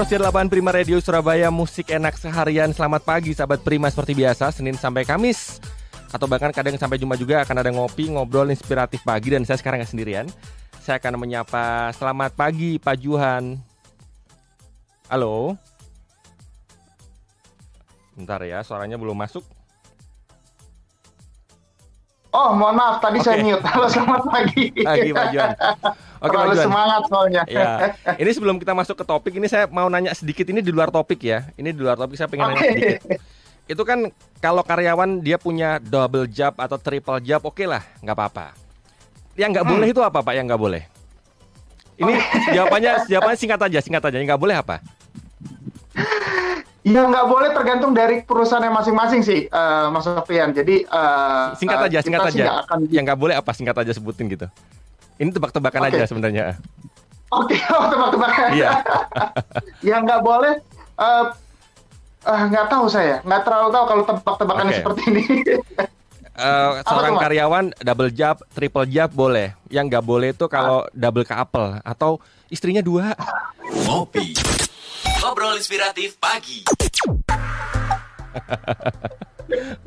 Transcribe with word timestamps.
Setia 0.00 0.16
8 0.16 0.48
Prima 0.48 0.72
Radio 0.72 0.96
Surabaya 0.96 1.52
Musik 1.52 1.92
enak 1.92 2.16
seharian. 2.16 2.72
Selamat 2.72 3.04
pagi 3.04 3.36
sahabat 3.36 3.60
Prima 3.60 3.84
seperti 3.92 4.16
biasa 4.16 4.48
Senin 4.48 4.72
sampai 4.72 5.04
Kamis. 5.04 5.60
Atau 6.08 6.24
bahkan 6.24 6.48
kadang 6.56 6.72
sampai 6.80 6.96
Jumat 6.96 7.20
juga 7.20 7.44
akan 7.44 7.56
ada 7.60 7.68
ngopi 7.68 8.08
Ngobrol 8.08 8.48
inspiratif 8.48 9.04
pagi. 9.04 9.36
Dan 9.36 9.44
saya 9.44 9.60
sekarang 9.60 9.84
nggak 9.84 9.92
sendirian. 9.92 10.24
Saya 10.80 10.96
akan 11.04 11.20
menyapa 11.20 11.92
Selamat 11.92 12.32
pagi 12.32 12.80
Pak 12.80 12.96
Juhan. 12.96 13.60
Halo? 15.12 15.60
Bentar 18.16 18.40
ya 18.48 18.64
suaranya 18.64 18.96
belum 18.96 19.20
masuk 19.20 19.44
Oh, 22.30 22.54
mohon 22.54 22.78
maaf, 22.78 23.02
tadi 23.02 23.18
okay. 23.18 23.26
saya 23.26 23.36
mute. 23.42 23.64
Halo, 23.66 23.86
selamat 23.90 24.22
pagi. 24.30 24.70
Pagi, 24.70 25.10
Pak 25.10 25.26
Juan. 25.34 25.50
Oke, 26.24 26.36
Pak 26.38 26.46
Juan. 26.54 26.66
semangat 26.70 27.02
soalnya. 27.10 27.42
Ya. 27.50 27.90
Ini 28.14 28.30
sebelum 28.30 28.56
kita 28.62 28.70
masuk 28.70 28.94
ke 28.94 29.04
topik, 29.04 29.34
ini 29.34 29.50
saya 29.50 29.66
mau 29.66 29.90
nanya 29.90 30.14
sedikit. 30.14 30.46
Ini 30.46 30.62
di 30.62 30.70
luar 30.70 30.94
topik 30.94 31.18
ya. 31.26 31.50
Ini 31.58 31.74
di 31.74 31.80
luar 31.82 31.98
topik, 31.98 32.14
saya 32.14 32.30
pengen 32.30 32.54
okay. 32.54 32.54
nanya 32.54 32.70
sedikit. 32.70 33.00
Itu 33.66 33.82
kan 33.82 34.14
kalau 34.38 34.62
karyawan 34.62 35.18
dia 35.26 35.42
punya 35.42 35.82
double 35.82 36.30
job 36.30 36.54
atau 36.54 36.78
triple 36.78 37.18
job, 37.18 37.42
oke 37.42 37.58
okay 37.58 37.66
lah, 37.66 37.82
nggak 37.98 38.14
apa-apa. 38.14 38.46
Yang 39.34 39.50
nggak 39.58 39.66
hmm. 39.66 39.74
boleh 39.74 39.86
itu 39.90 40.00
apa, 40.06 40.18
Pak? 40.22 40.34
Yang 40.38 40.46
nggak 40.54 40.62
boleh? 40.62 40.82
Ini 41.98 42.14
jawabannya, 42.54 42.92
jawabannya 43.10 43.38
singkat 43.38 43.60
aja, 43.66 43.78
singkat 43.82 44.02
aja. 44.06 44.16
Yang 44.22 44.28
nggak 44.30 44.42
boleh 44.42 44.56
apa? 44.58 44.76
Ya 46.80 47.04
nggak 47.04 47.26
boleh 47.28 47.52
tergantung 47.52 47.92
dari 47.92 48.24
perusahaan 48.24 48.64
masing-masing 48.72 49.20
sih, 49.20 49.40
uh, 49.52 49.92
Mas 49.92 50.08
Sofian. 50.08 50.56
Jadi 50.56 50.88
uh, 50.88 51.52
singkat 51.52 51.92
aja, 51.92 51.98
uh, 52.00 52.04
singkat 52.04 52.20
aja. 52.32 52.44
Gak 52.48 52.58
akan... 52.64 52.78
Yang 52.88 53.04
nggak 53.04 53.20
boleh 53.20 53.34
apa 53.36 53.50
singkat 53.52 53.76
aja 53.76 53.92
sebutin 53.92 54.32
gitu. 54.32 54.48
Ini 55.20 55.28
tebak-tebakan 55.28 55.84
okay. 55.84 55.92
aja 55.92 56.08
sebenarnya. 56.08 56.44
Oke, 57.28 57.52
okay, 57.52 57.60
oh, 57.76 57.84
tebak-tebakan. 57.92 58.48
Iya. 58.56 58.70
yang 59.92 60.08
nggak 60.08 60.24
boleh, 60.24 60.56
uh, 60.96 61.36
uh, 62.24 62.42
nggak 62.48 62.66
tahu 62.72 62.88
saya, 62.88 63.20
nggak 63.28 63.42
terlalu 63.44 63.68
tahu 63.76 63.84
kalau 63.84 64.02
tebak-tebakannya 64.08 64.72
okay. 64.72 64.80
seperti 64.80 65.00
ini. 65.12 65.22
uh, 66.40 66.80
seorang 66.88 67.12
apa, 67.20 67.22
karyawan 67.28 67.64
double 67.76 68.10
job, 68.16 68.40
triple 68.56 68.88
job 68.88 69.12
boleh. 69.12 69.52
Yang 69.68 69.84
nggak 69.92 70.04
boleh 70.08 70.28
itu 70.32 70.48
kalau 70.48 70.88
ah. 70.88 70.90
double 70.96 71.28
couple 71.28 71.76
atau 71.84 72.16
istrinya 72.48 72.80
dua. 72.80 73.12
Ngopi. 73.68 74.49
Ngobrol 75.20 75.60
inspiratif 75.60 76.16
pagi. 76.16 76.64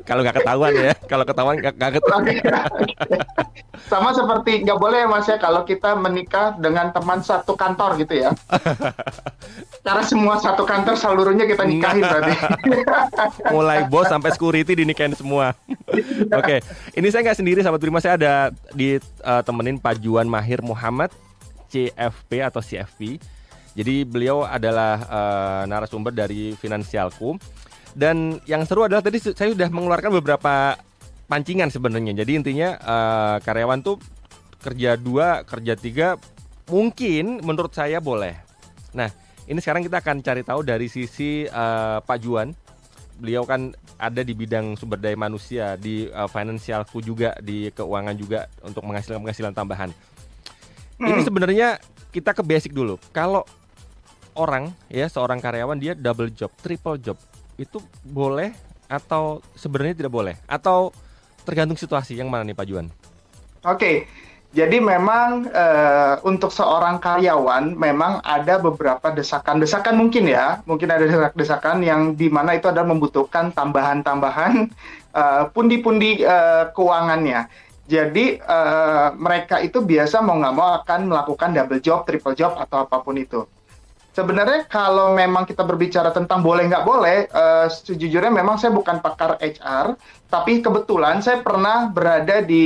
kalau 0.07 0.21
nggak 0.21 0.37
ketahuan 0.37 0.73
ya, 0.77 0.93
kalau 1.09 1.25
ketahuan 1.25 1.57
nggak 1.57 1.97
ketahuan. 1.97 2.37
Sama 3.89 4.13
seperti 4.13 4.61
nggak 4.61 4.77
boleh 4.77 5.01
ya 5.01 5.09
mas 5.09 5.25
ya 5.25 5.41
kalau 5.41 5.65
kita 5.65 5.97
menikah 5.97 6.53
dengan 6.61 6.93
teman 6.93 7.25
satu 7.25 7.57
kantor 7.57 7.97
gitu 8.05 8.13
ya. 8.13 8.29
Karena 9.85 10.05
semua 10.05 10.37
satu 10.37 10.69
kantor 10.69 11.01
seluruhnya 11.01 11.49
kita 11.49 11.65
nikahin 11.65 12.05
berarti. 12.05 12.37
Mulai 13.49 13.89
bos 13.89 14.13
sampai 14.13 14.37
security 14.37 14.85
dinikahin 14.85 15.17
semua. 15.17 15.57
Oke, 16.29 16.29
okay. 16.29 16.59
ini 16.93 17.09
saya 17.09 17.25
nggak 17.25 17.41
sendiri 17.41 17.65
sahabat 17.65 17.81
terima 17.81 17.97
saya 18.05 18.21
ada 18.21 18.53
di 18.77 19.01
uh, 19.25 19.41
temenin 19.41 19.81
Pak 19.81 19.97
Juan 19.97 20.29
Mahir 20.29 20.61
Muhammad 20.61 21.09
CFP 21.73 22.45
atau 22.45 22.61
CFP 22.61 23.17
jadi 23.73 24.05
beliau 24.05 24.45
adalah 24.45 25.01
uh, 25.09 25.61
narasumber 25.65 26.13
dari 26.13 26.53
Finansialku. 26.53 27.37
Dan 27.93 28.41
yang 28.49 28.65
seru 28.65 28.85
adalah 28.89 29.05
tadi 29.05 29.21
saya 29.21 29.53
sudah 29.53 29.69
mengeluarkan 29.69 30.17
beberapa 30.17 30.77
pancingan 31.29 31.69
sebenarnya. 31.69 32.25
Jadi 32.25 32.31
intinya 32.37 32.73
uh, 32.81 33.37
karyawan 33.41 33.85
tuh 33.85 34.01
kerja 34.61 34.97
dua, 34.97 35.45
kerja 35.45 35.73
tiga, 35.77 36.17
mungkin 36.69 37.41
menurut 37.45 37.73
saya 37.73 38.01
boleh. 38.01 38.33
Nah, 38.97 39.09
ini 39.45 39.61
sekarang 39.61 39.85
kita 39.85 40.01
akan 40.01 40.25
cari 40.25 40.41
tahu 40.41 40.65
dari 40.65 40.89
sisi 40.89 41.45
uh, 41.49 42.01
Pak 42.01 42.17
Juan. 42.21 42.53
Beliau 43.13 43.45
kan 43.45 43.77
ada 44.01 44.25
di 44.25 44.33
bidang 44.33 44.73
sumber 44.73 44.97
daya 44.97 45.13
manusia, 45.13 45.77
di 45.77 46.09
uh, 46.09 46.25
finansialku 46.25 46.97
juga, 46.97 47.37
di 47.45 47.69
keuangan 47.73 48.17
juga 48.17 48.49
untuk 48.65 48.81
menghasilkan 48.89 49.21
penghasilan 49.21 49.53
tambahan. 49.53 49.93
Hmm. 50.97 51.13
Ini 51.13 51.21
sebenarnya 51.21 51.77
kita 52.09 52.33
ke 52.33 52.41
basic 52.41 52.73
dulu. 52.73 52.97
Kalau 53.13 53.45
orang 54.35 54.73
ya 54.89 55.05
seorang 55.09 55.39
karyawan 55.39 55.77
dia 55.77 55.93
double 55.93 56.29
job, 56.33 56.51
triple 56.61 56.97
job 56.99 57.17
itu 57.57 57.77
boleh 58.05 58.53
atau 58.89 59.41
sebenarnya 59.57 60.05
tidak 60.05 60.13
boleh 60.13 60.35
atau 60.45 60.93
tergantung 61.43 61.77
situasi 61.77 62.17
yang 62.17 62.29
mana 62.29 62.45
nih 62.45 62.55
Pak 62.57 62.67
Juan? 62.67 62.87
Oke, 63.63 64.07
jadi 64.53 64.77
memang 64.77 65.49
uh, 65.49 66.21
untuk 66.27 66.53
seorang 66.53 67.01
karyawan 67.01 67.73
memang 67.73 68.21
ada 68.21 68.61
beberapa 68.61 69.09
desakan-desakan 69.09 69.97
mungkin 69.97 70.29
ya, 70.29 70.61
mungkin 70.69 70.93
ada 70.93 71.09
desakan-desakan 71.09 71.81
yang 71.81 72.13
di 72.13 72.29
mana 72.29 72.53
itu 72.53 72.69
adalah 72.69 72.85
membutuhkan 72.91 73.49
tambahan-tambahan 73.49 74.69
uh, 75.15 75.43
pundi-pundi 75.55 76.21
uh, 76.21 76.69
keuangannya. 76.69 77.49
Jadi 77.83 78.39
mereka 79.19 79.59
itu 79.59 79.83
biasa 79.83 80.23
mau 80.23 80.39
nggak 80.39 80.55
mau 80.55 80.79
akan 80.79 81.03
melakukan 81.03 81.51
double 81.51 81.83
job, 81.83 82.07
triple 82.07 82.31
job 82.31 82.55
atau 82.55 82.87
apa 82.87 83.03
pun 83.03 83.11
itu 83.19 83.43
sebenarnya 84.13 84.69
kalau 84.69 85.11
memang 85.17 85.43
kita 85.43 85.65
berbicara 85.65 86.13
tentang 86.13 86.45
boleh 86.45 86.69
nggak 86.69 86.85
boleh, 86.85 87.27
uh, 87.33 87.67
sejujurnya 87.67 88.29
memang 88.29 88.61
saya 88.61 88.71
bukan 88.71 89.01
pakar 89.01 89.41
HR, 89.41 89.97
tapi 90.29 90.61
kebetulan 90.61 91.19
saya 91.19 91.41
pernah 91.41 91.89
berada 91.89 92.45
di 92.45 92.65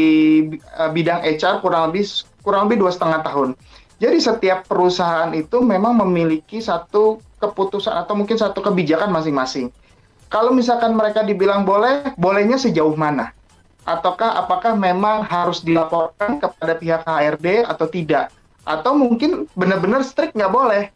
uh, 0.76 0.92
bidang 0.92 1.24
HR 1.24 1.64
kurang 1.64 1.92
lebih 1.92 2.06
kurang 2.44 2.68
lebih 2.70 2.86
dua 2.86 2.92
setengah 2.92 3.24
tahun. 3.24 3.56
Jadi 3.98 4.18
setiap 4.22 4.70
perusahaan 4.70 5.34
itu 5.34 5.58
memang 5.66 5.98
memiliki 6.06 6.62
satu 6.62 7.18
keputusan 7.42 7.98
atau 7.98 8.14
mungkin 8.14 8.38
satu 8.38 8.62
kebijakan 8.62 9.10
masing-masing. 9.10 9.74
Kalau 10.28 10.54
misalkan 10.54 10.94
mereka 10.94 11.24
dibilang 11.24 11.64
boleh, 11.66 12.14
bolehnya 12.20 12.60
sejauh 12.60 12.94
mana? 12.94 13.32
Ataukah 13.88 14.44
apakah 14.44 14.76
memang 14.76 15.24
harus 15.24 15.64
dilaporkan 15.64 16.44
kepada 16.44 16.76
pihak 16.76 17.02
HRD 17.08 17.64
atau 17.64 17.88
tidak? 17.88 18.30
Atau 18.68 19.00
mungkin 19.00 19.48
benar-benar 19.56 20.04
strict 20.04 20.36
nggak 20.36 20.52
boleh? 20.52 20.92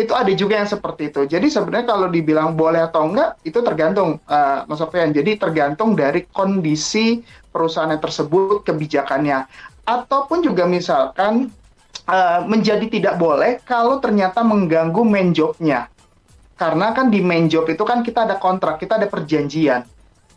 Itu 0.00 0.12
ada 0.16 0.32
juga 0.32 0.56
yang 0.56 0.68
seperti 0.68 1.12
itu. 1.12 1.28
Jadi 1.28 1.52
sebenarnya 1.52 1.92
kalau 1.92 2.08
dibilang 2.08 2.56
boleh 2.56 2.80
atau 2.88 3.12
enggak 3.12 3.36
itu 3.44 3.60
tergantung 3.60 4.16
uh, 4.24 4.64
Mas 4.64 4.80
Sofian. 4.80 5.12
Jadi 5.12 5.36
tergantung 5.36 5.92
dari 5.92 6.24
kondisi 6.24 7.20
perusahaan 7.52 7.92
tersebut, 8.00 8.64
kebijakannya. 8.64 9.44
Ataupun 9.84 10.40
juga 10.40 10.64
misalkan 10.64 11.52
uh, 12.08 12.40
menjadi 12.48 12.88
tidak 12.88 13.14
boleh 13.20 13.60
kalau 13.62 14.00
ternyata 14.00 14.40
mengganggu 14.40 15.04
main 15.04 15.36
job-nya. 15.36 15.92
Karena 16.56 16.92
kan 16.96 17.12
di 17.12 17.20
main 17.20 17.48
job 17.48 17.68
itu 17.68 17.84
kan 17.84 18.00
kita 18.00 18.24
ada 18.24 18.36
kontrak, 18.40 18.80
kita 18.80 19.00
ada 19.00 19.08
perjanjian 19.08 19.84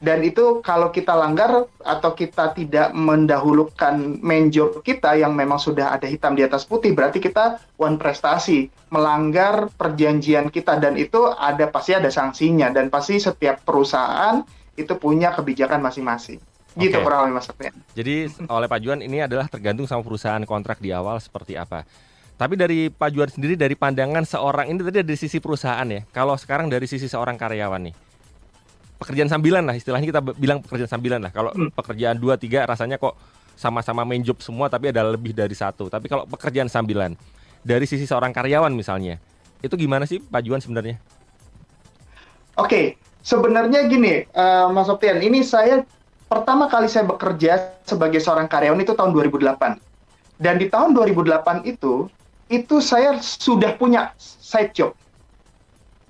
dan 0.03 0.19
itu 0.19 0.59
kalau 0.59 0.91
kita 0.91 1.15
langgar 1.15 1.63
atau 1.79 2.11
kita 2.11 2.51
tidak 2.51 2.91
mendahulukan 2.91 4.19
main 4.19 4.51
job 4.51 4.83
kita 4.83 5.15
yang 5.15 5.31
memang 5.31 5.55
sudah 5.55 5.95
ada 5.95 6.03
hitam 6.11 6.35
di 6.35 6.43
atas 6.43 6.67
putih 6.67 6.91
berarti 6.91 7.23
kita 7.23 7.63
one 7.79 7.95
prestasi 7.95 8.67
melanggar 8.91 9.71
perjanjian 9.79 10.51
kita 10.51 10.75
dan 10.75 10.99
itu 10.99 11.23
ada 11.39 11.71
pasti 11.71 11.95
ada 11.95 12.11
sanksinya 12.11 12.67
dan 12.75 12.91
pasti 12.91 13.15
setiap 13.15 13.63
perusahaan 13.63 14.43
itu 14.75 14.91
punya 14.99 15.31
kebijakan 15.31 15.79
masing-masing 15.79 16.43
gitu 16.75 16.99
okay. 16.99 17.05
kurang 17.05 17.29
lebih 17.29 17.37
Mas 17.37 17.47
Jadi 17.93 18.15
oleh 18.49 18.67
Pak 18.67 18.79
Juan 18.81 18.99
ini 19.05 19.23
adalah 19.23 19.45
tergantung 19.45 19.85
sama 19.85 20.01
perusahaan 20.01 20.41
kontrak 20.41 20.81
di 20.81 20.89
awal 20.89 21.21
seperti 21.21 21.53
apa. 21.53 21.85
Tapi 22.33 22.57
dari 22.57 22.89
Pak 22.89 23.13
Juan 23.13 23.29
sendiri 23.29 23.53
dari 23.53 23.77
pandangan 23.77 24.25
seorang 24.25 24.73
ini 24.73 24.81
tadi 24.81 25.05
dari 25.05 25.13
sisi 25.13 25.37
perusahaan 25.37 25.85
ya. 25.85 26.01
Kalau 26.09 26.33
sekarang 26.33 26.73
dari 26.73 26.89
sisi 26.89 27.05
seorang 27.05 27.37
karyawan 27.37 27.93
nih 27.93 27.95
pekerjaan 29.03 29.27
sambilan 29.27 29.67
lah 29.67 29.75
istilahnya 29.75 30.07
kita 30.07 30.23
bilang 30.39 30.63
pekerjaan 30.63 30.87
sambilan 30.87 31.19
lah. 31.19 31.31
Kalau 31.35 31.51
hmm. 31.51 31.75
pekerjaan 31.75 32.15
dua 32.15 32.39
tiga 32.39 32.63
rasanya 32.63 32.95
kok 32.95 33.19
sama-sama 33.59 34.07
main 34.07 34.23
job 34.23 34.39
semua 34.39 34.71
tapi 34.71 34.95
ada 34.95 35.03
lebih 35.03 35.35
dari 35.35 35.51
satu. 35.51 35.91
Tapi 35.91 36.07
kalau 36.07 36.23
pekerjaan 36.23 36.71
sambilan 36.71 37.19
dari 37.59 37.83
sisi 37.83 38.07
seorang 38.07 38.31
karyawan 38.31 38.71
misalnya, 38.71 39.19
itu 39.59 39.75
gimana 39.75 40.07
sih 40.07 40.23
Pak 40.23 40.41
Juan 40.47 40.63
sebenarnya? 40.63 40.95
Oke, 42.55 42.69
okay. 42.69 42.85
sebenarnya 43.25 43.89
gini, 43.91 44.23
uh, 44.31 44.71
Mas 44.71 44.87
Sofian, 44.87 45.19
ini 45.19 45.43
saya 45.43 45.83
pertama 46.31 46.69
kali 46.71 46.85
saya 46.87 47.03
bekerja 47.03 47.75
sebagai 47.83 48.23
seorang 48.23 48.47
karyawan 48.47 48.79
itu 48.79 48.93
tahun 48.95 49.11
2008. 49.11 49.79
Dan 50.37 50.59
di 50.59 50.67
tahun 50.69 50.93
2008 50.95 51.65
itu, 51.65 52.09
itu 52.51 52.75
saya 52.83 53.17
sudah 53.21 53.73
punya 53.79 54.13
side 54.19 54.75
job. 54.75 54.91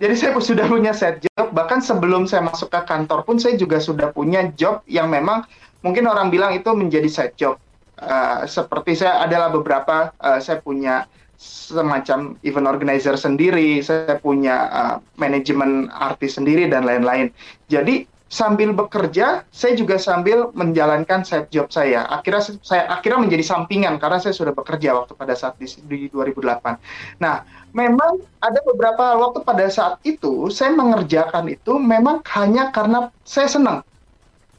Jadi 0.04 0.16
saya 0.20 0.36
sudah 0.52 0.68
punya 0.68 0.92
set 0.92 1.24
job, 1.24 1.56
bahkan 1.56 1.80
sebelum 1.80 2.28
saya 2.28 2.44
masuk 2.44 2.68
ke 2.68 2.82
kantor 2.84 3.24
pun 3.24 3.40
saya 3.40 3.56
juga 3.56 3.80
sudah 3.80 4.12
punya 4.12 4.52
job 4.60 4.84
yang 4.92 5.08
memang 5.08 5.48
mungkin 5.80 6.04
orang 6.12 6.28
bilang 6.28 6.52
itu 6.52 6.68
menjadi 6.76 7.08
side 7.08 7.36
job. 7.40 7.56
Uh, 7.96 8.44
seperti 8.44 9.00
saya 9.00 9.24
adalah 9.24 9.48
beberapa, 9.48 10.12
uh, 10.20 10.44
saya 10.44 10.60
punya 10.60 11.08
semacam 11.40 12.36
event 12.44 12.68
organizer 12.68 13.16
sendiri, 13.16 13.80
saya 13.80 14.20
punya 14.20 14.56
uh, 14.68 14.96
manajemen 15.16 15.88
artis 15.92 16.36
sendiri 16.36 16.68
dan 16.68 16.84
lain-lain. 16.84 17.32
Jadi 17.72 18.04
sambil 18.34 18.74
bekerja, 18.74 19.46
saya 19.54 19.74
juga 19.78 20.02
sambil 20.02 20.50
menjalankan 20.58 21.22
side 21.22 21.54
job 21.54 21.70
saya. 21.70 22.10
Akhirnya 22.10 22.58
saya 22.66 22.90
akhirnya 22.90 23.30
menjadi 23.30 23.46
sampingan 23.46 24.02
karena 24.02 24.18
saya 24.18 24.34
sudah 24.34 24.58
bekerja 24.58 24.98
waktu 24.98 25.14
pada 25.14 25.38
saat 25.38 25.54
di, 25.62 25.70
di 25.86 26.10
2008. 26.10 27.22
Nah, 27.22 27.46
memang 27.78 28.26
ada 28.42 28.58
beberapa 28.66 29.22
waktu 29.22 29.46
pada 29.46 29.70
saat 29.70 30.02
itu 30.02 30.50
saya 30.50 30.74
mengerjakan 30.74 31.46
itu 31.46 31.78
memang 31.78 32.26
hanya 32.34 32.74
karena 32.74 33.14
saya 33.22 33.46
senang. 33.46 33.86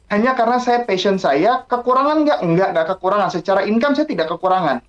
Hanya 0.07 0.39
karena 0.39 0.55
saya 0.61 0.87
passion 0.87 1.19
saya, 1.19 1.67
kekurangan 1.67 2.23
nggak? 2.23 2.39
Nggak, 2.47 2.69
nggak 2.71 2.87
kekurangan. 2.95 3.27
Secara 3.27 3.67
income 3.67 3.99
saya 3.99 4.07
tidak 4.07 4.31
kekurangan. 4.31 4.79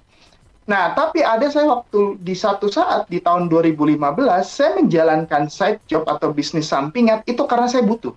Nah, 0.67 0.95
tapi 0.95 1.27
ada 1.27 1.47
saya 1.51 1.67
waktu 1.73 2.21
di 2.23 2.35
satu 2.39 2.71
saat 2.71 3.11
di 3.11 3.19
tahun 3.19 3.51
2015, 3.51 3.99
saya 4.45 4.71
menjalankan 4.79 5.51
side 5.51 5.83
job 5.91 6.07
atau 6.07 6.31
bisnis 6.31 6.71
sampingan 6.71 7.25
itu 7.27 7.43
karena 7.47 7.67
saya 7.71 7.87
butuh 7.87 8.15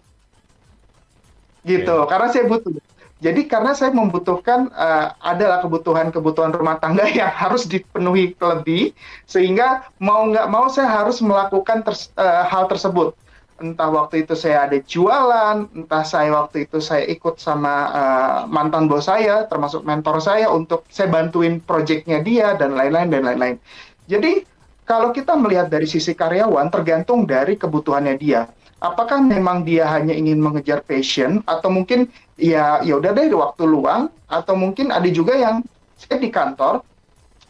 gitu 1.68 2.06
okay. 2.06 2.10
karena 2.10 2.28
saya 2.32 2.46
butuh. 2.48 2.74
Jadi 3.20 3.52
karena 3.52 3.76
saya 3.76 3.92
membutuhkan 3.92 4.72
uh, 4.72 5.12
adalah 5.20 5.60
kebutuhan-kebutuhan 5.60 6.56
rumah 6.56 6.80
tangga 6.80 7.04
yang 7.20 7.28
harus 7.28 7.68
dipenuhi 7.68 8.32
lebih 8.40 8.96
sehingga 9.28 9.92
mau 10.00 10.24
nggak 10.32 10.48
mau 10.48 10.72
saya 10.72 11.04
harus 11.04 11.20
melakukan 11.20 11.84
ter, 11.84 11.96
uh, 12.16 12.24
eh, 12.24 12.44
hal 12.48 12.72
tersebut. 12.72 13.12
Entah 13.60 13.92
waktu 13.92 14.24
itu 14.24 14.40
saya 14.40 14.72
ada 14.72 14.80
jualan 14.80 15.68
entah 15.76 16.04
saya 16.08 16.32
waktu 16.32 16.64
itu 16.64 16.80
saya 16.80 17.04
ikut 17.12 17.44
sama 17.44 17.92
uh, 17.92 18.38
mantan 18.48 18.88
bos 18.88 19.12
saya 19.12 19.44
termasuk 19.52 19.84
mentor 19.84 20.24
saya 20.24 20.48
untuk 20.48 20.88
saya 20.88 21.12
bantuin 21.12 21.60
proyeknya 21.60 22.24
dia 22.24 22.56
dan 22.56 22.72
lain-lain 22.72 23.12
dan 23.12 23.28
lain-lain. 23.28 23.60
Jadi 24.08 24.48
kalau 24.88 25.12
kita 25.12 25.36
melihat 25.36 25.68
dari 25.68 25.92
sisi 25.92 26.16
karyawan 26.16 26.72
tergantung 26.72 27.28
dari 27.28 27.60
kebutuhannya 27.60 28.16
dia 28.16 28.48
apakah 28.80 29.20
memang 29.20 29.68
dia 29.68 29.88
hanya 29.88 30.16
ingin 30.16 30.40
mengejar 30.40 30.84
passion 30.84 31.44
atau 31.48 31.68
mungkin 31.72 32.08
ya 32.40 32.80
ya 32.84 33.00
udah 33.00 33.12
deh 33.12 33.32
waktu 33.36 33.64
luang 33.68 34.08
atau 34.32 34.56
mungkin 34.56 34.92
ada 34.92 35.08
juga 35.12 35.36
yang 35.36 35.64
saya 36.00 36.20
di 36.20 36.32
kantor 36.32 36.84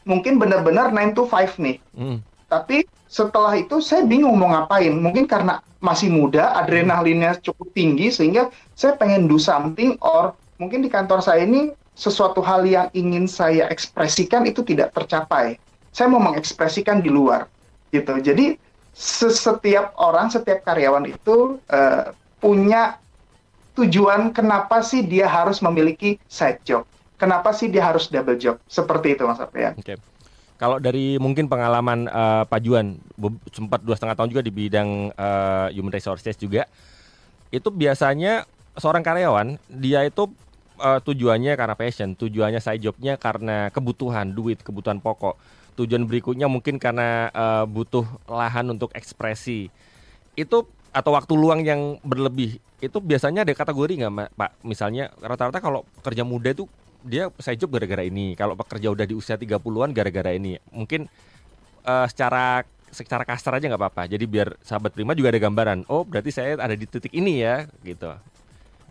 mungkin 0.09 0.41
benar-benar 0.41 0.89
9 0.89 1.13
to 1.13 1.29
5 1.29 1.61
nih. 1.61 1.77
Hmm. 1.93 2.17
Tapi 2.49 2.81
setelah 3.05 3.53
itu 3.57 3.77
saya 3.77 4.01
bingung 4.05 4.33
mau 4.41 4.49
ngapain. 4.49 4.89
Mungkin 4.89 5.29
karena 5.29 5.61
masih 5.81 6.09
muda, 6.09 6.57
adrenalinnya 6.57 7.37
cukup 7.45 7.69
tinggi 7.77 8.09
sehingga 8.09 8.49
saya 8.73 8.97
pengen 8.97 9.29
do 9.29 9.37
something 9.37 9.93
or 10.01 10.33
mungkin 10.57 10.81
di 10.81 10.89
kantor 10.89 11.21
saya 11.21 11.45
ini 11.45 11.69
sesuatu 11.93 12.41
hal 12.41 12.65
yang 12.65 12.89
ingin 12.97 13.29
saya 13.29 13.69
ekspresikan 13.69 14.49
itu 14.49 14.65
tidak 14.65 14.97
tercapai. 14.97 15.61
Saya 15.93 16.09
mau 16.09 16.21
mengekspresikan 16.21 17.05
di 17.05 17.13
luar 17.13 17.45
gitu. 17.93 18.17
Jadi 18.17 18.57
setiap 18.99 19.95
orang, 19.95 20.27
setiap 20.27 20.67
karyawan 20.67 21.07
itu 21.07 21.55
uh, 21.71 22.11
punya 22.43 22.99
tujuan 23.79 24.35
kenapa 24.35 24.83
sih 24.83 25.07
dia 25.07 25.23
harus 25.23 25.63
memiliki 25.63 26.19
side 26.27 26.59
job. 26.67 26.83
Kenapa 27.15 27.55
sih 27.55 27.71
dia 27.71 27.87
harus 27.87 28.11
double 28.11 28.35
job? 28.35 28.59
Seperti 28.67 29.15
itu 29.15 29.23
Mas 29.23 29.39
Aprian. 29.39 29.75
Oke. 29.79 29.95
Okay. 29.95 29.97
Kalau 30.59 30.75
dari 30.75 31.15
mungkin 31.15 31.47
pengalaman 31.47 32.11
uh, 32.11 32.43
Pak 32.43 32.59
Juan, 32.59 32.99
sempat 33.55 33.79
dua 33.79 33.95
setengah 33.95 34.19
tahun 34.19 34.35
juga 34.35 34.43
di 34.43 34.51
bidang 34.51 35.15
uh, 35.15 35.71
human 35.71 35.95
resources 35.95 36.35
juga, 36.35 36.67
itu 37.47 37.71
biasanya 37.71 38.43
seorang 38.75 38.99
karyawan 38.99 39.55
dia 39.71 40.03
itu 40.03 40.27
uh, 40.83 40.99
tujuannya 40.99 41.55
karena 41.55 41.75
passion, 41.79 42.11
tujuannya 42.11 42.59
side 42.59 42.83
jobnya 42.83 43.15
karena 43.15 43.71
kebutuhan 43.71 44.35
duit, 44.35 44.59
kebutuhan 44.59 44.99
pokok 44.99 45.39
tujuan 45.79 46.03
berikutnya 46.03 46.51
mungkin 46.51 46.75
karena 46.75 47.31
uh, 47.31 47.63
butuh 47.63 48.03
lahan 48.27 48.67
untuk 48.75 48.91
ekspresi. 48.91 49.71
Itu 50.35 50.67
atau 50.91 51.11
waktu 51.15 51.33
luang 51.37 51.63
yang 51.63 52.01
berlebih 52.03 52.59
itu 52.83 52.97
biasanya 52.99 53.47
ada 53.47 53.53
kategori 53.55 54.03
nggak 54.03 54.35
pak? 54.35 54.51
Misalnya 54.67 55.13
rata-rata 55.23 55.63
kalau 55.63 55.87
pekerja 56.03 56.27
muda 56.27 56.51
itu 56.51 56.67
dia 57.07 57.31
saya 57.39 57.55
job 57.55 57.71
gara-gara 57.71 58.03
ini. 58.03 58.35
Kalau 58.35 58.59
pekerja 58.59 58.91
udah 58.91 59.07
di 59.07 59.15
usia 59.15 59.39
30-an 59.39 59.95
gara-gara 59.95 60.35
ini. 60.35 60.59
Mungkin 60.75 61.07
uh, 61.87 62.07
secara 62.11 62.67
secara 62.91 63.23
kasar 63.23 63.55
aja 63.55 63.71
nggak 63.71 63.79
apa-apa. 63.79 64.03
Jadi 64.11 64.25
biar 64.27 64.59
sahabat 64.65 64.91
prima 64.91 65.15
juga 65.15 65.31
ada 65.31 65.39
gambaran 65.39 65.87
oh 65.87 66.03
berarti 66.03 66.35
saya 66.35 66.59
ada 66.59 66.75
di 66.75 66.83
titik 66.83 67.15
ini 67.15 67.39
ya 67.39 67.69
gitu 67.85 68.11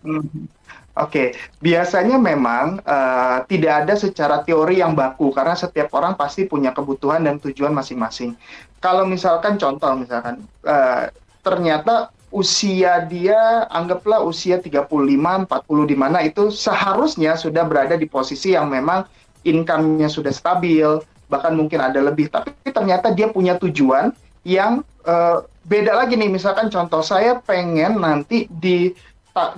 Hmm. 0.03 0.25
Oke, 0.27 0.51
okay. 0.99 1.29
biasanya 1.63 2.19
memang 2.19 2.83
uh, 2.83 3.47
tidak 3.47 3.87
ada 3.87 3.95
secara 3.95 4.43
teori 4.43 4.83
yang 4.83 4.99
baku 4.99 5.31
karena 5.31 5.55
setiap 5.55 5.95
orang 5.95 6.19
pasti 6.19 6.43
punya 6.43 6.75
kebutuhan 6.75 7.23
dan 7.23 7.39
tujuan 7.39 7.71
masing-masing. 7.71 8.35
Kalau 8.83 9.07
misalkan 9.07 9.55
contoh 9.63 9.95
misalkan 9.95 10.43
uh, 10.67 11.07
ternyata 11.47 12.11
usia 12.35 13.07
dia 13.07 13.71
anggaplah 13.71 14.27
usia 14.27 14.59
35 14.59 14.91
40 14.91 15.47
di 15.87 15.97
mana 15.97 16.19
itu 16.27 16.51
seharusnya 16.51 17.39
sudah 17.39 17.63
berada 17.63 17.95
di 17.95 18.11
posisi 18.11 18.59
yang 18.59 18.67
memang 18.67 19.07
income-nya 19.47 20.11
sudah 20.11 20.35
stabil, 20.35 20.99
bahkan 21.31 21.55
mungkin 21.55 21.79
ada 21.79 22.03
lebih 22.03 22.27
tapi 22.27 22.51
ternyata 22.75 23.15
dia 23.15 23.31
punya 23.31 23.55
tujuan 23.55 24.11
yang 24.43 24.83
uh, 25.07 25.47
beda 25.69 25.93
lagi 25.95 26.17
nih 26.17 26.33
misalkan 26.33 26.73
contoh 26.73 27.05
saya 27.05 27.39
pengen 27.45 28.01
nanti 28.01 28.49
di 28.49 28.93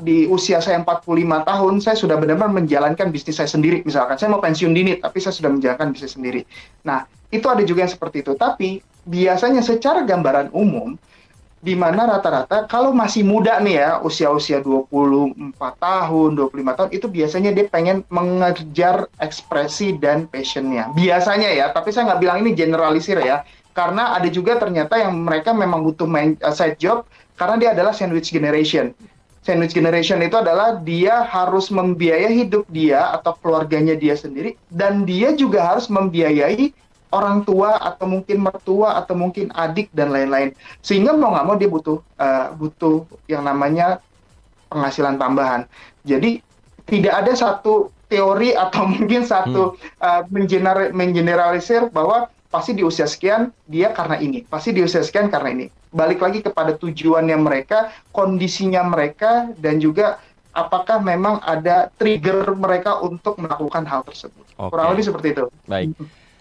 di 0.01 0.27
usia 0.31 0.59
saya 0.63 0.81
45 0.83 1.05
tahun 1.49 1.75
saya 1.83 1.97
sudah 1.97 2.17
benar-benar 2.21 2.53
menjalankan 2.53 3.09
bisnis 3.13 3.41
saya 3.41 3.51
sendiri 3.51 3.83
misalkan 3.83 4.17
saya 4.17 4.29
mau 4.33 4.43
pensiun 4.43 4.73
dini 4.73 4.99
tapi 5.01 5.19
saya 5.19 5.35
sudah 5.35 5.51
menjalankan 5.53 5.93
bisnis 5.93 6.15
sendiri. 6.15 6.43
Nah, 6.87 7.05
itu 7.31 7.47
ada 7.47 7.63
juga 7.63 7.87
yang 7.87 7.93
seperti 7.93 8.27
itu. 8.27 8.33
Tapi 8.35 8.83
biasanya 9.07 9.63
secara 9.63 10.03
gambaran 10.05 10.51
umum 10.53 10.99
di 11.61 11.77
mana 11.77 12.09
rata-rata 12.09 12.65
kalau 12.65 12.89
masih 12.97 13.21
muda 13.21 13.61
nih 13.61 13.77
ya, 13.85 13.91
usia-usia 14.01 14.65
24 14.65 15.61
tahun, 15.77 16.31
25 16.33 16.77
tahun 16.79 16.91
itu 16.97 17.07
biasanya 17.07 17.51
dia 17.53 17.69
pengen 17.69 18.01
mengejar 18.09 19.13
ekspresi 19.21 20.01
dan 20.01 20.25
passionnya. 20.25 20.89
Biasanya 20.97 21.53
ya, 21.53 21.69
tapi 21.69 21.93
saya 21.93 22.13
nggak 22.13 22.21
bilang 22.25 22.39
ini 22.41 22.57
generalisir 22.57 23.21
ya. 23.21 23.45
Karena 23.71 24.17
ada 24.17 24.27
juga 24.27 24.59
ternyata 24.59 24.99
yang 24.99 25.15
mereka 25.15 25.55
memang 25.55 25.85
butuh 25.87 26.09
main, 26.09 26.35
uh, 26.43 26.51
side 26.51 26.81
job 26.81 27.07
karena 27.39 27.55
dia 27.57 27.71
adalah 27.73 27.95
sandwich 27.95 28.35
generation 28.35 28.91
sandwich 29.41 29.73
generation 29.73 30.21
itu 30.21 30.37
adalah 30.37 30.77
dia 30.85 31.25
harus 31.25 31.73
membiayai 31.73 32.45
hidup 32.45 32.69
dia 32.69 33.09
atau 33.17 33.33
keluarganya 33.41 33.97
dia 33.97 34.13
sendiri 34.13 34.57
dan 34.69 35.09
dia 35.09 35.33
juga 35.33 35.75
harus 35.75 35.89
membiayai 35.89 36.73
orang 37.11 37.43
tua 37.43 37.81
atau 37.81 38.07
mungkin 38.07 38.45
mertua 38.45 39.01
atau 39.01 39.19
mungkin 39.19 39.51
adik 39.57 39.91
dan 39.97 40.15
lain-lain 40.15 40.55
sehingga 40.85 41.17
mau 41.17 41.35
nggak 41.35 41.47
mau 41.47 41.57
dia 41.59 41.71
butuh 41.71 41.99
uh, 42.21 42.55
butuh 42.55 43.03
yang 43.27 43.43
namanya 43.43 43.99
penghasilan 44.71 45.19
tambahan 45.19 45.67
jadi 46.07 46.39
tidak 46.87 47.15
ada 47.27 47.33
satu 47.35 47.91
teori 48.07 48.55
atau 48.55 48.87
mungkin 48.95 49.27
satu 49.27 49.75
hmm. 49.75 50.05
uh, 50.05 50.23
mengener 50.31 50.95
mengeneralisir 50.95 51.91
bahwa 51.91 52.31
pasti 52.51 52.75
di 52.75 52.83
usia 52.83 53.07
sekian 53.07 53.55
dia 53.71 53.95
karena 53.95 54.19
ini, 54.19 54.43
pasti 54.43 54.75
di 54.75 54.83
usia 54.83 55.01
sekian 55.01 55.31
karena 55.31 55.55
ini. 55.55 55.67
Balik 55.95 56.19
lagi 56.19 56.43
kepada 56.43 56.75
tujuannya 56.75 57.39
mereka, 57.39 57.95
kondisinya 58.11 58.83
mereka, 58.83 59.55
dan 59.59 59.79
juga 59.79 60.19
apakah 60.51 60.99
memang 60.99 61.39
ada 61.47 61.89
trigger 61.95 62.59
mereka 62.59 62.99
untuk 62.99 63.39
melakukan 63.39 63.87
hal 63.87 64.03
tersebut. 64.03 64.45
Okay. 64.59 64.71
Kurang 64.71 64.87
lebih 64.95 65.07
seperti 65.07 65.29
itu. 65.39 65.47
Baik. 65.71 65.95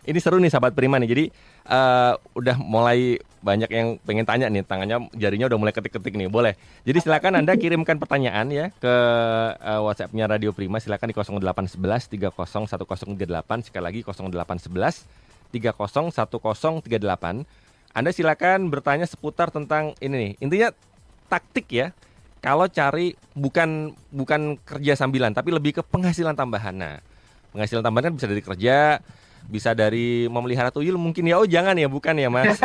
Ini 0.09 0.17
seru 0.17 0.41
nih 0.41 0.49
sahabat 0.49 0.73
Prima 0.73 0.97
nih. 0.97 1.09
Jadi 1.13 1.25
uh, 1.69 2.17
udah 2.33 2.57
mulai 2.57 3.21
banyak 3.45 3.69
yang 3.69 3.87
pengen 4.01 4.25
tanya 4.25 4.49
nih, 4.49 4.65
tangannya 4.65 5.05
jarinya 5.13 5.45
udah 5.45 5.59
mulai 5.61 5.73
ketik-ketik 5.75 6.17
nih. 6.17 6.25
Boleh. 6.25 6.57
Jadi 6.81 7.05
silakan 7.05 7.45
Anda 7.45 7.53
kirimkan 7.61 8.01
pertanyaan 8.01 8.49
ya 8.49 8.73
ke 8.73 8.95
uh, 9.61 9.81
WhatsApp-nya 9.85 10.25
Radio 10.25 10.49
Prima 10.57 10.81
silakan 10.81 11.13
di 11.13 11.15
0811 11.15 12.09
301038 12.33 13.69
sekali 13.69 13.83
lagi 13.85 13.99
0811 14.01 15.28
301038. 15.51 17.45
Anda 17.89 18.09
silakan 18.13 18.69
bertanya 18.69 19.09
seputar 19.09 19.49
tentang 19.49 19.97
ini 19.99 20.15
nih. 20.15 20.31
Intinya 20.43 20.69
taktik 21.27 21.67
ya. 21.73 21.91
Kalau 22.39 22.71
cari 22.71 23.19
bukan 23.35 23.91
bukan 24.15 24.55
kerja 24.63 24.95
sambilan 24.95 25.35
tapi 25.35 25.51
lebih 25.51 25.79
ke 25.79 25.81
penghasilan 25.83 26.39
tambahan. 26.39 26.71
Nah, 26.71 26.95
penghasilan 27.51 27.83
tambahan 27.83 28.07
kan 28.09 28.13
bisa 28.15 28.27
dari 28.31 28.39
kerja, 28.39 29.03
bisa 29.49 29.71
dari 29.71 30.27
memelihara 30.27 30.69
tuyul 30.69 30.99
mungkin 30.99 31.25
ya 31.25 31.39
oh 31.39 31.47
jangan 31.47 31.73
ya 31.73 31.87
bukan 31.87 32.13
ya 32.19 32.29
mas 32.29 32.59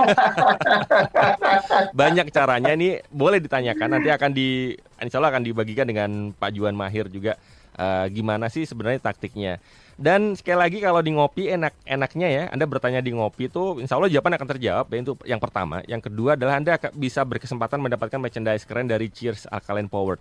banyak 1.99 2.29
caranya 2.29 2.76
ini 2.76 3.00
boleh 3.09 3.38
ditanyakan 3.41 3.99
nanti 3.99 4.12
akan 4.12 4.31
di 4.35 4.75
insya 5.00 5.17
Allah 5.23 5.33
akan 5.33 5.45
dibagikan 5.49 5.87
dengan 5.87 6.35
Pak 6.35 6.50
Juan 6.53 6.75
Mahir 6.75 7.07
juga 7.09 7.38
uh, 7.76 8.07
gimana 8.11 8.47
sih 8.50 8.66
sebenarnya 8.66 9.00
taktiknya 9.02 9.62
dan 9.95 10.35
sekali 10.35 10.59
lagi 10.59 10.78
kalau 10.83 10.99
di 10.99 11.14
ngopi 11.14 11.54
enak-enaknya 11.54 12.28
ya, 12.28 12.45
Anda 12.50 12.66
bertanya 12.66 12.99
di 12.99 13.14
ngopi 13.14 13.47
itu 13.47 13.78
insya 13.78 13.95
Allah 13.95 14.11
jawaban 14.11 14.35
akan 14.35 14.49
terjawab. 14.50 14.90
Ya, 14.90 14.99
itu 14.99 15.14
yang 15.23 15.38
pertama. 15.38 15.87
Yang 15.87 16.11
kedua 16.11 16.35
adalah 16.35 16.59
Anda 16.59 16.75
bisa 16.99 17.23
berkesempatan 17.23 17.78
mendapatkan 17.78 18.19
merchandise 18.19 18.66
keren 18.66 18.90
dari 18.90 19.07
Cheers 19.07 19.47
Alkaline 19.47 19.87
Powered. 19.87 20.19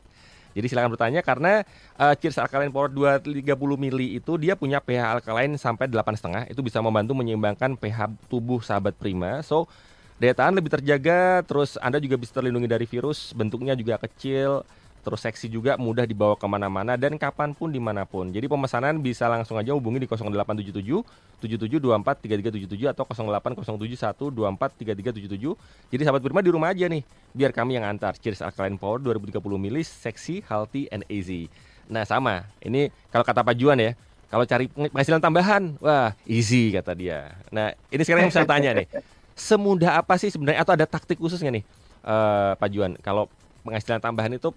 Jadi 0.53 0.69
silakan 0.69 0.93
bertanya 0.93 1.25
karena 1.25 1.65
uh, 1.97 2.13
Cheers 2.13 2.37
Alkaline 2.37 2.69
Power 2.69 2.93
230 2.93 3.41
mili 3.73 4.21
itu 4.21 4.37
dia 4.37 4.53
punya 4.53 4.77
pH 4.77 5.17
alkaline 5.17 5.57
sampai 5.57 5.89
8,5 5.89 6.53
itu 6.53 6.61
bisa 6.61 6.77
membantu 6.77 7.17
menyeimbangkan 7.17 7.73
pH 7.73 8.29
tubuh 8.29 8.61
sahabat 8.61 8.93
prima. 8.93 9.41
So 9.41 9.65
daya 10.21 10.37
tahan 10.37 10.53
lebih 10.53 10.69
terjaga, 10.69 11.41
terus 11.49 11.81
Anda 11.81 11.97
juga 11.97 12.21
bisa 12.21 12.37
terlindungi 12.37 12.69
dari 12.69 12.85
virus, 12.85 13.33
bentuknya 13.33 13.73
juga 13.73 13.97
kecil, 13.97 14.61
terus 15.03 15.19
seksi 15.19 15.51
juga 15.51 15.75
mudah 15.75 16.07
dibawa 16.07 16.39
ke 16.39 16.47
mana-mana 16.47 16.95
dan 16.95 17.19
kapan 17.19 17.51
pun 17.51 17.67
di 17.67 17.77
mana 17.77 18.07
pun. 18.07 18.31
Jadi 18.31 18.47
pemesanan 18.47 19.03
bisa 19.03 19.27
langsung 19.27 19.59
aja 19.59 19.75
hubungi 19.75 20.01
di 20.03 20.07
0877 20.07 21.03
7724 21.43 22.23
3377 22.23 22.95
atau 22.95 23.03
0807 23.03 24.31
124 24.31 25.19
3377. 25.19 25.91
Jadi 25.91 26.01
sahabat 26.07 26.23
Prima 26.23 26.39
di 26.39 26.51
rumah 26.55 26.71
aja 26.71 26.87
nih, 26.87 27.03
biar 27.35 27.51
kami 27.51 27.75
yang 27.75 27.83
antar. 27.83 28.15
Cheers 28.15 28.39
Alkaline 28.39 28.79
Power 28.79 29.03
2030 29.03 29.43
ml, 29.43 29.77
seksi, 29.83 30.39
healthy, 30.47 30.87
and 30.87 31.03
easy. 31.11 31.51
Nah 31.91 32.07
sama, 32.07 32.47
ini 32.63 32.87
kalau 33.11 33.27
kata 33.27 33.43
Pak 33.43 33.59
Juan 33.59 33.75
ya, 33.75 33.91
kalau 34.31 34.47
cari 34.47 34.71
penghasilan 34.71 35.19
tambahan, 35.19 35.75
wah 35.83 36.15
easy 36.23 36.71
kata 36.71 36.95
dia. 36.95 37.35
Nah 37.51 37.75
ini 37.91 38.01
sekarang 38.07 38.31
yang 38.31 38.33
saya 38.33 38.47
tanya 38.47 38.71
nih, 38.71 38.87
semudah 39.35 39.99
apa 39.99 40.15
sih 40.15 40.31
sebenarnya 40.31 40.63
atau 40.63 40.73
ada 40.73 40.87
taktik 40.87 41.19
khususnya 41.19 41.51
nih 41.59 41.65
uh, 42.05 42.53
Pak 42.57 42.69
Juan 42.69 42.95
kalau 43.01 43.27
penghasilan 43.65 43.99
tambahan 43.99 44.37
itu 44.37 44.53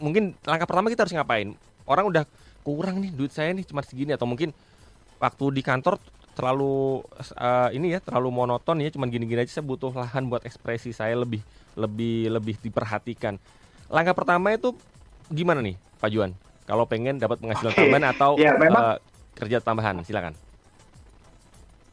mungkin 0.00 0.36
langkah 0.44 0.68
pertama 0.68 0.92
kita 0.92 1.04
harus 1.04 1.14
ngapain? 1.16 1.56
Orang 1.86 2.10
udah 2.10 2.24
kurang 2.66 2.98
nih 2.98 3.14
duit 3.14 3.30
saya 3.30 3.54
nih 3.54 3.62
cuma 3.62 3.80
segini 3.84 4.12
atau 4.12 4.26
mungkin 4.26 4.50
waktu 5.22 5.44
di 5.54 5.62
kantor 5.62 6.02
terlalu 6.36 7.00
uh, 7.40 7.70
ini 7.72 7.96
ya 7.96 8.00
terlalu 8.02 8.28
monoton 8.28 8.76
ya 8.84 8.92
cuman 8.92 9.08
gini-gini 9.08 9.40
aja 9.40 9.56
saya 9.56 9.64
butuh 9.64 9.88
lahan 9.96 10.28
buat 10.28 10.44
ekspresi 10.44 10.92
saya 10.92 11.16
lebih 11.16 11.40
lebih 11.78 12.28
lebih 12.28 12.54
diperhatikan. 12.60 13.40
Langkah 13.88 14.12
pertama 14.12 14.52
itu 14.52 14.76
gimana 15.32 15.64
nih 15.64 15.78
Pak 16.02 16.10
Juan? 16.12 16.36
Kalau 16.66 16.84
pengen 16.84 17.22
dapat 17.22 17.38
penghasilan 17.38 17.72
okay. 17.72 17.86
tambahan 17.86 18.06
atau 18.10 18.30
ya, 18.36 18.52
memang, 18.58 18.82
uh, 18.82 18.98
kerja 19.38 19.62
tambahan, 19.62 20.02
silakan. 20.02 20.34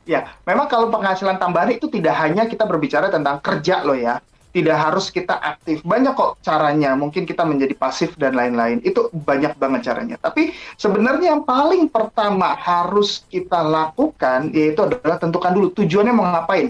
Ya, 0.04 0.36
memang 0.44 0.68
kalau 0.68 0.92
penghasilan 0.92 1.40
tambahan 1.40 1.78
itu 1.78 1.88
tidak 1.88 2.18
hanya 2.20 2.44
kita 2.50 2.68
berbicara 2.68 3.08
tentang 3.08 3.40
kerja 3.40 3.86
loh 3.88 3.96
ya 3.96 4.20
tidak 4.54 4.78
harus 4.78 5.10
kita 5.10 5.34
aktif. 5.34 5.82
Banyak 5.82 6.14
kok 6.14 6.38
caranya. 6.46 6.94
Mungkin 6.94 7.26
kita 7.26 7.42
menjadi 7.42 7.74
pasif 7.74 8.14
dan 8.22 8.38
lain-lain. 8.38 8.80
Itu 8.86 9.10
banyak 9.10 9.58
banget 9.58 9.90
caranya. 9.90 10.22
Tapi 10.22 10.54
sebenarnya 10.78 11.34
yang 11.34 11.44
paling 11.44 11.90
pertama 11.90 12.54
harus 12.54 13.26
kita 13.34 13.66
lakukan 13.66 14.54
yaitu 14.54 14.86
adalah 14.86 15.18
tentukan 15.18 15.52
dulu 15.58 15.68
tujuannya 15.74 16.14
mau 16.14 16.30
ngapain. 16.30 16.70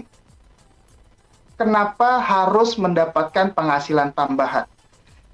Kenapa 1.54 2.18
harus 2.18 2.74
mendapatkan 2.80 3.52
penghasilan 3.52 4.10
tambahan? 4.16 4.66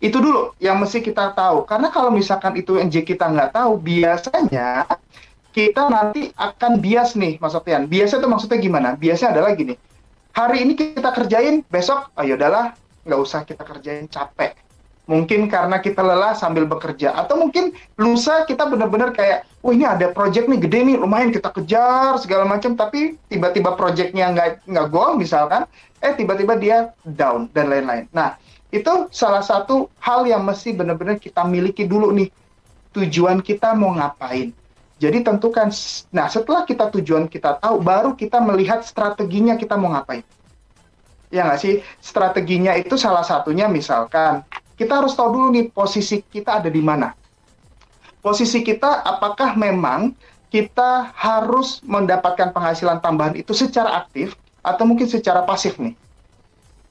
Itu 0.02 0.18
dulu 0.18 0.52
yang 0.58 0.82
mesti 0.82 1.00
kita 1.00 1.32
tahu. 1.32 1.64
Karena 1.64 1.88
kalau 1.88 2.10
misalkan 2.10 2.58
itu 2.58 2.76
yang 2.76 2.90
kita 2.90 3.30
nggak 3.30 3.56
tahu, 3.56 3.78
biasanya 3.80 4.84
kita 5.54 5.86
nanti 5.86 6.34
akan 6.34 6.82
bias 6.82 7.14
nih, 7.14 7.38
Mas 7.38 7.54
Sofian. 7.54 7.86
Biasa 7.86 8.20
itu 8.20 8.26
maksudnya 8.28 8.58
gimana? 8.58 8.88
Biasanya 8.98 9.38
adalah 9.38 9.54
gini 9.54 9.78
hari 10.34 10.64
ini 10.64 10.72
kita 10.78 11.10
kerjain, 11.14 11.62
besok 11.68 12.10
ayo 12.18 12.34
oh, 12.34 12.38
udahlah 12.38 12.66
nggak 13.06 13.20
usah 13.20 13.40
kita 13.44 13.62
kerjain 13.64 14.06
capek. 14.06 14.54
Mungkin 15.10 15.50
karena 15.50 15.82
kita 15.82 16.06
lelah 16.06 16.38
sambil 16.38 16.70
bekerja 16.70 17.10
atau 17.18 17.34
mungkin 17.34 17.74
lusa 17.98 18.46
kita 18.46 18.70
benar-benar 18.70 19.10
kayak, 19.10 19.42
oh 19.66 19.74
ini 19.74 19.82
ada 19.82 20.14
project 20.14 20.46
nih 20.46 20.62
gede 20.62 20.86
nih, 20.86 20.96
lumayan 21.02 21.34
kita 21.34 21.50
kejar 21.50 22.14
segala 22.22 22.46
macam, 22.46 22.78
tapi 22.78 23.18
tiba-tiba 23.26 23.74
projectnya 23.74 24.30
nggak 24.30 24.70
nggak 24.70 24.86
goal 24.94 25.18
misalkan, 25.18 25.66
eh 25.98 26.14
tiba-tiba 26.14 26.54
dia 26.62 26.94
down 27.02 27.50
dan 27.50 27.74
lain-lain. 27.74 28.06
Nah 28.14 28.38
itu 28.70 29.10
salah 29.10 29.42
satu 29.42 29.90
hal 29.98 30.30
yang 30.30 30.46
mesti 30.46 30.70
benar-benar 30.70 31.18
kita 31.18 31.42
miliki 31.42 31.90
dulu 31.90 32.14
nih 32.14 32.30
tujuan 32.94 33.42
kita 33.42 33.74
mau 33.74 33.94
ngapain 33.98 34.54
jadi 35.00 35.24
tentukan. 35.24 35.72
Nah, 36.12 36.28
setelah 36.28 36.68
kita 36.68 36.92
tujuan 36.92 37.24
kita 37.24 37.56
tahu, 37.56 37.80
baru 37.80 38.12
kita 38.12 38.36
melihat 38.44 38.84
strateginya 38.84 39.56
kita 39.56 39.80
mau 39.80 39.96
ngapain. 39.96 40.20
Ya 41.32 41.48
nggak 41.48 41.60
sih? 41.62 41.80
Strateginya 42.04 42.76
itu 42.76 43.00
salah 43.00 43.24
satunya 43.24 43.64
misalkan 43.64 44.44
kita 44.76 45.00
harus 45.00 45.16
tahu 45.16 45.32
dulu 45.32 45.48
nih 45.56 45.72
posisi 45.72 46.20
kita 46.20 46.60
ada 46.60 46.68
di 46.68 46.84
mana. 46.84 47.16
Posisi 48.20 48.60
kita 48.60 49.00
apakah 49.00 49.56
memang 49.56 50.12
kita 50.52 51.08
harus 51.16 51.80
mendapatkan 51.86 52.52
penghasilan 52.52 53.00
tambahan 53.00 53.38
itu 53.38 53.56
secara 53.56 54.04
aktif 54.04 54.36
atau 54.60 54.84
mungkin 54.84 55.08
secara 55.08 55.46
pasif 55.48 55.80
nih. 55.80 55.96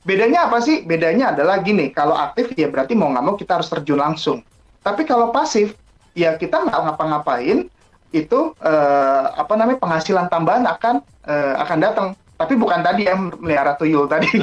Bedanya 0.01 0.49
apa 0.49 0.63
sih? 0.63 0.81
Bedanya 0.87 1.35
adalah 1.35 1.61
gini, 1.61 1.91
kalau 1.93 2.15
aktif 2.17 2.55
ya 2.57 2.71
berarti 2.71 2.97
mau 2.97 3.11
nggak 3.11 3.25
mau 3.25 3.35
kita 3.37 3.61
harus 3.61 3.69
terjun 3.69 3.99
langsung. 3.99 4.39
Tapi 4.79 5.03
kalau 5.03 5.29
pasif, 5.29 5.75
ya 6.15 6.39
kita 6.39 6.65
nggak 6.65 6.79
ngapa-ngapain, 6.87 7.67
itu 8.09 8.57
uh, 8.57 9.25
apa 9.37 9.53
namanya 9.53 9.77
penghasilan 9.77 10.27
tambahan 10.33 10.65
akan 10.65 10.95
uh, 11.29 11.55
akan 11.61 11.77
datang. 11.81 12.09
Tapi 12.39 12.55
bukan 12.55 12.79
tadi 12.79 13.03
yang 13.03 13.35
melihara 13.43 13.75
tuyul 13.75 14.07
tadi. 14.07 14.31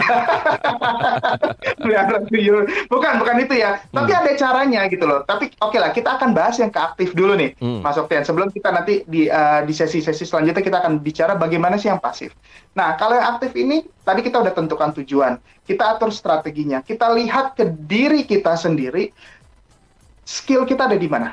Melihara 1.80 2.20
tuyul. 2.28 2.68
Bukan 2.92 3.24
bukan 3.24 3.40
itu 3.40 3.56
ya. 3.56 3.80
Hmm. 3.80 4.04
tapi 4.04 4.12
ada 4.12 4.36
caranya 4.36 4.84
gitu 4.92 5.08
loh. 5.08 5.24
Tapi 5.24 5.48
oke 5.64 5.72
okay 5.72 5.80
lah 5.80 5.96
kita 5.96 6.20
akan 6.20 6.36
bahas 6.36 6.60
yang 6.60 6.68
keaktif 6.68 7.16
dulu 7.16 7.32
nih 7.32 7.56
hmm. 7.56 7.80
Mas 7.80 7.96
Oktian. 7.96 8.20
Sebelum 8.20 8.52
kita 8.52 8.68
nanti 8.68 9.00
di 9.08 9.32
uh, 9.32 9.64
di 9.64 9.72
sesi-sesi 9.72 10.28
selanjutnya 10.28 10.60
kita 10.60 10.84
akan 10.84 11.00
bicara 11.00 11.40
bagaimana 11.40 11.80
sih 11.80 11.88
yang 11.88 11.96
pasif. 11.96 12.36
Nah 12.76 13.00
kalau 13.00 13.16
yang 13.16 13.40
aktif 13.40 13.56
ini 13.56 13.88
tadi 14.04 14.20
kita 14.20 14.44
udah 14.44 14.52
tentukan 14.52 14.92
tujuan. 15.00 15.40
Kita 15.64 15.96
atur 15.96 16.12
strateginya. 16.12 16.84
Kita 16.84 17.08
lihat 17.16 17.56
ke 17.56 17.64
diri 17.64 18.28
kita 18.28 18.60
sendiri 18.60 19.08
skill 20.28 20.68
kita 20.68 20.84
ada 20.84 21.00
di 21.00 21.08
mana 21.08 21.32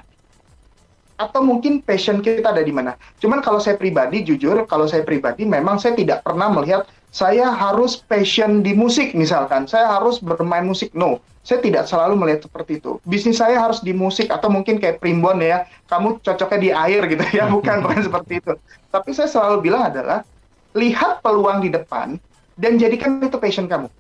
atau 1.18 1.46
mungkin 1.46 1.80
passion 1.84 2.20
kita 2.20 2.54
ada 2.54 2.64
di 2.64 2.74
mana. 2.74 2.98
Cuman 3.22 3.40
kalau 3.40 3.62
saya 3.62 3.78
pribadi, 3.78 4.26
jujur, 4.26 4.66
kalau 4.66 4.90
saya 4.90 5.06
pribadi 5.06 5.46
memang 5.46 5.78
saya 5.78 5.94
tidak 5.94 6.26
pernah 6.26 6.50
melihat 6.50 6.90
saya 7.14 7.54
harus 7.54 8.02
passion 8.02 8.66
di 8.66 8.74
musik 8.74 9.14
misalkan, 9.14 9.70
saya 9.70 9.86
harus 9.86 10.18
bermain 10.18 10.66
musik. 10.66 10.90
No, 10.98 11.22
saya 11.46 11.62
tidak 11.62 11.86
selalu 11.86 12.18
melihat 12.18 12.50
seperti 12.50 12.82
itu. 12.82 12.98
Bisnis 13.06 13.38
saya 13.38 13.62
harus 13.62 13.84
di 13.86 13.94
musik 13.94 14.34
atau 14.34 14.50
mungkin 14.50 14.82
kayak 14.82 14.98
primbon 14.98 15.38
ya, 15.44 15.70
kamu 15.92 16.18
cocoknya 16.26 16.60
di 16.60 16.70
air 16.74 17.02
gitu 17.06 17.24
ya, 17.36 17.46
bukan 17.56 17.86
bukan 17.86 18.02
seperti 18.02 18.42
itu. 18.42 18.54
Tapi 18.90 19.10
saya 19.14 19.30
selalu 19.30 19.70
bilang 19.70 19.94
adalah 19.94 20.26
lihat 20.74 21.22
peluang 21.22 21.62
di 21.62 21.70
depan 21.70 22.18
dan 22.58 22.82
jadikan 22.82 23.22
itu 23.22 23.38
passion 23.38 23.70
kamu. 23.70 23.92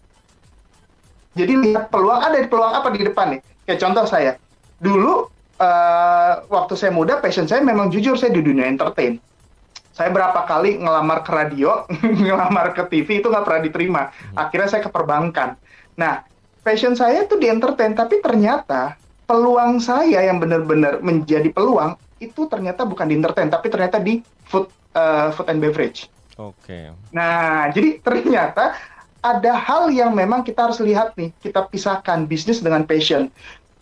Jadi 1.34 1.53
lihat 1.70 1.89
peluang 1.93 2.22
ada 2.22 2.38
di 2.41 2.50
peluang 2.50 2.74
apa 2.74 2.89
di 2.93 3.05
depan 3.05 3.38
nih. 3.38 3.41
Kayak 3.70 3.79
contoh 3.86 4.05
saya, 4.10 4.32
dulu 4.82 5.29
uh, 5.63 6.43
waktu 6.51 6.75
saya 6.75 6.91
muda 6.91 7.24
passion 7.24 7.48
saya 7.48 7.63
memang 7.63 7.88
jujur 7.88 8.20
saya 8.20 8.36
di 8.36 8.43
dunia 8.43 8.67
entertain. 8.67 9.17
Saya 9.93 10.10
berapa 10.10 10.50
kali 10.50 10.82
ngelamar 10.82 11.22
ke 11.22 11.32
radio, 11.32 11.86
ngelamar 12.25 12.74
ke 12.74 12.84
TV 12.89 13.22
itu 13.22 13.29
nggak 13.29 13.46
pernah 13.46 13.62
diterima. 13.62 14.01
Akhirnya 14.34 14.67
saya 14.67 14.82
ke 14.82 14.89
perbankan. 14.89 15.53
Nah, 15.96 16.25
passion 16.65 16.98
saya 16.98 17.29
itu 17.29 17.38
di 17.38 17.46
entertain, 17.46 17.93
tapi 17.93 18.17
ternyata 18.17 18.98
peluang 19.29 19.77
saya 19.77 20.25
yang 20.25 20.41
benar-benar 20.41 21.00
menjadi 21.00 21.48
peluang 21.53 21.96
itu 22.17 22.50
ternyata 22.50 22.84
bukan 22.89 23.05
di 23.05 23.15
entertain, 23.22 23.53
tapi 23.53 23.70
ternyata 23.70 24.01
di 24.01 24.25
food 24.50 24.65
uh, 24.98 25.29
food 25.29 25.48
and 25.53 25.62
beverage. 25.62 26.10
Oke. 26.41 26.58
Okay. 26.65 26.84
Nah, 27.13 27.70
jadi 27.70 28.01
ternyata 28.01 28.74
ada 29.22 29.53
hal 29.53 29.93
yang 29.93 30.17
memang 30.17 30.41
kita 30.41 30.67
harus 30.67 30.82
lihat 30.82 31.13
nih, 31.13 31.29
kita 31.38 31.70
pisahkan 31.70 32.25
bisnis 32.25 32.65
dengan 32.65 32.82
passion. 32.82 33.29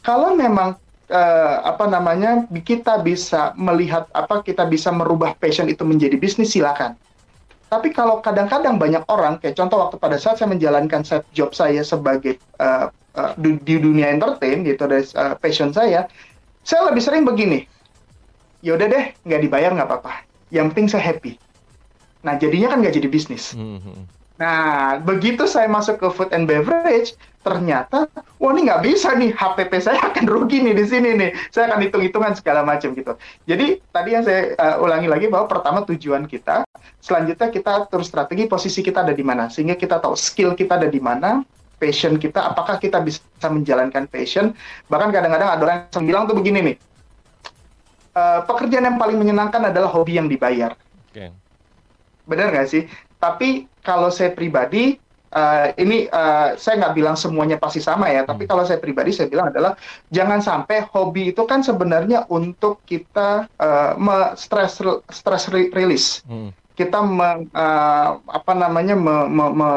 Kalau 0.03 0.35
memang 0.35 0.75
uh, 1.11 1.55
apa 1.67 1.85
namanya 1.91 2.47
kita 2.49 3.03
bisa 3.03 3.51
melihat 3.59 4.07
apa 4.15 4.41
kita 4.41 4.65
bisa 4.65 4.89
merubah 4.89 5.35
passion 5.37 5.67
itu 5.67 5.83
menjadi 5.83 6.15
bisnis 6.17 6.55
silakan. 6.55 6.95
Tapi 7.71 7.95
kalau 7.95 8.19
kadang-kadang 8.19 8.75
banyak 8.75 9.03
orang 9.07 9.39
kayak 9.39 9.55
contoh 9.55 9.79
waktu 9.79 9.95
pada 9.95 10.19
saat 10.19 10.39
saya 10.39 10.51
menjalankan 10.51 11.07
set 11.07 11.23
job 11.31 11.55
saya 11.55 11.83
sebagai 11.87 12.35
uh, 12.59 12.91
uh, 13.15 13.31
di, 13.39 13.55
dunia 13.79 14.11
entertain 14.11 14.67
gitu 14.67 14.87
dari 14.91 15.07
uh, 15.15 15.39
passion 15.39 15.71
saya, 15.71 16.07
saya 16.67 16.91
lebih 16.91 16.99
sering 16.99 17.23
begini. 17.23 17.63
Yaudah 18.59 18.87
deh, 18.91 19.05
nggak 19.23 19.41
dibayar 19.47 19.71
nggak 19.71 19.87
apa-apa. 19.87 20.27
Yang 20.51 20.75
penting 20.75 20.87
saya 20.91 21.03
happy. 21.15 21.39
Nah 22.27 22.35
jadinya 22.35 22.75
kan 22.75 22.83
nggak 22.83 22.95
jadi 22.99 23.07
bisnis. 23.07 23.55
Mm 23.55 23.79
-hmm. 23.79 24.20
Nah, 24.41 24.97
begitu 24.97 25.45
saya 25.45 25.69
masuk 25.69 26.01
ke 26.01 26.07
food 26.09 26.33
and 26.33 26.49
beverage, 26.49 27.13
ternyata, 27.45 28.09
wah 28.41 28.49
ini 28.57 28.65
nggak 28.65 28.81
bisa 28.81 29.13
nih, 29.13 29.29
HPP 29.37 29.69
saya 29.77 30.01
akan 30.01 30.25
rugi 30.25 30.65
nih 30.65 30.73
di 30.73 30.85
sini 30.89 31.13
nih. 31.13 31.29
Saya 31.53 31.69
akan 31.69 31.85
hitung-hitungan 31.85 32.33
segala 32.33 32.65
macam 32.65 32.97
gitu. 32.97 33.13
Jadi 33.45 33.77
tadi 33.93 34.09
yang 34.17 34.25
saya 34.25 34.57
uh, 34.57 34.81
ulangi 34.81 35.05
lagi 35.05 35.29
bahwa 35.29 35.45
pertama 35.45 35.85
tujuan 35.85 36.25
kita, 36.25 36.65
selanjutnya 37.05 37.53
kita 37.53 37.85
terus 37.85 38.09
strategi 38.09 38.49
posisi 38.49 38.81
kita 38.81 39.05
ada 39.05 39.13
di 39.13 39.21
mana, 39.21 39.45
sehingga 39.45 39.77
kita 39.77 40.01
tahu 40.01 40.17
skill 40.17 40.57
kita 40.57 40.81
ada 40.81 40.89
di 40.89 40.97
mana, 40.97 41.45
passion 41.77 42.17
kita, 42.17 42.41
apakah 42.41 42.81
kita 42.81 42.97
bisa 42.97 43.21
menjalankan 43.45 44.09
passion. 44.09 44.57
Bahkan 44.89 45.13
kadang-kadang 45.13 45.49
ada 45.53 45.61
orang 45.61 45.77
yang 45.85 46.05
bilang 46.09 46.23
tuh 46.25 46.33
begini 46.33 46.73
nih, 46.73 46.75
uh, 48.17 48.41
pekerjaan 48.49 48.89
yang 48.89 48.97
paling 48.97 49.21
menyenangkan 49.21 49.69
adalah 49.69 49.93
hobi 49.93 50.17
yang 50.17 50.25
dibayar. 50.25 50.73
Okay. 51.13 51.29
Benar 52.25 52.49
nggak 52.49 52.69
sih? 52.73 52.89
Tapi 53.21 53.69
kalau 53.81 54.13
saya 54.13 54.33
pribadi, 54.33 54.97
uh, 55.35 55.71
ini 55.79 56.07
uh, 56.11 56.55
saya 56.55 56.85
nggak 56.85 56.95
bilang 56.95 57.15
semuanya 57.17 57.57
pasti 57.57 57.81
sama 57.81 58.11
ya. 58.11 58.23
Tapi 58.27 58.45
hmm. 58.45 58.51
kalau 58.51 58.63
saya 58.67 58.79
pribadi, 58.79 59.11
saya 59.15 59.27
bilang 59.31 59.49
adalah 59.49 59.75
jangan 60.11 60.39
sampai 60.39 60.85
hobi 60.91 61.33
itu 61.33 61.43
kan 61.47 61.65
sebenarnya 61.65 62.27
untuk 62.29 62.83
kita 62.85 63.47
uh, 63.59 63.93
stress 64.37 64.79
stress 65.11 65.43
release. 65.51 66.23
Hmm. 66.27 66.53
Kita 66.75 67.03
me, 67.03 67.51
uh, 67.51 68.09
apa 68.31 68.53
namanya 68.55 68.95
me, 68.95 69.27
me, 69.27 69.45
me, 69.51 69.69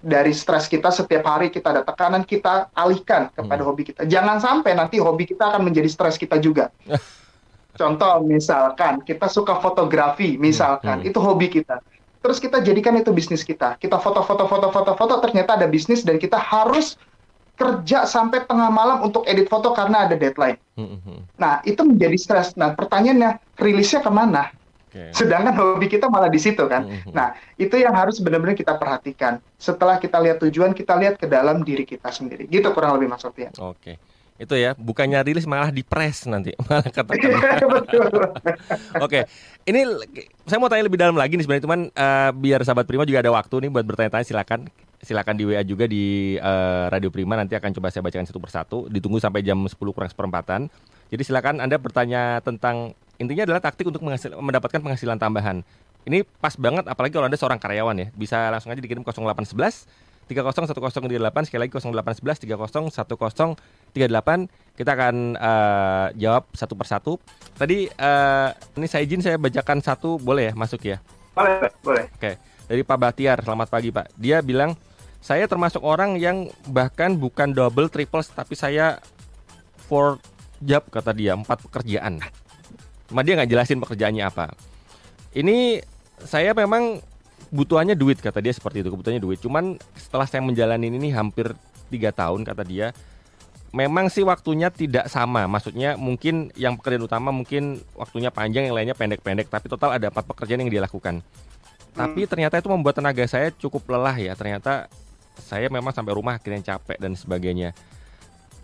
dari 0.00 0.32
stres 0.32 0.64
kita 0.64 0.88
setiap 0.88 1.28
hari 1.28 1.52
kita 1.52 1.76
ada 1.76 1.82
tekanan 1.84 2.24
kita 2.24 2.72
alihkan 2.72 3.28
kepada 3.36 3.60
hmm. 3.60 3.68
hobi 3.68 3.82
kita. 3.92 4.02
Jangan 4.08 4.40
sampai 4.40 4.72
nanti 4.72 4.96
hobi 4.96 5.28
kita 5.28 5.52
akan 5.52 5.68
menjadi 5.68 5.88
stres 5.92 6.16
kita 6.16 6.40
juga. 6.40 6.72
Contoh 7.80 8.20
misalkan 8.24 9.00
kita 9.04 9.30
suka 9.30 9.60
fotografi, 9.60 10.36
misalkan 10.40 11.00
hmm. 11.04 11.08
itu 11.08 11.18
hobi 11.20 11.48
kita. 11.48 11.80
Terus 12.20 12.36
kita 12.36 12.60
jadikan 12.60 12.96
itu 13.00 13.10
bisnis 13.16 13.40
kita. 13.40 13.80
Kita 13.80 13.96
foto-foto 13.96 14.44
foto-foto 14.44 14.92
foto 14.92 15.14
ternyata 15.24 15.56
ada 15.56 15.64
bisnis 15.64 16.04
dan 16.04 16.20
kita 16.20 16.36
harus 16.36 17.00
kerja 17.56 18.08
sampai 18.08 18.44
tengah 18.48 18.72
malam 18.72 19.04
untuk 19.04 19.24
edit 19.28 19.48
foto 19.48 19.72
karena 19.76 20.08
ada 20.08 20.16
deadline. 20.16 20.56
Hmm. 20.76 20.96
hmm. 21.00 21.20
Nah, 21.36 21.60
itu 21.64 21.80
menjadi 21.84 22.16
stres. 22.16 22.56
Nah, 22.56 22.72
pertanyaannya, 22.72 23.36
rilisnya 23.60 24.00
ke 24.00 24.08
mana? 24.12 24.48
Okay. 24.90 25.14
Sedangkan 25.14 25.54
hobi 25.54 25.86
kita 25.86 26.10
malah 26.10 26.26
di 26.26 26.42
situ 26.42 26.66
kan. 26.66 26.82
Mm-hmm. 26.82 27.14
Nah, 27.14 27.38
itu 27.62 27.78
yang 27.78 27.94
harus 27.94 28.18
benar-benar 28.18 28.58
kita 28.58 28.74
perhatikan. 28.74 29.38
Setelah 29.54 30.02
kita 30.02 30.18
lihat 30.18 30.42
tujuan, 30.42 30.74
kita 30.74 30.98
lihat 30.98 31.14
ke 31.14 31.30
dalam 31.30 31.62
diri 31.62 31.86
kita 31.86 32.10
sendiri. 32.10 32.50
Gitu 32.50 32.66
kurang 32.74 32.98
lebih 32.98 33.06
maksudnya. 33.06 33.54
Oke. 33.62 33.94
Okay. 33.94 33.96
Itu 34.40 34.56
ya, 34.56 34.72
bukannya 34.72 35.20
rilis 35.20 35.44
malah 35.44 35.68
dipres 35.68 36.24
nanti. 36.24 36.56
Malah 36.64 36.88
katakan. 36.88 37.28
Oke. 39.04 39.04
okay. 39.04 39.22
Ini 39.68 39.84
saya 40.48 40.56
mau 40.56 40.72
tanya 40.72 40.88
lebih 40.88 40.96
dalam 40.96 41.12
lagi 41.12 41.36
nih 41.36 41.44
sebenarnya 41.44 41.64
cuman 41.68 41.80
uh, 41.92 42.30
biar 42.32 42.64
sahabat 42.64 42.88
Prima 42.88 43.04
juga 43.04 43.20
ada 43.20 43.28
waktu 43.28 43.68
nih 43.68 43.70
buat 43.70 43.84
bertanya-tanya 43.84 44.24
silakan 44.24 44.72
silakan 45.00 45.36
di 45.36 45.44
WA 45.48 45.60
juga 45.64 45.84
di 45.84 46.36
uh, 46.40 46.88
Radio 46.88 47.12
Prima 47.12 47.36
nanti 47.36 47.52
akan 47.56 47.72
coba 47.76 47.92
saya 47.92 48.00
bacakan 48.00 48.24
satu 48.24 48.40
persatu 48.40 48.78
ditunggu 48.88 49.20
sampai 49.20 49.44
jam 49.44 49.56
10 49.60 49.76
kurang 49.76 50.08
seperempatan 50.12 50.68
jadi 51.10 51.22
silakan 51.26 51.58
Anda 51.58 51.76
bertanya 51.76 52.38
tentang 52.40 52.94
intinya 53.18 53.42
adalah 53.44 53.60
taktik 53.60 53.90
untuk 53.90 54.00
menghasil, 54.06 54.32
mendapatkan 54.38 54.78
penghasilan 54.78 55.18
tambahan. 55.18 55.66
Ini 56.06 56.24
pas 56.40 56.56
banget 56.56 56.88
apalagi 56.88 57.12
kalau 57.12 57.26
Anda 57.28 57.36
seorang 57.36 57.60
karyawan 57.60 57.96
ya. 57.98 58.08
Bisa 58.14 58.48
langsung 58.48 58.72
aja 58.72 58.80
dikirim 58.80 59.02
0811 59.04 59.84
301038 60.30 61.50
sekali 61.50 61.66
lagi 61.66 61.74
0811 61.74 62.46
301038 62.46 64.78
kita 64.78 64.90
akan 64.94 65.34
uh, 65.34 66.06
jawab 66.14 66.46
satu 66.54 66.74
persatu. 66.78 67.12
Tadi 67.58 67.90
uh, 67.90 68.48
ini 68.78 68.86
saya 68.86 69.02
izin 69.02 69.22
saya 69.26 69.36
bacakan 69.36 69.82
satu 69.82 70.22
boleh 70.22 70.50
ya 70.50 70.52
masuk 70.54 70.80
ya? 70.86 71.02
Boleh, 71.34 71.74
boleh. 71.82 72.06
Oke. 72.14 72.38
Dari 72.70 72.86
Pak 72.86 72.98
Batiar, 73.02 73.42
selamat 73.42 73.66
pagi 73.66 73.90
Pak. 73.90 74.14
Dia 74.14 74.38
bilang 74.46 74.78
saya 75.18 75.50
termasuk 75.50 75.82
orang 75.82 76.14
yang 76.16 76.46
bahkan 76.70 77.18
bukan 77.18 77.50
double 77.50 77.90
triple 77.90 78.22
tapi 78.22 78.54
saya 78.54 79.02
for 79.90 80.22
job 80.62 80.86
kata 80.86 81.10
dia, 81.10 81.34
empat 81.34 81.66
pekerjaan. 81.66 82.22
Cuma 83.10 83.26
dia 83.26 83.34
nggak 83.34 83.50
jelasin 83.50 83.82
pekerjaannya 83.82 84.22
apa. 84.22 84.54
Ini 85.34 85.82
saya 86.22 86.54
memang 86.54 87.02
butuhannya 87.50 87.98
duit 87.98 88.22
kata 88.22 88.38
dia 88.38 88.54
seperti 88.54 88.80
itu 88.80 88.88
kebutuhannya 88.94 89.22
duit. 89.22 89.38
Cuman 89.42 89.76
setelah 89.98 90.26
saya 90.26 90.40
menjalani 90.40 90.88
ini 90.88 91.10
hampir 91.10 91.52
tiga 91.90 92.14
tahun 92.14 92.46
kata 92.46 92.62
dia, 92.62 92.94
memang 93.74 94.10
sih 94.10 94.22
waktunya 94.22 94.70
tidak 94.70 95.10
sama. 95.10 95.46
Maksudnya 95.50 95.98
mungkin 95.98 96.54
yang 96.54 96.78
pekerjaan 96.78 97.06
utama 97.06 97.30
mungkin 97.34 97.82
waktunya 97.98 98.30
panjang, 98.30 98.70
yang 98.70 98.74
lainnya 98.78 98.96
pendek-pendek. 98.96 99.50
Tapi 99.50 99.66
total 99.66 99.98
ada 99.98 100.08
empat 100.08 100.24
pekerjaan 100.26 100.62
yang 100.62 100.70
dia 100.70 100.82
lakukan. 100.82 101.22
Hmm. 101.22 101.94
Tapi 101.94 102.26
ternyata 102.30 102.62
itu 102.62 102.70
membuat 102.70 102.98
tenaga 102.98 103.26
saya 103.26 103.50
cukup 103.50 103.82
lelah 103.90 104.14
ya. 104.14 104.32
Ternyata 104.38 104.86
saya 105.42 105.66
memang 105.66 105.90
sampai 105.90 106.14
rumah 106.14 106.38
akhirnya 106.38 106.78
capek 106.78 106.98
dan 107.02 107.18
sebagainya. 107.18 107.74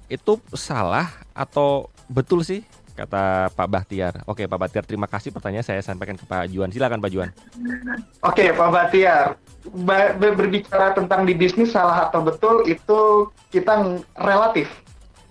Itu 0.06 0.38
salah 0.54 1.10
atau 1.34 1.90
betul 2.06 2.46
sih 2.46 2.62
kata 2.96 3.52
Pak 3.52 3.68
Bahtiar. 3.68 4.24
Oke, 4.24 4.48
Pak 4.48 4.56
Bahtiar, 4.56 4.84
terima 4.88 5.04
kasih 5.04 5.28
pertanyaan 5.28 5.62
saya 5.62 5.84
sampaikan 5.84 6.16
ke 6.16 6.24
Pak 6.24 6.48
Juan. 6.48 6.72
Silakan 6.72 7.04
Pak 7.04 7.10
Juan. 7.12 7.28
Oke, 8.24 8.50
Pak 8.56 8.70
Bahtiar. 8.72 9.36
Berbicara 10.16 10.96
tentang 10.96 11.28
di 11.28 11.36
bisnis 11.36 11.76
salah 11.76 12.08
atau 12.08 12.24
betul 12.24 12.64
itu 12.64 13.28
kita 13.52 14.00
relatif. 14.16 14.66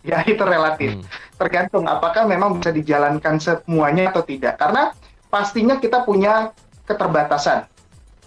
Ya, 0.05 0.21
itu 0.21 0.37
relatif. 0.45 1.01
Hmm. 1.01 1.01
Tergantung 1.33 1.89
apakah 1.89 2.29
memang 2.29 2.61
bisa 2.61 2.69
dijalankan 2.69 3.41
semuanya 3.41 4.13
atau 4.13 4.21
tidak. 4.21 4.53
Karena 4.61 4.93
pastinya 5.33 5.81
kita 5.81 6.05
punya 6.05 6.53
keterbatasan. 6.85 7.65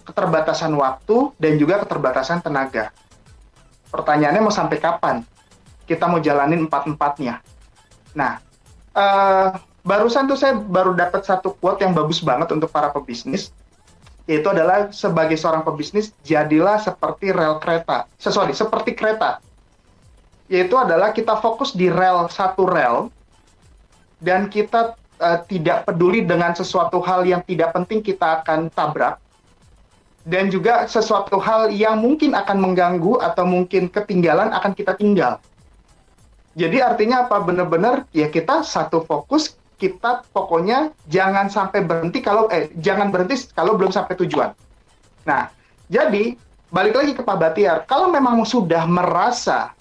Keterbatasan 0.03 0.75
waktu 0.75 1.31
dan 1.39 1.55
juga 1.55 1.79
keterbatasan 1.79 2.43
tenaga. 2.43 2.91
Pertanyaannya 3.95 4.43
mau 4.43 4.51
sampai 4.51 4.75
kapan 4.75 5.23
kita 5.89 6.05
mau 6.05 6.21
jalanin 6.21 6.69
empat-empatnya? 6.69 7.41
Nah, 8.13 8.37
uh, 8.93 9.57
barusan 9.83 10.29
tuh 10.29 10.37
saya 10.37 10.57
baru 10.57 10.93
dapat 10.93 11.25
satu 11.25 11.57
quote 11.57 11.81
yang 11.81 11.93
bagus 11.97 12.21
banget 12.21 12.49
untuk 12.53 12.69
para 12.69 12.93
pebisnis. 12.93 13.53
Yaitu 14.29 14.45
adalah 14.45 14.93
sebagai 14.93 15.33
seorang 15.41 15.65
pebisnis 15.65 16.13
jadilah 16.21 16.77
seperti 16.77 17.33
rel 17.33 17.57
kereta. 17.57 18.05
Sesuai 18.21 18.53
seperti 18.53 18.93
kereta. 18.93 19.41
Yaitu 20.45 20.77
adalah 20.77 21.09
kita 21.13 21.37
fokus 21.41 21.73
di 21.73 21.89
rel 21.89 22.29
satu 22.29 22.69
rel 22.69 23.09
dan 24.21 24.45
kita 24.51 24.93
uh, 25.17 25.39
tidak 25.49 25.89
peduli 25.89 26.21
dengan 26.21 26.53
sesuatu 26.53 27.01
hal 27.01 27.25
yang 27.25 27.41
tidak 27.45 27.73
penting 27.73 28.05
kita 28.05 28.41
akan 28.43 28.69
tabrak 28.69 29.17
dan 30.27 30.51
juga 30.51 30.85
sesuatu 30.85 31.39
hal 31.39 31.71
yang 31.71 31.97
mungkin 31.97 32.35
akan 32.35 32.59
mengganggu 32.59 33.17
atau 33.23 33.47
mungkin 33.47 33.87
ketinggalan 33.87 34.51
akan 34.51 34.75
kita 34.75 34.93
tinggal 34.99 35.39
jadi 36.59 36.83
artinya 36.83 37.23
apa? 37.23 37.39
Benar-benar 37.39 38.03
ya 38.11 38.27
kita 38.27 38.67
satu 38.67 39.07
fokus, 39.07 39.55
kita 39.79 40.27
pokoknya 40.35 40.91
jangan 41.07 41.47
sampai 41.47 41.87
berhenti 41.87 42.19
kalau 42.19 42.51
eh 42.51 42.67
jangan 42.83 43.07
berhenti 43.15 43.47
kalau 43.55 43.79
belum 43.79 43.95
sampai 43.95 44.19
tujuan. 44.19 44.51
Nah, 45.23 45.47
jadi 45.87 46.35
balik 46.67 46.99
lagi 46.99 47.11
ke 47.15 47.23
Pak 47.23 47.37
Batiar, 47.39 47.87
kalau 47.87 48.11
memang 48.11 48.43
sudah 48.43 48.83
merasa 48.83 49.71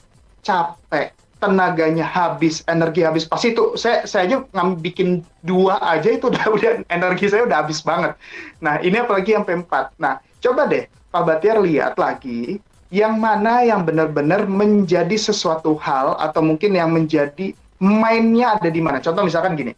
capek, 0.46 1.10
tenaganya 1.42 2.06
habis, 2.06 2.62
energi 2.70 3.02
habis, 3.02 3.26
pas 3.26 3.42
itu 3.42 3.74
saya 3.74 4.06
saya 4.06 4.30
aja 4.30 4.38
bikin 4.78 5.26
dua 5.42 5.82
aja 5.82 6.14
itu 6.14 6.28
udah 6.30 6.46
udah 6.46 6.70
energi 6.94 7.26
saya 7.26 7.42
udah 7.42 7.66
habis 7.66 7.82
banget. 7.82 8.14
Nah, 8.62 8.78
ini 8.78 9.02
apalagi 9.02 9.34
yang 9.34 9.42
P4. 9.42 9.98
Nah, 9.98 10.22
coba 10.38 10.70
deh 10.70 10.86
Pak 11.10 11.22
Batiar 11.26 11.58
lihat 11.58 11.98
lagi 11.98 12.62
yang 12.88 13.20
mana 13.20 13.60
yang 13.64 13.84
benar-benar 13.84 14.48
menjadi 14.48 15.16
sesuatu 15.16 15.76
hal 15.76 16.16
atau 16.16 16.40
mungkin 16.40 16.72
yang 16.72 16.88
menjadi 16.88 17.52
mainnya 17.78 18.56
ada 18.56 18.68
di 18.72 18.80
mana. 18.80 18.98
Contoh 18.98 19.22
misalkan 19.28 19.54
gini, 19.54 19.72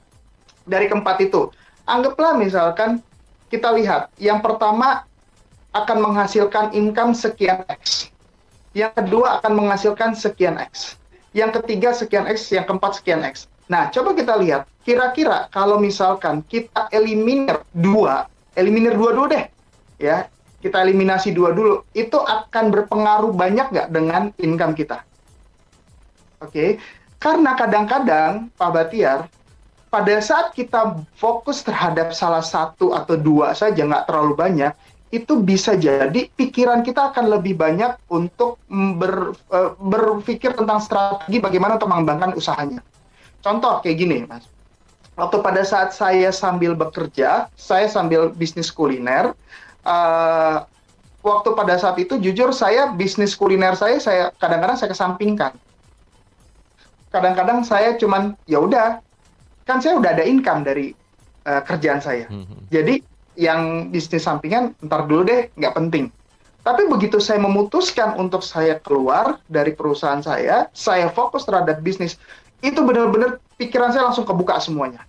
dari 0.64 0.86
keempat 0.86 1.18
itu, 1.20 1.50
anggaplah 1.90 2.38
misalkan 2.38 3.02
kita 3.50 3.74
lihat, 3.74 4.14
yang 4.22 4.38
pertama 4.38 5.02
akan 5.74 5.98
menghasilkan 6.02 6.70
income 6.70 7.14
sekian 7.14 7.66
X. 7.66 8.10
Yang 8.74 9.02
kedua 9.02 9.42
akan 9.42 9.52
menghasilkan 9.58 10.14
sekian 10.14 10.54
X. 10.70 10.94
Yang 11.34 11.62
ketiga 11.62 11.90
sekian 11.90 12.30
X, 12.30 12.50
yang 12.54 12.62
keempat 12.66 13.02
sekian 13.02 13.26
X. 13.26 13.50
Nah, 13.66 13.90
coba 13.90 14.14
kita 14.14 14.38
lihat, 14.38 14.66
kira-kira 14.86 15.50
kalau 15.50 15.78
misalkan 15.78 16.42
kita 16.46 16.90
eliminir 16.90 17.58
dua, 17.74 18.26
eliminir 18.54 18.94
dua 18.94 19.10
dulu 19.14 19.26
deh, 19.30 19.46
ya, 19.98 20.26
kita 20.60 20.84
eliminasi 20.84 21.32
dua 21.32 21.56
dulu, 21.56 21.82
itu 21.96 22.16
akan 22.16 22.68
berpengaruh 22.68 23.32
banyak 23.32 23.72
nggak 23.72 23.88
dengan 23.88 24.22
income 24.36 24.76
kita? 24.76 25.02
Oke, 26.40 26.52
okay? 26.52 26.70
karena 27.20 27.52
kadang-kadang 27.56 28.48
Pak 28.56 28.70
Batiar, 28.72 29.28
pada 29.90 30.16
saat 30.22 30.54
kita 30.54 31.02
fokus 31.18 31.66
terhadap 31.66 32.14
salah 32.14 32.44
satu 32.44 32.94
atau 32.94 33.18
dua 33.18 33.52
saja 33.52 33.82
nggak 33.84 34.06
terlalu 34.06 34.34
banyak, 34.38 34.72
itu 35.10 35.42
bisa 35.42 35.74
jadi 35.74 36.30
pikiran 36.38 36.86
kita 36.86 37.10
akan 37.10 37.34
lebih 37.34 37.58
banyak 37.58 37.98
untuk 38.06 38.62
ber, 38.70 39.34
uh, 39.50 39.74
berpikir 39.82 40.54
tentang 40.54 40.78
strategi 40.78 41.42
bagaimana 41.42 41.74
untuk 41.76 41.90
mengembangkan 41.90 42.38
usahanya. 42.38 42.78
Contoh 43.42 43.82
kayak 43.82 43.96
gini, 43.98 44.16
Mas. 44.30 44.46
Waktu 45.18 45.42
pada 45.42 45.66
saat 45.66 45.90
saya 45.90 46.30
sambil 46.30 46.78
bekerja, 46.78 47.50
saya 47.58 47.90
sambil 47.90 48.30
bisnis 48.30 48.70
kuliner, 48.70 49.34
uh, 49.84 50.64
waktu 51.20 51.48
pada 51.52 51.76
saat 51.76 51.96
itu 52.00 52.16
jujur 52.16 52.50
saya 52.56 52.92
bisnis 52.92 53.36
kuliner 53.36 53.76
saya 53.76 54.00
saya 54.00 54.24
kadang-kadang 54.40 54.76
saya 54.76 54.90
kesampingkan. 54.92 55.52
Kadang-kadang 57.10 57.66
saya 57.66 57.98
cuman 57.98 58.38
ya 58.46 58.62
udah 58.62 59.02
kan 59.66 59.82
saya 59.82 59.98
udah 59.98 60.14
ada 60.14 60.24
income 60.24 60.62
dari 60.62 60.94
uh, 61.46 61.62
kerjaan 61.62 62.00
saya. 62.02 62.26
Hmm, 62.30 62.46
hmm. 62.46 62.70
Jadi 62.70 62.94
yang 63.38 63.92
bisnis 63.92 64.26
sampingan 64.26 64.74
ntar 64.84 65.06
dulu 65.06 65.26
deh 65.26 65.50
nggak 65.56 65.74
penting. 65.76 66.10
Tapi 66.60 66.84
begitu 66.92 67.16
saya 67.16 67.40
memutuskan 67.40 68.20
untuk 68.20 68.44
saya 68.44 68.76
keluar 68.76 69.40
dari 69.48 69.72
perusahaan 69.72 70.20
saya, 70.20 70.68
saya 70.76 71.08
fokus 71.08 71.48
terhadap 71.48 71.80
bisnis, 71.80 72.20
itu 72.60 72.84
benar-benar 72.84 73.40
pikiran 73.56 73.96
saya 73.96 74.12
langsung 74.12 74.28
kebuka 74.28 74.60
semuanya. 74.60 75.08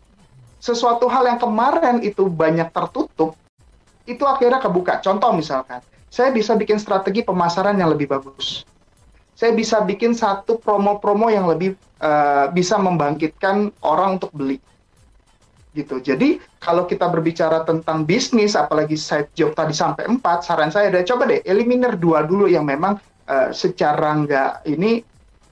Sesuatu 0.63 1.11
hal 1.11 1.27
yang 1.27 1.39
kemarin 1.41 1.99
itu 2.07 2.31
banyak 2.31 2.71
tertutup, 2.71 3.35
itu 4.05 4.23
akhirnya 4.25 4.61
kebuka. 4.61 5.01
Contoh 5.01 5.33
misalkan, 5.35 5.81
saya 6.11 6.33
bisa 6.33 6.57
bikin 6.57 6.77
strategi 6.81 7.21
pemasaran 7.23 7.77
yang 7.77 7.93
lebih 7.93 8.11
bagus. 8.11 8.65
Saya 9.37 9.55
bisa 9.57 9.81
bikin 9.81 10.13
satu 10.13 10.61
promo-promo 10.61 11.31
yang 11.31 11.49
lebih 11.49 11.73
uh, 12.03 12.51
bisa 12.53 12.77
membangkitkan 12.77 13.73
orang 13.81 14.21
untuk 14.21 14.29
beli. 14.35 14.61
gitu. 15.71 16.03
Jadi 16.03 16.39
kalau 16.59 16.83
kita 16.83 17.07
berbicara 17.07 17.63
tentang 17.63 18.03
bisnis, 18.03 18.59
apalagi 18.59 18.99
side 18.99 19.31
job 19.35 19.55
tadi 19.55 19.71
sampai 19.71 20.07
empat, 20.07 20.43
saran 20.43 20.71
saya 20.71 20.91
adalah 20.91 21.07
coba 21.07 21.23
deh 21.31 21.39
eliminir 21.47 21.95
dua 21.95 22.27
dulu 22.27 22.47
yang 22.47 22.67
memang 22.67 22.99
uh, 23.31 23.49
secara 23.55 24.19
nggak 24.19 24.67
ini 24.67 24.99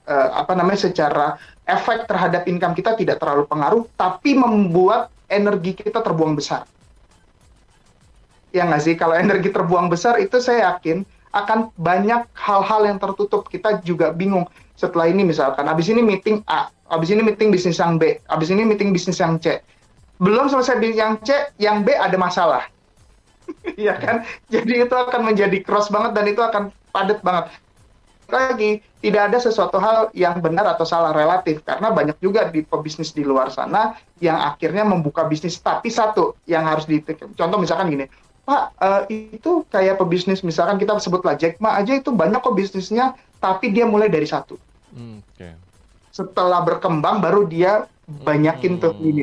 uh, 0.08 0.30
apa 0.36 0.54
namanya 0.60 0.92
secara 0.92 1.40
efek 1.64 2.10
terhadap 2.10 2.44
income 2.52 2.76
kita 2.76 3.00
tidak 3.00 3.22
terlalu 3.22 3.48
pengaruh, 3.48 3.84
tapi 3.96 4.36
membuat 4.36 5.08
energi 5.32 5.78
kita 5.78 6.04
terbuang 6.04 6.36
besar. 6.36 6.68
Ya 8.50 8.66
nggak 8.66 8.82
sih? 8.82 8.94
Kalau 8.98 9.14
energi 9.14 9.54
terbuang 9.54 9.90
besar 9.90 10.18
itu 10.18 10.42
saya 10.42 10.74
yakin 10.74 11.06
akan 11.30 11.70
banyak 11.78 12.26
hal-hal 12.34 12.82
yang 12.90 12.98
tertutup. 12.98 13.46
Kita 13.46 13.82
juga 13.86 14.10
bingung 14.10 14.50
setelah 14.74 15.12
ini 15.12 15.22
misalkan, 15.28 15.68
habis 15.70 15.92
ini 15.92 16.02
meeting 16.02 16.42
A, 16.50 16.72
habis 16.90 17.14
ini 17.14 17.22
meeting 17.22 17.54
bisnis 17.54 17.78
yang 17.78 18.00
B, 18.00 18.18
habis 18.26 18.50
ini 18.50 18.66
meeting 18.66 18.90
bisnis 18.90 19.20
yang 19.22 19.38
C. 19.38 19.62
Belum 20.18 20.50
selesai 20.50 20.82
bisnis 20.82 20.98
yang 20.98 21.14
C, 21.22 21.30
yang 21.62 21.86
B 21.86 21.94
ada 21.94 22.18
masalah. 22.18 22.66
Iya 23.82 23.98
kan? 23.98 24.30
Jadi 24.54 24.86
itu 24.86 24.94
akan 24.94 25.34
menjadi 25.34 25.58
cross 25.66 25.90
banget 25.90 26.14
dan 26.14 26.26
itu 26.30 26.38
akan 26.38 26.70
padat 26.94 27.26
banget 27.26 27.50
lagi 28.30 28.80
tidak 29.02 29.34
ada 29.34 29.38
sesuatu 29.42 29.82
hal 29.82 30.14
yang 30.14 30.38
benar 30.40 30.78
atau 30.78 30.86
salah 30.86 31.12
relatif 31.12 31.66
karena 31.66 31.90
banyak 31.90 32.18
juga 32.22 32.48
di 32.48 32.62
pebisnis 32.62 33.12
di 33.12 33.26
luar 33.26 33.50
sana 33.50 33.98
yang 34.22 34.38
akhirnya 34.38 34.86
membuka 34.86 35.26
bisnis 35.26 35.58
tapi 35.60 35.90
satu 35.90 36.38
yang 36.46 36.64
harus 36.64 36.86
di 36.86 37.02
contoh 37.34 37.58
misalkan 37.58 37.90
gini 37.90 38.06
Pak 38.50 38.64
uh, 38.82 39.02
itu 39.14 39.62
kayak 39.70 40.02
pebisnis 40.02 40.42
misalkan 40.42 40.82
kita 40.82 40.98
sebutlah 40.98 41.38
Jack 41.38 41.62
Ma 41.62 41.78
aja 41.78 41.94
itu 41.94 42.10
banyak 42.10 42.42
kok 42.42 42.58
bisnisnya 42.58 43.14
tapi 43.38 43.70
dia 43.70 43.86
mulai 43.86 44.10
dari 44.10 44.26
satu 44.26 44.58
hmm, 44.98 45.22
okay. 45.38 45.54
setelah 46.10 46.66
berkembang 46.66 47.22
baru 47.22 47.46
dia 47.46 47.86
banyakin 48.26 48.76
hmm. 48.78 48.82
tuh 48.82 48.94
ini 49.06 49.22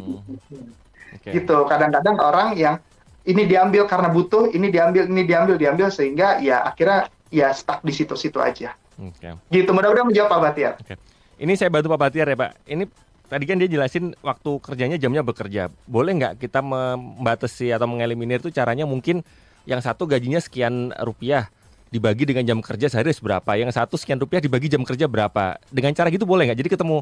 okay. 1.18 1.42
gitu 1.42 1.66
kadang-kadang 1.66 2.16
orang 2.22 2.54
yang 2.54 2.78
ini 3.26 3.42
diambil 3.50 3.90
karena 3.90 4.06
butuh 4.14 4.54
ini 4.54 4.70
diambil 4.70 5.10
ini 5.10 5.26
diambil 5.26 5.58
diambil 5.58 5.90
sehingga 5.90 6.38
ya 6.38 6.62
akhirnya 6.62 7.10
ya 7.34 7.50
stuck 7.50 7.82
di 7.82 7.90
situ-situ 7.90 8.38
aja 8.38 8.78
Okay. 8.96 9.32
Gitu 9.52 9.70
mudah-mudahan 9.76 10.08
menjawab 10.08 10.30
Pak 10.32 10.40
Batiar. 10.40 10.74
Okay. 10.80 10.96
Ini 11.36 11.52
saya 11.52 11.68
bantu 11.68 11.92
Pak 11.92 12.00
Batiar 12.00 12.26
ya 12.32 12.36
Pak. 12.36 12.50
Ini 12.64 12.84
tadi 13.26 13.44
kan 13.44 13.58
dia 13.58 13.68
jelasin 13.70 14.14
waktu 14.22 14.50
kerjanya 14.62 14.96
jamnya 14.96 15.22
bekerja. 15.22 15.68
Boleh 15.86 16.14
nggak 16.16 16.34
kita 16.42 16.62
membatasi 16.62 17.74
atau 17.74 17.86
mengeliminir 17.90 18.42
itu 18.42 18.50
caranya 18.54 18.86
mungkin 18.86 19.22
yang 19.66 19.82
satu 19.82 20.06
gajinya 20.06 20.38
sekian 20.38 20.94
rupiah 21.02 21.50
dibagi 21.90 22.26
dengan 22.26 22.42
jam 22.46 22.58
kerja 22.62 22.90
sehari 22.90 23.14
berapa, 23.14 23.50
yang 23.58 23.70
satu 23.70 23.94
sekian 23.98 24.18
rupiah 24.18 24.42
dibagi 24.42 24.70
jam 24.70 24.82
kerja 24.82 25.06
berapa. 25.06 25.58
Dengan 25.70 25.94
cara 25.94 26.10
gitu 26.10 26.26
boleh 26.26 26.50
nggak? 26.50 26.58
Jadi 26.58 26.70
ketemu 26.74 26.96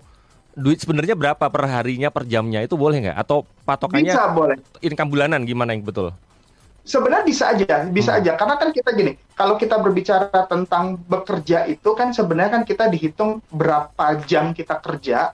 duit 0.55 0.79
sebenarnya 0.81 1.19
berapa 1.19 1.45
per 1.51 1.65
harinya 1.67 2.09
per 2.09 2.25
jamnya 2.25 2.65
itu 2.65 2.77
boleh 2.77 3.09
nggak? 3.09 3.17
Atau 3.17 3.45
patokannya 3.69 4.13
Bisa, 4.13 4.33
boleh. 4.33 4.57
income 4.81 5.11
bulanan 5.13 5.45
gimana 5.45 5.77
yang 5.77 5.85
betul? 5.85 6.13
sebenarnya 6.85 7.25
bisa 7.25 7.45
aja, 7.51 7.89
bisa 7.89 8.13
hmm. 8.15 8.19
aja. 8.23 8.33
Karena 8.37 8.55
kan 8.61 8.69
kita 8.71 8.93
gini, 8.93 9.17
kalau 9.33 9.57
kita 9.57 9.81
berbicara 9.81 10.45
tentang 10.47 11.01
bekerja 11.09 11.65
itu 11.67 11.91
kan 11.97 12.13
sebenarnya 12.13 12.61
kan 12.61 12.65
kita 12.69 12.93
dihitung 12.93 13.41
berapa 13.49 14.21
jam 14.29 14.53
kita 14.53 14.79
kerja 14.79 15.33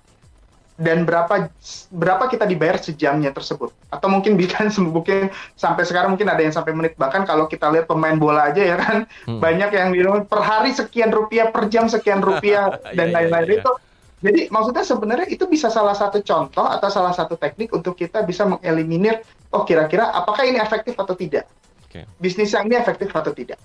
dan 0.80 1.04
berapa 1.04 1.52
berapa 1.92 2.24
kita 2.32 2.48
dibayar 2.48 2.80
sejamnya 2.80 3.36
tersebut 3.36 3.68
atau 3.92 4.08
mungkin 4.08 4.34
bisa 4.40 4.64
mungkin 4.80 5.28
sampai 5.54 5.84
sekarang 5.84 6.16
mungkin 6.16 6.32
ada 6.32 6.40
yang 6.40 6.56
sampai 6.56 6.72
menit 6.72 6.96
bahkan 6.96 7.28
kalau 7.28 7.44
kita 7.44 7.68
lihat 7.68 7.84
pemain 7.84 8.16
bola 8.16 8.48
aja 8.48 8.64
ya 8.64 8.76
kan 8.80 9.04
hmm. 9.28 9.38
banyak 9.38 9.70
yang 9.76 9.92
bilang 9.92 10.24
per 10.24 10.40
hari 10.40 10.72
sekian 10.72 11.12
rupiah 11.12 11.52
per 11.52 11.68
jam 11.68 11.86
sekian 11.86 12.24
rupiah 12.24 12.80
dan 12.96 13.12
iya, 13.12 13.12
iya, 13.12 13.16
lain-lain 13.20 13.44
yeah, 13.44 13.52
yeah, 13.52 13.60
yeah. 13.60 13.64
itu 13.68 13.72
jadi 14.20 14.40
maksudnya 14.52 14.84
sebenarnya 14.84 15.26
itu 15.32 15.44
bisa 15.48 15.72
salah 15.72 15.96
satu 15.96 16.20
contoh 16.20 16.64
atau 16.64 16.88
salah 16.92 17.12
satu 17.12 17.40
teknik 17.40 17.72
untuk 17.72 17.96
kita 17.96 18.24
bisa 18.24 18.48
mengeliminir 18.48 19.20
oh 19.52 19.64
kira-kira 19.68 20.12
apakah 20.12 20.48
ini 20.48 20.60
efektif 20.60 20.96
atau 20.96 21.12
tidak 21.12 21.44
okay. 21.88 22.08
bisnis 22.16 22.52
yang 22.56 22.68
ini 22.68 22.76
efektif 22.80 23.12
atau 23.12 23.32
tidak 23.36 23.60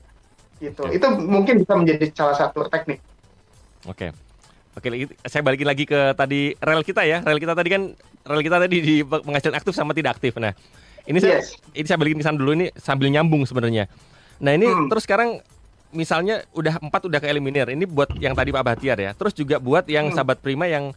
gitu 0.59 0.83
okay. 0.87 0.99
itu 0.99 1.07
mungkin 1.23 1.59
bisa 1.63 1.73
menjadi 1.75 2.11
salah 2.15 2.35
satu 2.35 2.67
teknik 2.67 2.99
oke 3.87 3.95
okay. 3.95 4.09
Oke, 4.75 5.07
saya 5.23 5.39
balikin 5.39 5.67
lagi 5.71 5.87
ke 5.87 6.11
tadi 6.19 6.51
rel 6.59 6.83
kita 6.83 7.07
ya. 7.07 7.23
Rel 7.23 7.39
kita 7.39 7.55
tadi 7.55 7.69
kan 7.71 7.95
rel 8.27 8.41
kita 8.43 8.59
tadi 8.59 8.77
di 8.83 8.95
penghasilan 9.07 9.55
aktif 9.55 9.71
sama 9.71 9.95
tidak 9.95 10.19
aktif. 10.19 10.35
Nah, 10.35 10.51
ini 11.07 11.23
saya 11.23 11.39
yes. 11.39 11.55
ini 11.71 11.85
saya 11.87 11.95
balikin 11.95 12.19
ke 12.19 12.25
sana 12.27 12.35
dulu 12.35 12.51
ini 12.51 12.67
sambil 12.75 13.07
nyambung 13.07 13.47
sebenarnya. 13.47 13.87
Nah, 14.43 14.51
ini 14.51 14.67
hmm. 14.67 14.91
terus 14.91 15.07
sekarang 15.07 15.39
misalnya 15.95 16.43
udah 16.51 16.83
empat 16.83 17.07
udah 17.07 17.23
ke 17.23 17.27
eliminir. 17.31 17.71
Ini 17.71 17.87
buat 17.87 18.19
yang 18.19 18.35
tadi 18.35 18.51
Pak 18.51 18.63
Bahtiar 18.67 18.99
ya. 18.99 19.15
Terus 19.15 19.31
juga 19.31 19.63
buat 19.63 19.87
yang 19.87 20.11
hmm. 20.11 20.15
sahabat 20.19 20.43
Prima 20.43 20.67
yang 20.67 20.91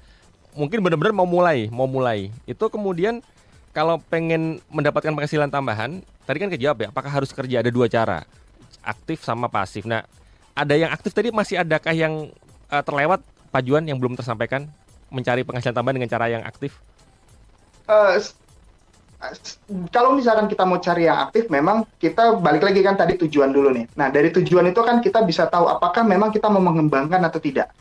mungkin 0.58 0.82
benar-benar 0.82 1.14
mau 1.14 1.28
mulai, 1.28 1.70
mau 1.70 1.86
mulai. 1.86 2.34
Itu 2.50 2.66
kemudian 2.66 3.22
kalau 3.70 4.02
pengen 4.10 4.58
mendapatkan 4.74 5.14
penghasilan 5.14 5.54
tambahan, 5.54 6.02
tadi 6.26 6.38
kan 6.42 6.50
kejawab 6.50 6.76
ya, 6.82 6.88
apakah 6.90 7.14
harus 7.14 7.30
kerja 7.30 7.62
ada 7.62 7.70
dua 7.70 7.86
cara, 7.86 8.26
aktif 8.82 9.22
sama 9.22 9.46
pasif. 9.46 9.86
Nah, 9.86 10.02
ada 10.58 10.74
yang 10.74 10.90
aktif 10.90 11.14
tadi 11.14 11.30
masih 11.30 11.62
adakah 11.62 11.94
yang 11.94 12.34
uh, 12.74 12.82
terlewat 12.82 13.22
Pak 13.48 13.62
Juan 13.64 13.84
yang 13.88 13.96
belum 13.96 14.14
tersampaikan 14.14 14.68
mencari 15.08 15.44
penghasilan 15.44 15.74
tambahan 15.76 15.96
dengan 16.00 16.10
cara 16.12 16.26
yang 16.28 16.44
aktif? 16.44 16.76
Uh, 17.88 18.20
kalau 19.90 20.14
misalkan 20.14 20.46
kita 20.46 20.62
mau 20.62 20.78
cari 20.78 21.10
yang 21.10 21.26
aktif, 21.26 21.50
memang 21.50 21.82
kita 21.98 22.38
balik 22.38 22.62
lagi 22.62 22.86
kan 22.86 22.94
tadi 22.94 23.18
tujuan 23.18 23.50
dulu 23.50 23.74
nih. 23.74 23.90
Nah 23.98 24.14
dari 24.14 24.30
tujuan 24.30 24.70
itu 24.70 24.78
kan 24.78 25.02
kita 25.02 25.26
bisa 25.26 25.50
tahu 25.50 25.66
apakah 25.66 26.06
memang 26.06 26.30
kita 26.30 26.46
mau 26.46 26.62
mengembangkan 26.62 27.18
atau 27.26 27.42
tidak. 27.42 27.74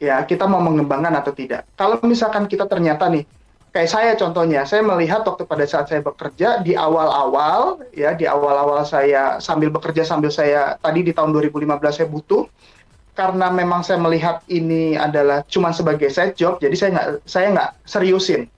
Ya 0.00 0.24
kita 0.24 0.48
mau 0.48 0.64
mengembangkan 0.64 1.12
atau 1.12 1.36
tidak. 1.36 1.68
Kalau 1.76 2.00
misalkan 2.06 2.48
kita 2.48 2.64
ternyata 2.64 3.04
nih 3.12 3.28
kayak 3.74 3.90
saya 3.90 4.10
contohnya, 4.16 4.64
saya 4.64 4.80
melihat 4.80 5.26
waktu 5.28 5.44
pada 5.44 5.68
saat 5.68 5.92
saya 5.92 6.00
bekerja 6.00 6.64
di 6.64 6.72
awal-awal 6.72 7.84
ya 7.92 8.16
di 8.16 8.24
awal-awal 8.24 8.80
saya 8.88 9.42
sambil 9.44 9.68
bekerja 9.68 10.08
sambil 10.08 10.32
saya 10.32 10.80
tadi 10.80 11.04
di 11.04 11.12
tahun 11.12 11.36
2015 11.36 11.68
saya 11.90 12.08
butuh 12.08 12.48
karena 13.14 13.50
memang 13.50 13.86
saya 13.86 13.98
melihat 14.02 14.42
ini 14.50 14.98
adalah 14.98 15.46
cuma 15.46 15.70
sebagai 15.70 16.10
side 16.10 16.34
job, 16.34 16.58
jadi 16.58 16.74
saya 16.74 16.90
nggak 16.94 17.08
saya 17.26 17.46
nggak 17.54 17.70
seriusin. 17.86 18.50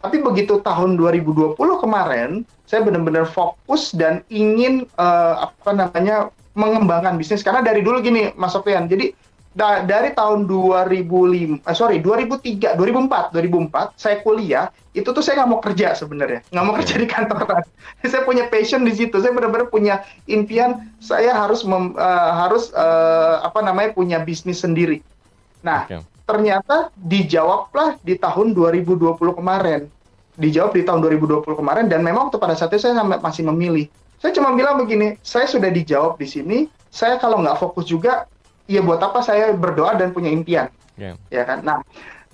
Tapi 0.00 0.22
begitu 0.22 0.62
tahun 0.62 0.94
2020 0.94 1.58
kemarin, 1.58 2.46
saya 2.70 2.86
benar-benar 2.86 3.26
fokus 3.26 3.90
dan 3.90 4.22
ingin 4.30 4.86
uh, 4.98 5.50
apa 5.50 5.70
namanya 5.74 6.30
mengembangkan 6.56 7.18
bisnis 7.20 7.42
karena 7.42 7.60
dari 7.60 7.82
dulu 7.82 7.98
gini 8.00 8.30
Mas 8.38 8.54
Sofian. 8.54 8.86
Jadi 8.86 9.12
da 9.56 9.80
dari 9.80 10.12
tahun 10.12 10.44
2005 10.44 11.64
eh, 11.64 11.72
sorry 11.72 12.04
2003 12.04 12.76
2004 12.76 13.32
2004 13.32 13.96
saya 13.96 14.20
kuliah 14.20 14.68
itu 14.92 15.08
tuh 15.12 15.24
saya 15.24 15.44
nggak 15.44 15.50
mau 15.52 15.60
kerja 15.60 15.92
sebenarnya. 15.96 16.40
Nggak 16.52 16.64
mau 16.64 16.74
kerja 16.76 16.94
di 16.96 17.08
kantor 17.08 17.40
saya 18.12 18.22
punya 18.24 18.48
passion 18.52 18.84
di 18.84 18.92
situ. 18.92 19.16
Saya 19.20 19.32
benar-benar 19.32 19.72
punya 19.72 20.04
impian 20.28 20.92
saya 21.00 21.32
harus 21.36 21.64
mem, 21.64 21.96
uh, 21.96 22.32
harus 22.44 22.72
uh, 22.72 23.44
apa 23.44 23.60
namanya 23.60 23.92
punya 23.96 24.20
bisnis 24.20 24.60
sendiri. 24.60 25.00
Nah 25.64 25.88
okay. 25.88 26.00
ternyata 26.28 26.92
dijawablah 26.96 28.00
di 28.04 28.16
tahun 28.16 28.52
2020 28.52 29.16
kemarin. 29.16 29.88
Dijawab 30.36 30.76
di 30.76 30.84
tahun 30.84 31.00
2020 31.00 31.48
kemarin 31.48 31.88
dan 31.88 32.04
memang 32.04 32.28
waktu 32.28 32.36
pada 32.36 32.52
saat 32.52 32.72
itu 32.76 32.88
saya 32.88 33.00
sampai 33.00 33.20
masih 33.24 33.44
memilih. 33.48 33.88
Saya 34.20 34.36
cuma 34.36 34.52
bilang 34.52 34.80
begini 34.80 35.16
saya 35.24 35.48
sudah 35.48 35.68
dijawab 35.72 36.20
di 36.20 36.28
sini 36.28 36.58
saya 36.88 37.20
kalau 37.20 37.40
nggak 37.44 37.60
fokus 37.60 37.84
juga 37.88 38.24
ya 38.66 38.82
buat 38.82 39.00
apa 39.02 39.22
saya 39.22 39.54
berdoa 39.54 39.94
dan 39.98 40.10
punya 40.14 40.30
impian 40.30 40.66
yeah. 40.98 41.14
ya 41.30 41.42
kan 41.46 41.62
nah 41.62 41.82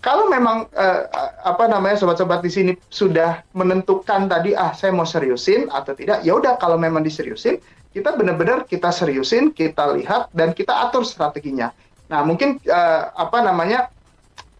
kalau 0.03 0.27
memang 0.27 0.66
uh, 0.75 1.01
apa 1.47 1.71
namanya 1.71 1.95
sobat-sobat 1.95 2.42
di 2.42 2.51
sini 2.51 2.73
sudah 2.90 3.47
menentukan 3.55 4.27
tadi 4.27 4.53
ah 4.59 4.75
saya 4.75 4.90
mau 4.90 5.07
seriusin 5.07 5.71
atau 5.71 5.95
tidak 5.95 6.27
ya 6.27 6.35
udah 6.35 6.59
kalau 6.59 6.75
memang 6.75 7.07
diseriusin 7.07 7.62
kita 7.95 8.16
benar-benar 8.18 8.66
kita 8.66 8.90
seriusin 8.90 9.55
kita 9.55 9.95
lihat 9.95 10.33
dan 10.35 10.51
kita 10.57 10.75
atur 10.88 11.07
strateginya 11.07 11.71
nah 12.11 12.27
mungkin 12.27 12.59
uh, 12.66 13.14
apa 13.14 13.40
namanya 13.47 13.88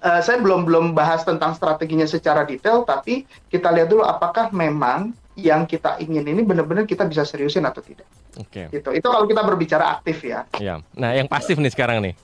uh, 0.04 0.20
saya 0.22 0.38
belum 0.38 0.66
belum 0.66 0.85
bahas 0.92 1.26
tentang 1.26 1.56
strateginya 1.58 2.06
secara 2.06 2.46
detail 2.46 2.87
tapi 2.87 3.26
kita 3.50 3.70
lihat 3.74 3.90
dulu 3.90 4.06
apakah 4.06 4.52
memang 4.54 5.14
yang 5.38 5.64
kita 5.64 5.96
ingin 6.02 6.28
ini 6.28 6.44
benar-benar 6.44 6.85
kita 6.85 7.08
bisa 7.08 7.24
seriusin 7.24 7.64
atau 7.64 7.80
tidak. 7.80 8.04
Oke. 8.40 8.66
Okay. 8.68 8.80
Gitu. 8.80 8.88
Itu 8.96 9.06
kalau 9.12 9.26
kita 9.28 9.42
berbicara 9.44 10.00
aktif 10.00 10.24
ya. 10.24 10.48
Iya. 10.56 10.80
Nah, 10.96 11.10
yang 11.12 11.28
pasif 11.28 11.60
nih 11.60 11.72
sekarang 11.72 12.00
nih. 12.00 12.14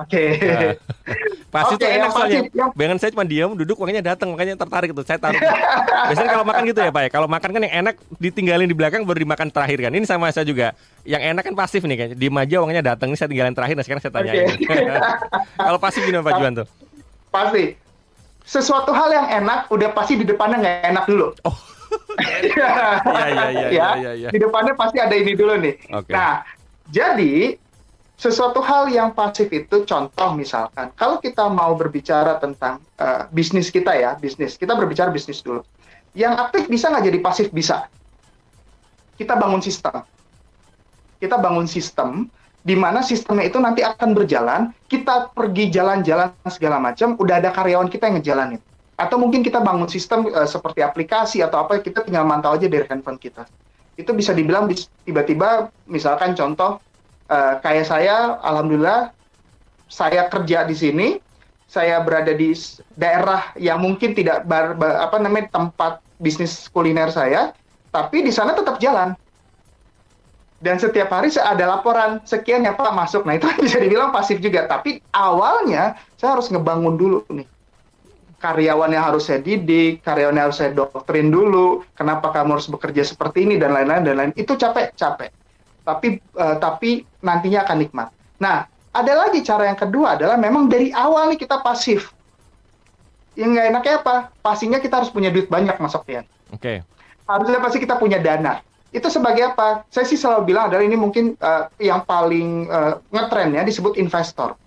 Oke. 0.00 0.40
Okay. 0.40 0.48
Nah, 0.48 0.72
pasif 1.54 1.76
okay, 1.76 1.84
tuh 1.84 1.96
enak 2.00 2.10
soalnya. 2.16 2.40
Yang... 2.72 2.98
Saya 3.04 3.10
cuma 3.12 3.24
diam, 3.28 3.52
duduk 3.52 3.76
makanya 3.76 4.16
datang, 4.16 4.32
makanya 4.32 4.56
tertarik 4.56 4.96
tuh. 4.96 5.04
Saya 5.04 5.20
taruh. 5.20 5.36
Biasanya 6.08 6.30
kalau 6.32 6.46
makan 6.48 6.62
gitu 6.72 6.80
ya, 6.80 6.90
Pak 6.90 7.02
ya. 7.04 7.10
Kalau 7.12 7.28
makan 7.28 7.50
kan 7.52 7.60
yang 7.68 7.74
enak 7.84 7.94
ditinggalin 8.16 8.64
di 8.64 8.76
belakang 8.76 9.04
baru 9.04 9.20
dimakan 9.20 9.52
terakhir 9.52 9.78
kan. 9.84 9.92
Ini 9.92 10.06
sama 10.08 10.32
saya 10.32 10.48
juga. 10.48 10.72
Yang 11.04 11.22
enak 11.36 11.42
kan 11.44 11.54
pasif 11.56 11.84
nih 11.84 11.96
kan. 12.00 12.08
Di 12.16 12.26
aja 12.32 12.56
uangnya 12.64 12.82
datang, 12.96 13.12
ini 13.12 13.18
saya 13.20 13.28
tinggalin 13.28 13.52
terakhir. 13.52 13.76
Nah, 13.76 13.84
sekarang 13.84 14.00
saya 14.00 14.12
tanya. 14.16 14.32
Okay. 14.32 14.88
kalau 15.68 15.78
pasif 15.78 16.00
gimana 16.08 16.24
Pak 16.24 16.32
Juan 16.40 16.52
tuh? 16.64 16.66
Pasti. 17.28 17.64
Sesuatu 18.40 18.90
hal 18.96 19.12
yang 19.12 19.26
enak 19.44 19.68
udah 19.68 19.92
pasti 19.92 20.16
di 20.16 20.24
depannya 20.24 20.58
nggak 20.64 20.76
enak 20.96 21.04
dulu. 21.06 21.36
Oh. 21.44 21.69
Iya, 22.20 22.70
iya, 23.04 23.46
iya, 23.50 23.68
ya, 23.70 23.88
ya, 23.96 24.12
ya. 24.26 24.28
Di 24.30 24.38
depannya 24.38 24.74
pasti 24.76 25.00
ada 25.00 25.14
ini 25.16 25.32
dulu 25.34 25.56
nih. 25.58 25.74
Okay. 25.88 26.12
Nah, 26.12 26.44
jadi 26.90 27.56
sesuatu 28.20 28.60
hal 28.60 28.92
yang 28.92 29.16
pasif 29.16 29.48
itu 29.48 29.88
contoh 29.88 30.30
misalkan 30.36 30.92
kalau 30.92 31.16
kita 31.18 31.48
mau 31.48 31.72
berbicara 31.72 32.36
tentang 32.36 32.84
uh, 33.00 33.26
bisnis 33.32 33.72
kita 33.72 33.96
ya, 33.96 34.14
bisnis. 34.20 34.60
Kita 34.60 34.76
berbicara 34.76 35.08
bisnis 35.08 35.40
dulu. 35.40 35.64
Yang 36.12 36.34
aktif 36.48 36.62
bisa 36.68 36.90
nggak 36.90 37.04
jadi 37.06 37.18
pasif? 37.22 37.46
Bisa. 37.50 37.86
Kita 39.16 39.36
bangun 39.36 39.62
sistem. 39.64 40.04
Kita 41.20 41.36
bangun 41.36 41.68
sistem 41.68 42.28
di 42.60 42.76
mana 42.76 43.00
sistemnya 43.00 43.48
itu 43.48 43.56
nanti 43.56 43.80
akan 43.80 44.12
berjalan, 44.12 44.68
kita 44.84 45.32
pergi 45.32 45.72
jalan-jalan 45.72 46.28
segala 46.52 46.76
macam, 46.76 47.16
udah 47.16 47.40
ada 47.40 47.50
karyawan 47.56 47.88
kita 47.88 48.12
yang 48.12 48.20
ngejalanin. 48.20 48.60
Atau 49.00 49.16
mungkin 49.16 49.40
kita 49.40 49.64
bangun 49.64 49.88
sistem 49.88 50.28
uh, 50.28 50.44
seperti 50.44 50.84
aplikasi 50.84 51.40
atau 51.40 51.64
apa, 51.64 51.80
kita 51.80 52.04
tinggal 52.04 52.28
mantau 52.28 52.52
aja 52.52 52.68
dari 52.68 52.84
handphone 52.84 53.16
kita. 53.16 53.48
Itu 53.96 54.12
bisa 54.12 54.36
dibilang 54.36 54.68
tiba-tiba, 55.08 55.72
misalkan 55.88 56.36
contoh, 56.36 56.76
uh, 57.32 57.54
kayak 57.64 57.88
saya, 57.88 58.36
alhamdulillah, 58.44 59.08
saya 59.88 60.28
kerja 60.28 60.68
di 60.68 60.76
sini, 60.76 61.08
saya 61.64 62.04
berada 62.04 62.36
di 62.36 62.52
daerah 63.00 63.56
yang 63.56 63.80
mungkin 63.80 64.12
tidak 64.12 64.44
bar, 64.44 64.76
bar, 64.76 65.00
apa 65.00 65.16
namanya 65.16 65.48
tempat 65.48 66.04
bisnis 66.20 66.68
kuliner 66.68 67.08
saya, 67.08 67.56
tapi 67.88 68.20
di 68.20 68.28
sana 68.28 68.52
tetap 68.52 68.76
jalan 68.76 69.16
dan 70.60 70.76
setiap 70.76 71.08
hari 71.08 71.32
ada 71.40 71.64
laporan 71.64 72.20
sekian 72.28 72.68
ya 72.68 72.76
Pak 72.76 72.92
masuk. 72.92 73.24
Nah 73.24 73.40
itu 73.40 73.48
bisa 73.64 73.80
dibilang 73.80 74.12
pasif 74.12 74.38
juga. 74.38 74.68
Tapi 74.68 75.00
awalnya 75.10 75.96
saya 76.20 76.36
harus 76.36 76.52
ngebangun 76.52 77.00
dulu 77.00 77.24
nih. 77.32 77.48
Karyawannya 78.40 78.96
harus 78.96 79.28
saya 79.28 79.44
didik, 79.44 80.00
karyawannya 80.00 80.48
harus 80.48 80.58
saya 80.58 80.72
doktrin 80.72 81.28
dulu. 81.28 81.84
Kenapa 81.92 82.32
kamu 82.32 82.56
harus 82.56 82.72
bekerja 82.72 83.04
seperti 83.04 83.44
ini 83.44 83.60
dan 83.60 83.76
lain-lain 83.76 84.02
dan 84.02 84.16
lain. 84.16 84.32
Itu 84.32 84.56
capek, 84.56 84.96
capek. 84.96 85.28
Tapi 85.84 86.16
uh, 86.40 86.56
tapi 86.56 87.04
nantinya 87.20 87.68
akan 87.68 87.76
nikmat. 87.84 88.08
Nah 88.40 88.64
ada 88.96 89.12
lagi 89.12 89.44
cara 89.44 89.68
yang 89.68 89.76
kedua 89.76 90.16
adalah 90.16 90.40
memang 90.40 90.72
dari 90.72 90.88
awal 90.96 91.28
nih 91.36 91.40
kita 91.44 91.60
pasif. 91.60 92.16
Yang 93.36 93.50
nggak 93.60 93.66
enaknya 93.76 93.94
apa? 94.00 94.16
Pastinya 94.40 94.80
kita 94.80 95.04
harus 95.04 95.12
punya 95.12 95.28
duit 95.28 95.52
banyak 95.52 95.76
Mas 95.76 95.92
Sofian. 95.92 96.24
Oke. 96.50 96.58
Okay. 96.58 96.76
Harusnya 97.28 97.60
pasti 97.60 97.78
kita 97.78 98.00
punya 98.00 98.18
dana 98.18 98.64
itu 98.90 99.06
sebagai 99.06 99.54
apa? 99.54 99.86
Saya 99.86 100.02
sih 100.06 100.18
selalu 100.18 100.50
bilang 100.50 100.66
adalah 100.66 100.82
ini 100.82 100.98
mungkin 100.98 101.38
uh, 101.38 101.70
yang 101.78 102.02
paling 102.02 102.66
uh, 102.66 102.98
ngetren 103.14 103.54
ya 103.54 103.62
disebut 103.62 103.94
investor. 103.94 104.58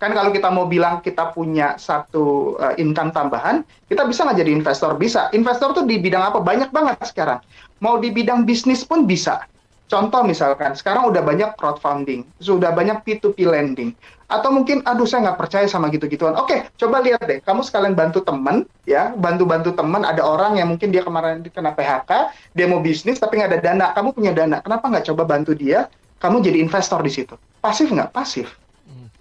Kan 0.00 0.16
kalau 0.16 0.32
kita 0.32 0.48
mau 0.48 0.64
bilang 0.64 1.04
kita 1.04 1.28
punya 1.36 1.76
satu 1.76 2.56
uh, 2.56 2.72
income 2.80 3.12
tambahan, 3.12 3.60
kita 3.84 4.08
bisa 4.08 4.24
nggak 4.24 4.40
jadi 4.40 4.52
investor? 4.56 4.96
Bisa. 4.96 5.28
Investor 5.36 5.76
tuh 5.76 5.84
di 5.84 6.00
bidang 6.00 6.32
apa? 6.32 6.40
Banyak 6.40 6.72
banget 6.72 7.04
sekarang. 7.04 7.44
Mau 7.84 8.00
di 8.00 8.08
bidang 8.08 8.48
bisnis 8.48 8.80
pun 8.80 9.04
bisa. 9.04 9.44
Contoh 9.90 10.22
misalkan, 10.22 10.78
sekarang 10.78 11.10
udah 11.10 11.18
banyak 11.18 11.58
crowdfunding, 11.58 12.22
sudah 12.38 12.70
banyak 12.70 13.02
P2P 13.02 13.42
lending. 13.42 13.90
Atau 14.30 14.54
mungkin, 14.54 14.86
aduh 14.86 15.02
saya 15.02 15.26
nggak 15.26 15.38
percaya 15.42 15.66
sama 15.66 15.90
gitu-gituan. 15.90 16.38
Oke, 16.38 16.70
coba 16.78 17.02
lihat 17.02 17.26
deh, 17.26 17.42
kamu 17.42 17.66
sekalian 17.66 17.98
bantu 17.98 18.22
teman, 18.22 18.62
ya, 18.86 19.10
bantu-bantu 19.18 19.74
teman, 19.74 20.06
ada 20.06 20.22
orang 20.22 20.62
yang 20.62 20.70
mungkin 20.70 20.94
dia 20.94 21.02
kemarin 21.02 21.42
kena 21.42 21.74
PHK, 21.74 22.30
dia 22.54 22.70
mau 22.70 22.78
bisnis 22.78 23.18
tapi 23.18 23.42
nggak 23.42 23.50
ada 23.50 23.60
dana, 23.60 23.86
kamu 23.90 24.14
punya 24.14 24.30
dana, 24.30 24.62
kenapa 24.62 24.86
nggak 24.86 25.10
coba 25.10 25.26
bantu 25.26 25.58
dia, 25.58 25.90
kamu 26.22 26.38
jadi 26.38 26.62
investor 26.62 27.02
di 27.02 27.10
situ. 27.10 27.34
Pasif 27.58 27.90
nggak? 27.90 28.14
Pasif. 28.14 28.54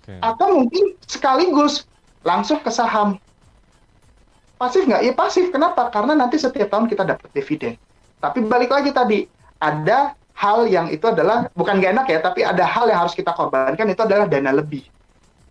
Okay. 0.09 0.25
Atau 0.25 0.57
mungkin 0.57 0.97
sekaligus 1.05 1.85
langsung 2.25 2.57
ke 2.65 2.73
saham. 2.73 3.21
Pasif 4.57 4.89
nggak? 4.89 5.05
Ya 5.05 5.13
pasif. 5.13 5.53
Kenapa? 5.53 5.93
Karena 5.93 6.17
nanti 6.17 6.41
setiap 6.41 6.73
tahun 6.73 6.89
kita 6.89 7.05
dapat 7.05 7.29
dividen. 7.29 7.77
Tapi 8.17 8.41
balik 8.43 8.73
lagi 8.73 8.89
tadi, 8.89 9.29
ada 9.61 10.17
hal 10.33 10.65
yang 10.65 10.89
itu 10.89 11.05
adalah 11.07 11.47
bukan 11.53 11.79
gak 11.79 11.93
enak 11.95 12.07
ya, 12.09 12.19
tapi 12.19 12.41
ada 12.43 12.65
hal 12.65 12.89
yang 12.89 12.99
harus 13.05 13.15
kita 13.15 13.31
korbankan 13.31 13.87
itu 13.87 14.01
adalah 14.03 14.27
dana 14.27 14.51
lebih 14.51 14.83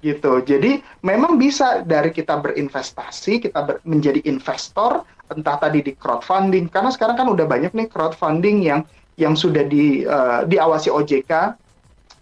gitu. 0.05 0.43
Jadi 0.45 0.83
memang 1.01 1.41
bisa 1.41 1.81
dari 1.83 2.13
kita 2.13 2.39
berinvestasi, 2.39 3.49
kita 3.49 3.61
ber, 3.65 3.75
menjadi 3.89 4.21
investor, 4.29 5.03
entah 5.33 5.57
tadi 5.57 5.81
di 5.85 5.93
crowdfunding, 5.97 6.69
karena 6.69 6.91
sekarang 6.93 7.17
kan 7.17 7.29
udah 7.29 7.47
banyak 7.49 7.73
nih 7.73 7.89
crowdfunding 7.89 8.65
yang 8.65 8.81
yang 9.19 9.35
sudah 9.35 9.67
di 9.67 10.07
uh, 10.07 10.47
diawasi 10.47 10.95
OJK 10.95 11.33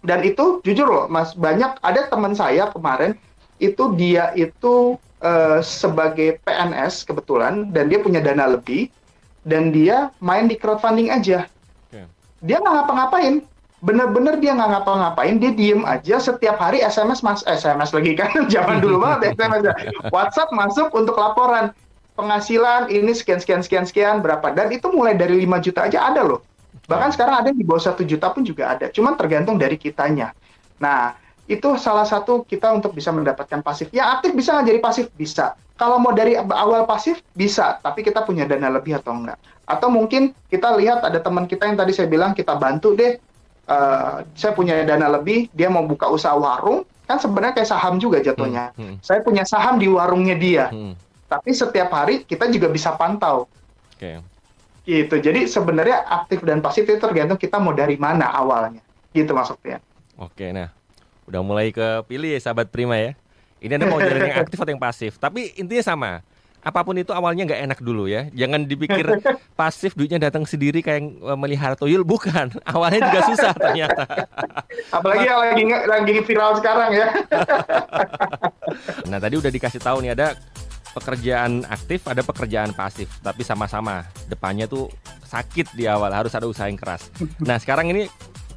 dan 0.07 0.23
itu 0.23 0.63
jujur 0.63 0.87
loh, 0.87 1.05
Mas 1.11 1.35
banyak 1.35 1.83
ada 1.83 2.07
teman 2.07 2.31
saya 2.31 2.71
kemarin 2.71 3.19
itu 3.59 3.91
dia 3.99 4.31
itu 4.39 4.95
uh, 5.19 5.59
sebagai 5.59 6.39
PNS 6.47 7.03
kebetulan 7.03 7.75
dan 7.75 7.91
dia 7.91 7.99
punya 7.99 8.23
dana 8.23 8.55
lebih 8.55 8.87
dan 9.43 9.75
dia 9.75 10.07
main 10.23 10.47
di 10.47 10.55
crowdfunding 10.55 11.11
aja. 11.11 11.43
Dia 12.39 12.57
nggak 12.63 12.73
ngapa-ngapain. 12.73 13.43
Bener-bener 13.83 14.39
dia 14.39 14.55
nggak 14.55 14.79
ngapa-ngapain 14.79 15.43
dia 15.43 15.51
diem 15.51 15.83
aja 15.83 16.23
setiap 16.23 16.55
hari 16.55 16.79
SMS 16.79 17.19
mas. 17.19 17.43
SMS 17.43 17.91
lagi 17.91 18.15
kan 18.15 18.31
zaman 18.53 18.79
dulu 18.79 19.03
banget 19.03 19.35
SMS 19.35 19.75
WhatsApp 20.07 20.55
masuk 20.55 20.87
untuk 20.95 21.19
laporan. 21.19 21.75
Penghasilan 22.15 22.89
ini 22.89 23.11
sekian 23.11 23.43
sekian 23.43 23.61
sekian 23.61 23.85
sekian 23.85 24.15
berapa. 24.23 24.55
Dan 24.55 24.71
itu 24.71 24.87
mulai 24.89 25.19
dari 25.19 25.43
5 25.43 25.65
juta 25.67 25.85
aja 25.85 26.07
ada 26.07 26.23
loh 26.23 26.39
bahkan 26.87 27.11
sekarang 27.11 27.35
ada 27.43 27.47
yang 27.51 27.59
di 27.59 27.67
bawah 27.67 27.83
satu 27.83 28.07
juta 28.07 28.31
pun 28.31 28.47
juga 28.47 28.73
ada 28.73 28.87
cuman 28.89 29.13
tergantung 29.19 29.59
dari 29.59 29.75
kitanya 29.75 30.31
nah 30.81 31.13
itu 31.47 31.79
salah 31.79 32.03
satu 32.03 32.43
kita 32.43 32.75
untuk 32.75 32.91
bisa 32.91 33.09
mendapatkan 33.09 33.63
pasif. 33.63 33.87
Ya 33.95 34.11
aktif 34.19 34.35
bisa 34.35 34.51
nggak 34.51 34.67
jadi 34.67 34.79
pasif? 34.83 35.05
Bisa. 35.15 35.55
Kalau 35.79 35.95
mau 35.95 36.11
dari 36.11 36.35
awal 36.35 36.83
pasif 36.83 37.23
bisa, 37.31 37.79
tapi 37.79 38.03
kita 38.03 38.27
punya 38.27 38.43
dana 38.43 38.67
lebih 38.67 38.99
atau 38.99 39.15
enggak. 39.15 39.39
Atau 39.63 39.87
mungkin 39.87 40.35
kita 40.51 40.75
lihat 40.75 41.07
ada 41.07 41.23
teman 41.23 41.47
kita 41.47 41.71
yang 41.71 41.79
tadi 41.79 41.95
saya 41.95 42.11
bilang 42.11 42.35
kita 42.35 42.59
bantu 42.59 42.93
deh. 42.93 43.15
Uh, 43.67 44.23
saya 44.31 44.55
punya 44.55 44.79
dana 44.87 45.11
lebih, 45.19 45.51
dia 45.51 45.67
mau 45.67 45.83
buka 45.83 46.07
usaha 46.07 46.31
warung, 46.31 46.87
kan 47.03 47.19
sebenarnya 47.19 47.59
kayak 47.59 47.67
saham 47.67 47.99
juga 47.99 48.23
jatuhnya. 48.23 48.71
Hmm, 48.79 48.95
hmm. 48.95 49.03
Saya 49.03 49.19
punya 49.19 49.43
saham 49.43 49.75
di 49.75 49.91
warungnya 49.91 50.39
dia, 50.39 50.71
hmm. 50.71 50.95
tapi 51.27 51.51
setiap 51.51 51.91
hari 51.91 52.23
kita 52.23 52.47
juga 52.47 52.71
bisa 52.71 52.95
pantau. 52.95 53.43
Okay. 53.99 54.23
Gitu. 54.87 55.15
Jadi 55.19 55.51
sebenarnya 55.51 56.07
aktif 56.07 56.47
dan 56.47 56.63
pasif 56.63 56.87
itu 56.87 56.95
tergantung 56.95 57.35
kita 57.35 57.59
mau 57.59 57.75
dari 57.75 57.99
mana 57.99 58.31
awalnya. 58.31 58.79
Gitu 59.11 59.35
maksudnya. 59.35 59.83
Oke, 60.15 60.49
nah 60.55 60.71
Udah 61.27 61.43
mulai 61.43 61.75
kepilih 61.75 62.39
ya 62.39 62.39
sahabat 62.39 62.71
Prima 62.71 62.95
ya. 62.95 63.11
Ini 63.59 63.75
Anda 63.75 63.91
mau 63.91 63.99
jalan 63.99 64.31
yang 64.31 64.39
aktif 64.47 64.57
atau 64.57 64.71
yang 64.71 64.81
pasif. 64.81 65.19
Tapi 65.19 65.51
intinya 65.59 65.83
sama. 65.83 66.11
Apa 66.63 66.83
pun 66.83 66.95
itu 66.99 67.11
awalnya 67.11 67.43
nggak 67.47 67.61
enak 67.67 67.79
dulu 67.83 68.07
ya. 68.07 68.31
Jangan 68.31 68.63
dipikir 68.63 69.03
pasif 69.59 69.91
duitnya 69.91 70.23
datang 70.23 70.47
sendiri 70.47 70.79
kayak 70.79 71.03
melihara 71.35 71.75
tuyul. 71.75 72.07
Bukan. 72.07 72.55
Awalnya 72.71 73.11
juga 73.11 73.21
susah 73.27 73.51
ternyata. 73.59 74.03
Apalagi 74.91 75.27
yang 75.27 75.39
lagi, 75.43 75.63
lagi 75.83 76.13
viral 76.23 76.51
sekarang 76.63 76.89
ya. 76.95 77.07
nah 79.07 79.19
tadi 79.19 79.35
udah 79.39 79.51
dikasih 79.51 79.79
tahu 79.83 80.03
nih 80.03 80.11
ada 80.15 80.35
pekerjaan 80.95 81.67
aktif, 81.67 82.05
ada 82.07 82.21
pekerjaan 82.23 82.71
pasif. 82.71 83.07
Tapi 83.19 83.41
sama-sama. 83.43 84.07
Depannya 84.27 84.69
tuh 84.69 84.87
sakit 85.27 85.75
di 85.75 85.87
awal. 85.89 86.11
Harus 86.13 86.31
ada 86.35 86.47
usaha 86.47 86.67
yang 86.67 86.79
keras. 86.79 87.09
Nah 87.47 87.57
sekarang 87.59 87.91
ini 87.91 88.07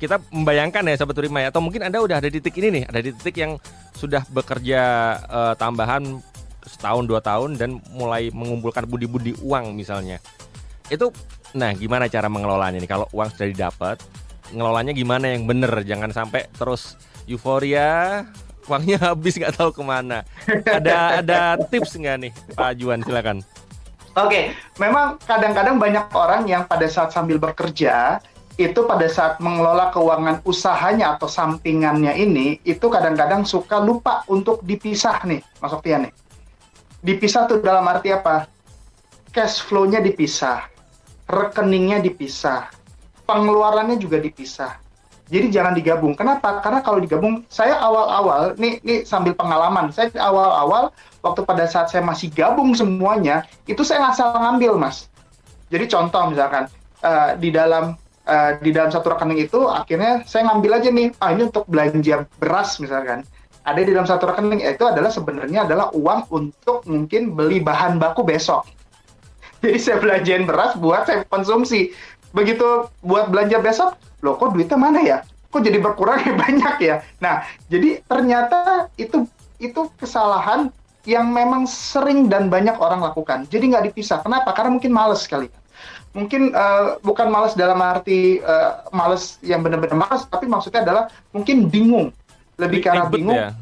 kita 0.01 0.17
membayangkan 0.33 0.81
ya 0.89 0.97
Sobat 0.97 1.13
Turima 1.13 1.45
ya 1.45 1.53
atau 1.53 1.61
mungkin 1.61 1.85
Anda 1.85 2.01
udah 2.01 2.25
ada 2.25 2.33
di 2.33 2.41
titik 2.41 2.57
ini 2.65 2.81
nih, 2.81 2.85
ada 2.89 3.01
di 3.05 3.13
titik 3.13 3.37
yang 3.37 3.61
sudah 3.93 4.25
bekerja 4.33 4.81
uh, 5.29 5.55
tambahan 5.61 6.25
setahun 6.65 7.05
dua 7.05 7.21
tahun 7.21 7.61
dan 7.61 7.85
mulai 7.93 8.33
mengumpulkan 8.33 8.89
budi-budi 8.89 9.37
uang 9.45 9.77
misalnya. 9.77 10.17
Itu 10.89 11.13
nah 11.53 11.77
gimana 11.77 12.09
cara 12.09 12.33
mengelolanya 12.33 12.81
nih 12.81 12.89
kalau 12.89 13.07
uang 13.13 13.29
sudah 13.37 13.49
didapat, 13.53 14.01
ngelolanya 14.57 14.97
gimana 14.97 15.37
yang 15.37 15.45
bener 15.45 15.71
jangan 15.85 16.11
sampai 16.17 16.49
terus 16.57 16.97
euforia 17.29 18.25
uangnya 18.71 18.99
habis 19.11 19.35
nggak 19.35 19.59
tahu 19.59 19.75
ke 19.75 19.83
mana. 19.83 20.23
Ada 20.47 21.21
ada 21.21 21.41
tips 21.59 21.99
nggak 21.99 22.17
nih 22.23 22.33
Pak 22.55 22.73
Juan 22.79 23.03
silakan. 23.03 23.43
Oke, 24.19 24.55
memang 24.79 25.19
kadang-kadang 25.23 25.79
banyak 25.79 26.07
orang 26.15 26.43
yang 26.47 26.67
pada 26.67 26.87
saat 26.91 27.15
sambil 27.15 27.39
bekerja 27.39 28.19
itu 28.59 28.85
pada 28.85 29.09
saat 29.09 29.41
mengelola 29.41 29.89
keuangan 29.95 30.45
usahanya 30.45 31.17
atau 31.17 31.31
sampingannya 31.31 32.13
ini 32.19 32.61
itu 32.67 32.93
kadang-kadang 32.93 33.47
suka 33.47 33.81
lupa 33.81 34.21
untuk 34.29 34.61
dipisah 34.67 35.25
nih 35.25 35.41
Mas 35.63 35.71
Sofian 35.73 36.05
nih. 36.05 36.13
Dipisah 37.01 37.49
tuh 37.49 37.65
dalam 37.65 37.89
arti 37.89 38.13
apa? 38.13 38.45
Cash 39.33 39.65
flow-nya 39.65 40.03
dipisah, 40.05 40.69
rekeningnya 41.31 42.03
dipisah, 42.03 42.69
pengeluarannya 43.25 43.97
juga 43.97 44.19
dipisah. 44.21 44.77
Jadi 45.31 45.47
jangan 45.55 45.79
digabung. 45.79 46.19
Kenapa? 46.19 46.59
Karena 46.59 46.83
kalau 46.83 46.99
digabung, 46.99 47.47
saya 47.47 47.79
awal-awal, 47.79 48.59
nih, 48.59 48.83
nih 48.83 49.07
sambil 49.07 49.31
pengalaman, 49.39 49.95
saya 49.95 50.11
awal-awal 50.19 50.91
waktu 51.23 51.41
pada 51.47 51.71
saat 51.71 51.87
saya 51.87 52.03
masih 52.03 52.35
gabung 52.35 52.75
semuanya, 52.75 53.47
itu 53.71 53.87
saya 53.87 54.11
ngasal 54.11 54.35
ngambil, 54.35 54.75
mas. 54.75 55.07
Jadi 55.71 55.87
contoh 55.87 56.35
misalkan 56.35 56.67
uh, 57.07 57.39
di 57.39 57.55
dalam 57.55 57.95
uh, 58.27 58.51
di 58.59 58.71
dalam 58.75 58.91
satu 58.91 59.15
rekening 59.15 59.47
itu 59.47 59.71
akhirnya 59.71 60.27
saya 60.27 60.51
ngambil 60.51 60.83
aja 60.83 60.89
nih 60.91 61.09
ah 61.23 61.31
ini 61.31 61.43
untuk 61.49 61.65
belanja 61.71 62.27
beras 62.43 62.79
misalkan 62.83 63.23
ada 63.63 63.81
di 63.81 63.91
dalam 63.93 64.09
satu 64.09 64.29
rekening 64.31 64.67
itu 64.67 64.85
adalah 64.87 65.11
sebenarnya 65.13 65.69
adalah 65.69 65.93
uang 65.95 66.27
untuk 66.33 66.83
mungkin 66.91 67.39
beli 67.39 67.63
bahan 67.63 68.03
baku 68.03 68.27
besok 68.27 68.67
jadi 69.63 69.79
saya 69.79 69.97
belanjain 70.03 70.45
beras 70.45 70.75
buat 70.77 71.07
saya 71.07 71.23
konsumsi 71.29 71.95
begitu 72.31 72.87
buat 73.03 73.29
belanja 73.31 73.59
besok 73.63 73.95
loh 74.21 74.37
kok 74.37 74.53
duitnya 74.57 74.79
mana 74.79 75.01
ya 75.01 75.19
kok 75.25 75.63
jadi 75.65 75.79
berkurang 75.83 76.21
ya 76.23 76.33
banyak 76.47 76.77
ya 76.81 76.97
nah 77.19 77.45
jadi 77.69 78.05
ternyata 78.07 78.89
itu 78.97 79.27
itu 79.61 79.93
kesalahan 80.01 80.73
yang 81.09 81.33
memang 81.33 81.65
sering 81.65 82.29
dan 82.29 82.53
banyak 82.53 82.77
orang 82.77 83.01
lakukan. 83.01 83.49
Jadi 83.49 83.73
nggak 83.73 83.85
dipisah. 83.93 84.21
Kenapa? 84.21 84.53
Karena 84.53 84.77
mungkin 84.77 84.93
males 84.93 85.25
sekali. 85.25 85.49
Mungkin 86.13 86.53
uh, 86.53 86.99
bukan 87.01 87.31
males 87.31 87.55
dalam 87.55 87.79
arti 87.81 88.43
uh, 88.43 88.85
males 88.91 89.39
yang 89.41 89.63
benar-benar 89.63 89.97
males, 89.97 90.27
tapi 90.27 90.45
maksudnya 90.51 90.85
adalah 90.85 91.05
mungkin 91.33 91.71
bingung. 91.71 92.13
Lebih 92.61 92.85
karena 92.85 93.09
bingung. 93.09 93.39
Ya? 93.39 93.57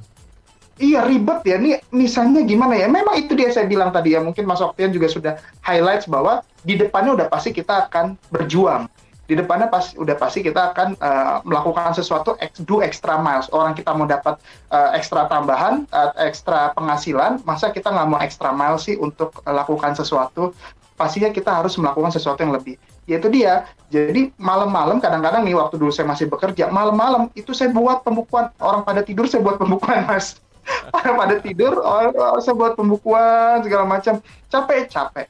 Iya 0.78 1.00
ribet 1.06 1.42
ya. 1.46 1.58
Nih 1.58 1.78
misalnya 1.94 2.42
gimana 2.42 2.74
ya? 2.74 2.90
Memang 2.90 3.14
itu 3.18 3.34
dia 3.38 3.50
saya 3.54 3.70
bilang 3.70 3.94
tadi 3.94 4.18
ya. 4.18 4.20
Mungkin 4.22 4.42
Mas 4.42 4.62
Oktian 4.62 4.90
juga 4.90 5.06
sudah 5.06 5.38
highlights 5.62 6.10
bahwa 6.10 6.42
di 6.66 6.74
depannya 6.74 7.14
udah 7.14 7.26
pasti 7.30 7.54
kita 7.54 7.86
akan 7.86 8.18
berjuang 8.34 8.90
di 9.28 9.36
depannya 9.36 9.68
pas 9.68 9.92
udah 9.92 10.16
pasti 10.16 10.40
kita 10.40 10.72
akan 10.72 10.96
uh, 11.04 11.44
melakukan 11.44 11.92
sesuatu 11.92 12.40
do 12.64 12.80
extra 12.80 13.20
miles. 13.20 13.52
Orang 13.52 13.76
kita 13.76 13.92
mau 13.92 14.08
dapat 14.08 14.40
uh, 14.72 14.96
ekstra 14.96 15.28
tambahan 15.28 15.84
uh, 15.92 16.16
ekstra 16.16 16.72
penghasilan 16.72 17.44
masa 17.44 17.68
kita 17.68 17.92
nggak 17.92 18.08
mau 18.08 18.18
extra 18.24 18.56
miles 18.56 18.88
sih 18.88 18.96
untuk 18.96 19.36
uh, 19.44 19.52
lakukan 19.52 19.92
sesuatu? 19.92 20.56
Pastinya 20.96 21.28
kita 21.28 21.60
harus 21.60 21.76
melakukan 21.76 22.08
sesuatu 22.08 22.40
yang 22.40 22.56
lebih. 22.56 22.80
Yaitu 23.04 23.28
dia. 23.28 23.68
Jadi 23.92 24.32
malam-malam 24.40 24.96
kadang-kadang 24.96 25.44
nih 25.44 25.54
waktu 25.60 25.76
dulu 25.76 25.92
saya 25.92 26.08
masih 26.08 26.26
bekerja 26.32 26.72
malam-malam 26.72 27.28
itu 27.36 27.52
saya 27.52 27.68
buat 27.68 28.00
pembukuan. 28.00 28.48
Orang 28.56 28.82
pada 28.88 29.04
tidur 29.04 29.28
saya 29.28 29.44
buat 29.44 29.60
pembukuan 29.60 30.08
mas. 30.08 30.40
Orang 30.96 31.16
pada 31.16 31.40
tidur 31.40 31.80
orang, 31.80 32.12
orang 32.12 32.44
saya 32.44 32.52
buat 32.52 32.76
pembukuan 32.76 33.64
segala 33.64 33.88
macam. 33.88 34.20
Capek 34.52 34.84
capek. 34.92 35.24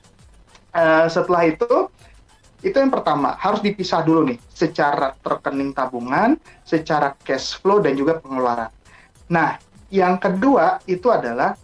Uh, 0.74 1.06
setelah 1.06 1.46
itu 1.46 1.86
itu 2.58 2.74
yang 2.74 2.90
pertama, 2.90 3.38
harus 3.38 3.62
dipisah 3.62 4.02
dulu 4.02 4.34
nih 4.34 4.38
secara 4.50 5.14
rekening 5.22 5.70
tabungan, 5.70 6.34
secara 6.66 7.14
cash 7.22 7.54
flow 7.62 7.78
dan 7.78 7.94
juga 7.94 8.18
pengeluaran. 8.18 8.70
Nah, 9.30 9.62
yang 9.94 10.18
kedua 10.18 10.82
itu 10.90 11.06
adalah 11.06 11.54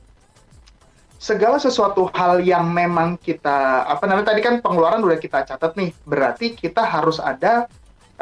segala 1.18 1.58
sesuatu 1.58 2.06
hal 2.14 2.46
yang 2.46 2.70
memang 2.70 3.18
kita 3.18 3.88
apa 3.90 4.06
namanya 4.06 4.30
tadi 4.30 4.40
kan 4.44 4.62
pengeluaran 4.62 5.02
udah 5.02 5.18
kita 5.18 5.42
catat 5.42 5.74
nih, 5.74 5.90
berarti 6.06 6.54
kita 6.54 6.86
harus 6.86 7.18
ada 7.18 7.66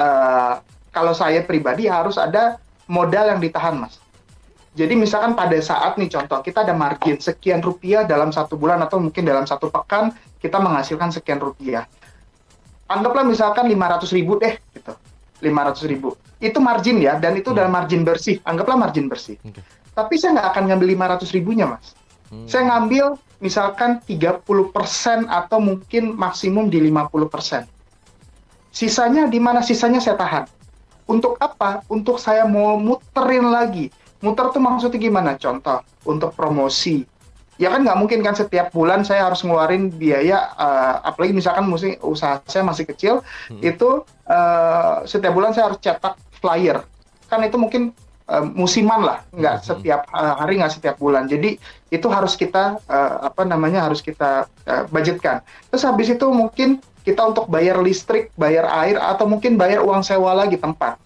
uh, 0.00 0.64
kalau 0.88 1.12
saya 1.12 1.44
pribadi 1.44 1.92
harus 1.92 2.16
ada 2.16 2.56
modal 2.88 3.36
yang 3.36 3.40
ditahan, 3.42 3.84
Mas. 3.84 4.00
Jadi 4.72 4.96
misalkan 4.96 5.36
pada 5.36 5.60
saat 5.60 6.00
nih 6.00 6.08
contoh 6.08 6.40
kita 6.40 6.64
ada 6.64 6.72
margin 6.72 7.20
sekian 7.20 7.60
rupiah 7.60 8.08
dalam 8.08 8.32
satu 8.32 8.56
bulan 8.56 8.80
atau 8.80 8.96
mungkin 8.96 9.28
dalam 9.28 9.44
satu 9.44 9.68
pekan 9.68 10.16
kita 10.40 10.56
menghasilkan 10.56 11.12
sekian 11.12 11.36
rupiah 11.36 11.84
anggaplah 12.98 13.24
misalkan 13.24 13.68
500 13.68 14.16
ribu 14.16 14.38
deh 14.38 14.54
gitu. 14.76 14.92
500 15.42 15.90
ribu. 15.90 16.14
Itu 16.38 16.58
margin 16.58 17.02
ya 17.02 17.18
dan 17.18 17.34
itu 17.38 17.50
hmm. 17.50 17.58
dalam 17.58 17.72
margin 17.72 18.02
bersih. 18.04 18.38
Anggaplah 18.44 18.76
margin 18.78 19.08
bersih. 19.08 19.36
Okay. 19.42 19.64
tapi 19.92 20.16
saya 20.16 20.40
nggak 20.40 20.48
akan 20.56 20.62
ngambil 20.72 20.88
500 21.20 21.36
ribunya 21.36 21.68
mas. 21.68 21.92
Hmm. 22.32 22.48
saya 22.48 22.64
ngambil 22.64 23.20
misalkan 23.44 24.00
30% 24.08 24.40
atau 25.28 25.58
mungkin 25.60 26.16
maksimum 26.16 26.72
di 26.72 26.80
50% 26.88 27.68
sisanya 28.72 29.28
di 29.28 29.38
mana 29.38 29.60
sisanya 29.60 30.00
saya 30.00 30.16
tahan? 30.16 30.44
Untuk 31.06 31.36
apa? 31.38 31.84
Untuk 31.92 32.16
saya 32.16 32.48
mau 32.48 32.80
muterin 32.80 33.52
lagi. 33.52 33.92
Muter 34.24 34.48
tuh 34.50 34.64
maksudnya 34.64 34.98
gimana? 34.98 35.36
Contoh 35.36 35.84
untuk 36.08 36.32
promosi 36.32 37.04
ya 37.62 37.70
kan 37.70 37.86
nggak 37.86 37.94
mungkin 37.94 38.26
kan 38.26 38.34
setiap 38.34 38.74
bulan 38.74 39.06
saya 39.06 39.30
harus 39.30 39.46
ngeluarin 39.46 39.86
biaya 39.94 40.50
uh, 40.58 40.98
apalagi 41.06 41.30
misalkan 41.30 41.70
mesti 41.70 41.94
usaha 42.02 42.42
saya 42.50 42.66
masih 42.66 42.90
kecil 42.90 43.22
hmm. 43.54 43.62
itu 43.62 44.02
uh, 44.26 45.06
setiap 45.06 45.30
bulan 45.30 45.54
saya 45.54 45.70
harus 45.70 45.78
cetak 45.78 46.18
flyer. 46.42 46.82
Kan 47.30 47.46
itu 47.46 47.54
mungkin 47.54 47.94
uh, 48.26 48.42
musiman 48.42 49.06
lah 49.06 49.22
nggak 49.30 49.62
hmm. 49.62 49.64
setiap 49.64 50.10
uh, 50.10 50.42
hari 50.42 50.58
nggak 50.58 50.74
setiap 50.74 50.98
bulan. 50.98 51.30
Jadi 51.30 51.54
itu 51.94 52.06
harus 52.10 52.34
kita 52.34 52.82
uh, 52.90 53.30
apa 53.30 53.46
namanya 53.46 53.86
harus 53.86 54.02
kita 54.02 54.50
uh, 54.66 54.84
budgetkan. 54.90 55.46
Terus 55.70 55.86
habis 55.86 56.10
itu 56.10 56.26
mungkin 56.34 56.82
kita 57.06 57.22
untuk 57.22 57.46
bayar 57.46 57.78
listrik 57.78 58.34
bayar 58.34 58.66
air 58.82 58.98
atau 58.98 59.30
mungkin 59.30 59.54
bayar 59.54 59.86
uang 59.86 60.02
sewa 60.02 60.34
lagi 60.34 60.58
tempat. 60.58 60.98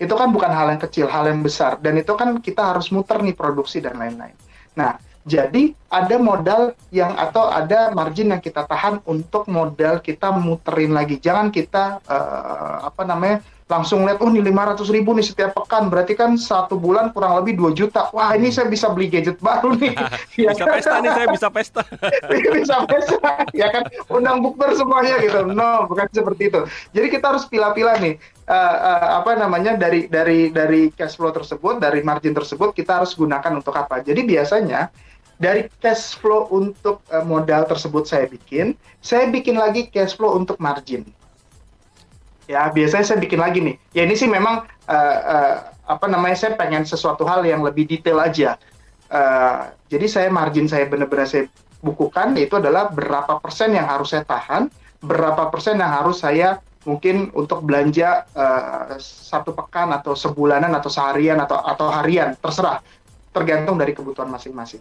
Itu 0.00 0.16
kan 0.16 0.32
bukan 0.32 0.48
hal 0.48 0.72
yang 0.72 0.80
kecil 0.80 1.04
hal 1.04 1.28
yang 1.28 1.44
besar. 1.44 1.76
Dan 1.84 2.00
itu 2.00 2.16
kan 2.16 2.40
kita 2.40 2.72
harus 2.72 2.88
muter 2.88 3.20
nih 3.20 3.36
produksi 3.36 3.84
dan 3.84 4.00
lain-lain. 4.00 4.32
Nah 4.72 5.07
jadi 5.28 5.76
ada 5.88 6.16
modal 6.16 6.72
yang 6.88 7.12
atau 7.16 7.48
ada 7.48 7.92
margin 7.92 8.32
yang 8.32 8.40
kita 8.40 8.64
tahan 8.64 9.04
untuk 9.04 9.44
modal 9.48 10.00
kita 10.00 10.32
muterin 10.32 10.96
lagi. 10.96 11.20
Jangan 11.20 11.52
kita 11.52 12.00
uh, 12.08 12.88
apa 12.88 13.04
namanya 13.04 13.44
langsung 13.68 14.08
lihat 14.08 14.16
oh 14.24 14.32
ini 14.32 14.40
500 14.40 14.80
ribu 14.88 15.12
nih 15.12 15.28
setiap 15.28 15.52
pekan. 15.52 15.92
Berarti 15.92 16.16
kan 16.16 16.40
satu 16.40 16.80
bulan 16.80 17.12
kurang 17.12 17.36
lebih 17.36 17.60
2 17.60 17.76
juta. 17.76 18.08
Wah 18.16 18.32
ini 18.32 18.48
saya 18.48 18.68
bisa 18.72 18.88
beli 18.88 19.12
gadget 19.12 19.36
baru 19.38 19.76
nih. 19.76 19.92
Ya 20.38 20.54
bisa 20.54 20.64
kan? 20.64 20.74
pesta 20.78 20.96
nih 21.02 21.12
saya 21.12 21.26
bisa 21.34 21.48
pesta. 21.50 21.82
Bisa 22.54 22.76
pesta 22.86 23.32
ya 23.52 23.68
kan? 23.74 23.82
Undang 24.06 24.38
bukber 24.40 24.70
semuanya 24.72 25.18
gitu. 25.20 25.44
No 25.50 25.84
bukan 25.90 26.06
seperti 26.14 26.48
itu. 26.48 26.60
Jadi 26.94 27.06
kita 27.12 27.34
harus 27.34 27.44
pilah-pilah 27.50 27.98
nih. 28.00 28.16
Uh, 28.48 28.54
uh, 28.54 29.20
apa 29.20 29.36
namanya 29.36 29.76
dari 29.76 30.08
dari 30.08 30.48
dari 30.48 30.88
cash 30.96 31.20
flow 31.20 31.28
tersebut 31.28 31.76
dari 31.76 32.00
margin 32.00 32.32
tersebut 32.32 32.72
kita 32.72 33.02
harus 33.02 33.12
gunakan 33.12 33.60
untuk 33.60 33.76
apa? 33.76 34.00
Jadi 34.00 34.24
biasanya 34.24 34.88
dari 35.38 35.70
cash 35.78 36.18
flow 36.18 36.50
untuk 36.50 37.00
uh, 37.14 37.22
modal 37.22 37.64
tersebut 37.64 38.04
saya 38.10 38.26
bikin, 38.26 38.74
saya 38.98 39.30
bikin 39.30 39.54
lagi 39.54 39.86
cash 39.86 40.18
flow 40.18 40.34
untuk 40.34 40.58
margin. 40.58 41.06
Ya, 42.50 42.66
biasanya 42.74 43.04
saya 43.06 43.18
bikin 43.22 43.38
lagi 43.38 43.62
nih. 43.62 43.76
Ya 43.94 44.02
ini 44.08 44.18
sih 44.18 44.26
memang 44.26 44.66
uh, 44.90 45.18
uh, 45.22 45.54
apa 45.88 46.06
namanya 46.10 46.36
saya 46.36 46.52
pengen 46.58 46.82
sesuatu 46.84 47.22
hal 47.24 47.46
yang 47.46 47.62
lebih 47.62 47.86
detail 47.86 48.18
aja. 48.18 48.58
Uh, 49.08 49.72
jadi 49.88 50.06
saya 50.10 50.28
margin 50.28 50.68
saya 50.68 50.84
benar-benar 50.84 51.24
saya 51.24 51.48
bukukan 51.80 52.36
itu 52.36 52.58
adalah 52.58 52.90
berapa 52.90 53.38
persen 53.38 53.72
yang 53.72 53.86
harus 53.86 54.12
saya 54.12 54.26
tahan, 54.26 54.68
berapa 55.00 55.48
persen 55.48 55.78
yang 55.78 55.92
harus 55.92 56.20
saya 56.20 56.58
mungkin 56.88 57.28
untuk 57.36 57.62
belanja 57.68 58.24
uh, 58.32 58.96
satu 59.00 59.52
pekan 59.52 59.92
atau 59.92 60.16
sebulanan 60.16 60.72
atau 60.72 60.88
seharian 60.88 61.36
atau 61.44 61.60
atau 61.60 61.92
harian 61.92 62.32
terserah 62.40 62.80
tergantung 63.28 63.76
dari 63.76 63.92
kebutuhan 63.92 64.32
masing-masing. 64.32 64.80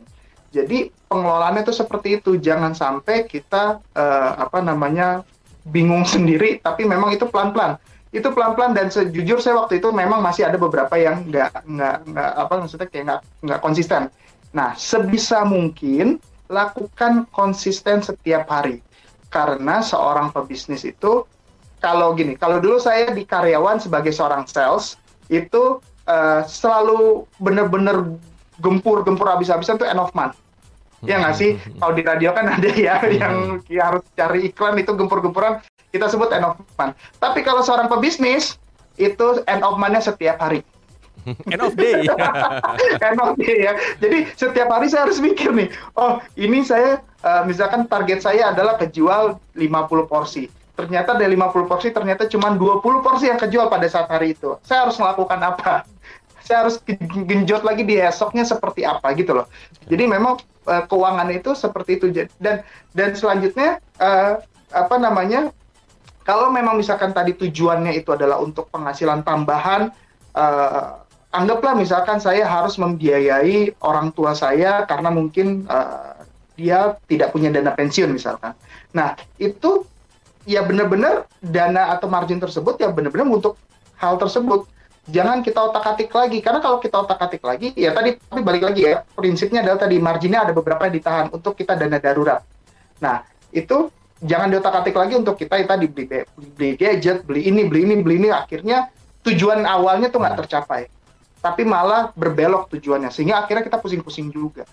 Jadi 0.51 0.89
pengelolaannya 1.11 1.67
itu 1.67 1.73
seperti 1.75 2.19
itu, 2.21 2.39
jangan 2.39 2.71
sampai 2.71 3.27
kita 3.27 3.83
uh, 3.95 4.31
apa 4.37 4.63
namanya 4.63 5.23
bingung 5.67 6.07
sendiri, 6.13 6.59
tapi 6.63 6.87
memang 6.87 7.13
itu 7.13 7.27
pelan-pelan. 7.27 7.75
Itu 8.11 8.31
pelan-pelan 8.31 8.71
dan 8.71 8.87
sejujur 8.87 9.43
saya 9.43 9.59
waktu 9.59 9.83
itu 9.83 9.91
memang 9.91 10.23
masih 10.23 10.47
ada 10.47 10.55
beberapa 10.55 10.95
yang 10.95 11.27
nggak 11.27 11.67
nggak 11.67 11.97
nggak 12.07 12.31
apa 12.39 12.53
maksudnya 12.63 12.87
kayak 12.87 13.03
nggak 13.03 13.21
nggak 13.43 13.59
konsisten. 13.59 14.01
Nah 14.55 14.71
sebisa 14.79 15.43
mungkin 15.43 16.23
lakukan 16.47 17.27
konsisten 17.35 17.99
setiap 17.99 18.47
hari 18.47 18.79
karena 19.27 19.83
seorang 19.83 20.31
pebisnis 20.31 20.87
itu 20.87 21.27
kalau 21.77 22.17
gini, 22.17 22.33
kalau 22.39 22.57
dulu 22.57 22.81
saya 22.81 23.13
di 23.13 23.21
karyawan 23.21 23.77
sebagai 23.77 24.09
seorang 24.09 24.49
sales 24.49 24.97
itu 25.29 25.77
uh, 26.09 26.41
selalu 26.47 27.27
benar-benar 27.37 28.17
gempur-gempur 28.61 29.27
habis-habisan 29.29 29.77
tuh 29.77 29.87
end 29.87 30.01
of 30.01 30.11
month. 30.17 30.37
Ya 31.05 31.21
nggak 31.21 31.37
sih? 31.37 31.61
Kalau 31.77 31.93
di 31.93 32.01
radio 32.01 32.33
kan 32.33 32.49
ada 32.49 32.69
ya 32.73 32.97
yang 33.05 33.61
ya 33.69 33.93
harus 33.93 34.03
cari 34.17 34.49
iklan 34.49 34.81
itu 34.81 34.97
gempur-gempuran, 34.97 35.61
kita 35.93 36.09
sebut 36.09 36.33
end 36.33 36.45
of 36.45 36.57
month. 36.73 36.97
Tapi 37.21 37.45
kalau 37.45 37.61
seorang 37.61 37.85
pebisnis, 37.85 38.57
itu 38.97 39.45
end 39.45 39.61
of 39.61 39.77
month-nya 39.77 40.01
setiap 40.01 40.41
hari. 40.41 40.65
end 41.53 41.61
of 41.61 41.77
day. 41.77 42.01
end 43.07 43.19
of 43.21 43.37
day 43.37 43.69
ya. 43.69 43.73
Jadi 44.01 44.31
setiap 44.33 44.73
hari 44.73 44.89
saya 44.89 45.05
harus 45.05 45.21
mikir 45.21 45.53
nih, 45.53 45.69
oh 45.93 46.17
ini 46.33 46.65
saya 46.65 47.03
uh, 47.21 47.43
misalkan 47.45 47.85
target 47.85 48.25
saya 48.25 48.49
adalah 48.49 48.79
kejual 48.81 49.37
50 49.53 50.11
porsi. 50.11 50.49
Ternyata 50.77 51.17
dari 51.17 51.33
50 51.33 51.69
porsi 51.69 51.89
ternyata 51.89 52.29
cuma 52.29 52.53
20 52.53 53.05
porsi 53.05 53.29
yang 53.29 53.41
kejual 53.41 53.69
pada 53.69 53.89
saat 53.89 54.09
hari 54.09 54.37
itu. 54.37 54.57
Saya 54.61 54.85
harus 54.85 54.97
melakukan 55.01 55.41
apa? 55.41 55.85
Saya 56.47 56.63
harus 56.63 56.79
genjot 57.27 57.67
lagi 57.67 57.83
di 57.83 57.99
esoknya 57.99 58.47
seperti 58.47 58.87
apa 58.87 59.11
gitu 59.19 59.35
loh. 59.35 59.51
Jadi 59.91 60.07
memang 60.07 60.39
uh, 60.63 60.83
keuangan 60.87 61.27
itu 61.35 61.51
seperti 61.51 61.99
itu 61.99 62.05
dan 62.39 62.63
dan 62.95 63.09
selanjutnya 63.11 63.83
uh, 63.99 64.39
apa 64.71 64.95
namanya 64.95 65.51
kalau 66.23 66.47
memang 66.47 66.79
misalkan 66.79 67.11
tadi 67.11 67.35
tujuannya 67.35 67.99
itu 67.99 68.15
adalah 68.15 68.39
untuk 68.39 68.71
penghasilan 68.71 69.27
tambahan 69.27 69.91
uh, 70.39 71.03
anggaplah 71.35 71.75
misalkan 71.75 72.23
saya 72.23 72.47
harus 72.47 72.79
membiayai 72.79 73.75
orang 73.83 74.15
tua 74.15 74.31
saya 74.31 74.87
karena 74.87 75.11
mungkin 75.11 75.67
uh, 75.67 76.15
dia 76.57 76.95
tidak 77.05 77.35
punya 77.35 77.51
dana 77.51 77.75
pensiun 77.75 78.15
misalkan. 78.15 78.55
Nah, 78.95 79.13
itu 79.37 79.85
ya 80.47 80.63
benar-benar 80.65 81.27
dana 81.43 81.93
atau 81.93 82.09
margin 82.09 82.41
tersebut 82.41 82.79
ya 82.79 82.89
benar-benar 82.89 83.27
untuk 83.29 83.59
hal 83.99 84.17
tersebut 84.17 84.65
jangan 85.07 85.39
kita 85.39 85.59
otak-atik 85.71 86.11
lagi 86.11 86.39
karena 86.43 86.59
kalau 86.59 86.77
kita 86.83 86.99
otak-atik 86.99 87.43
lagi 87.43 87.71
ya 87.79 87.95
tadi 87.95 88.19
tapi 88.19 88.41
balik 88.43 88.63
lagi 88.67 88.81
ya 88.83 89.03
prinsipnya 89.15 89.63
adalah 89.63 89.79
tadi 89.87 89.95
marginnya 89.97 90.43
ada 90.43 90.53
beberapa 90.53 90.83
yang 90.87 90.95
ditahan 90.99 91.25
untuk 91.31 91.55
kita 91.55 91.79
dana 91.79 91.97
darurat 91.97 92.43
nah 92.99 93.23
itu 93.55 93.87
jangan 94.19 94.51
diotak-atik 94.51 94.95
lagi 94.97 95.13
untuk 95.15 95.39
kita 95.39 95.61
ya 95.61 95.65
tadi 95.69 95.85
beli, 95.87 96.05
beli 96.57 96.71
gadget 96.75 97.23
beli 97.23 97.47
ini 97.47 97.63
beli 97.65 97.81
ini 97.87 97.95
beli 98.03 98.15
ini 98.27 98.29
akhirnya 98.33 98.91
tujuan 99.23 99.63
awalnya 99.63 100.11
tuh 100.11 100.19
nggak 100.19 100.43
tercapai 100.43 100.91
tapi 101.39 101.63
malah 101.63 102.11
berbelok 102.17 102.67
tujuannya 102.73 103.13
sehingga 103.13 103.39
akhirnya 103.39 103.63
kita 103.63 103.79
pusing-pusing 103.79 104.33
juga 104.33 104.67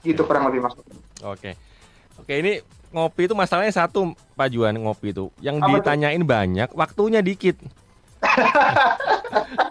Okay. 0.00 0.16
Gitu 0.16 0.22
kurang 0.24 0.48
lebih 0.48 0.64
maksudnya. 0.64 0.96
Oke. 1.28 1.52
Oke, 2.16 2.32
ini 2.40 2.64
ngopi 2.92 3.28
itu 3.28 3.34
masalahnya 3.36 3.72
satu 3.72 4.16
Pak 4.36 4.48
Juan 4.52 4.76
ngopi 4.80 5.12
itu. 5.12 5.28
Yang 5.44 5.56
Apa 5.60 5.68
ditanyain 5.80 6.22
itu? 6.22 6.28
banyak, 6.28 6.68
waktunya 6.72 7.20
dikit. 7.20 7.60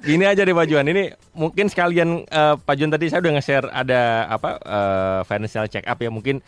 Gini 0.07 0.25
aja 0.25 0.41
deh 0.41 0.55
Pak 0.55 0.67
Juan, 0.67 0.85
ini 0.89 1.13
mungkin 1.37 1.69
sekalian 1.69 2.25
uh, 2.27 2.55
Pak 2.57 2.75
Juan 2.77 2.91
tadi 2.91 3.07
saya 3.07 3.21
udah 3.21 3.33
nge-share 3.37 3.67
ada 3.69 4.25
apa 4.27 4.49
uh, 4.65 5.19
financial 5.25 5.69
check 5.69 5.85
up 5.85 5.97
ya 6.01 6.09
mungkin 6.09 6.41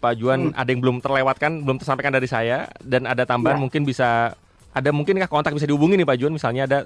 Pak 0.00 0.20
Juan 0.20 0.52
hmm. 0.52 0.58
ada 0.58 0.68
yang 0.68 0.80
belum 0.80 0.96
terlewatkan, 1.00 1.64
belum 1.64 1.80
tersampaikan 1.80 2.12
dari 2.12 2.28
saya 2.28 2.68
dan 2.80 3.08
ada 3.08 3.24
tambahan 3.24 3.60
ya. 3.60 3.62
mungkin 3.62 3.88
bisa 3.88 4.36
ada 4.74 4.90
mungkinkah 4.90 5.30
kontak 5.30 5.54
bisa 5.54 5.68
dihubungi 5.68 5.96
nih 6.00 6.08
Pak 6.08 6.18
Juan 6.18 6.32
misalnya 6.34 6.66
ada 6.66 6.78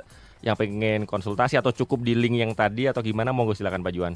yang 0.44 0.54
pengen 0.54 1.02
konsultasi 1.02 1.58
atau 1.58 1.74
cukup 1.74 2.06
di 2.06 2.14
link 2.14 2.38
yang 2.38 2.52
tadi 2.54 2.86
atau 2.86 3.02
gimana 3.02 3.34
monggo 3.34 3.58
silakan 3.58 3.82
Pak 3.82 3.94
Juan. 3.94 4.14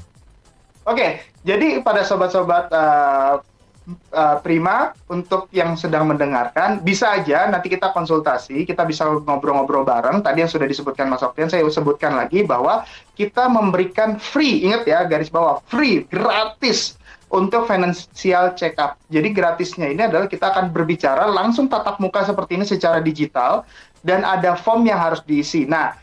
Oke, 0.83 1.23
jadi 1.47 1.79
pada 1.79 2.03
sobat-sobat 2.03 2.67
uh, 2.71 3.39
uh, 3.87 4.37
Prima 4.39 4.95
untuk 5.11 5.51
yang 5.51 5.75
sedang 5.75 6.07
mendengarkan 6.07 6.79
bisa 6.79 7.19
aja 7.19 7.47
nanti 7.51 7.67
kita 7.67 7.91
konsultasi, 7.91 8.63
kita 8.63 8.87
bisa 8.87 9.07
ngobrol-ngobrol 9.07 9.83
bareng. 9.83 10.23
Tadi 10.23 10.43
yang 10.43 10.51
sudah 10.51 10.67
disebutkan 10.67 11.11
Mas 11.11 11.23
Oktian, 11.23 11.51
saya 11.51 11.63
sebutkan 11.67 12.15
lagi 12.15 12.43
bahwa 12.47 12.87
kita 13.13 13.51
memberikan 13.51 14.17
free, 14.17 14.63
ingat 14.63 14.87
ya 14.87 15.03
garis 15.03 15.29
bawah 15.29 15.59
free, 15.67 16.07
gratis 16.07 16.95
untuk 17.33 17.65
financial 17.65 18.53
check 18.53 18.77
up. 18.77 18.95
Jadi 19.09 19.33
gratisnya 19.33 19.89
ini 19.89 20.05
adalah 20.05 20.29
kita 20.29 20.53
akan 20.53 20.69
berbicara 20.69 21.25
langsung 21.25 21.65
tatap 21.65 21.97
muka 21.97 22.21
seperti 22.23 22.61
ini 22.61 22.65
secara 22.69 23.01
digital 23.01 23.65
dan 24.05 24.21
ada 24.21 24.53
form 24.53 24.85
yang 24.85 25.01
harus 25.01 25.25
diisi. 25.25 25.65
Nah, 25.65 25.97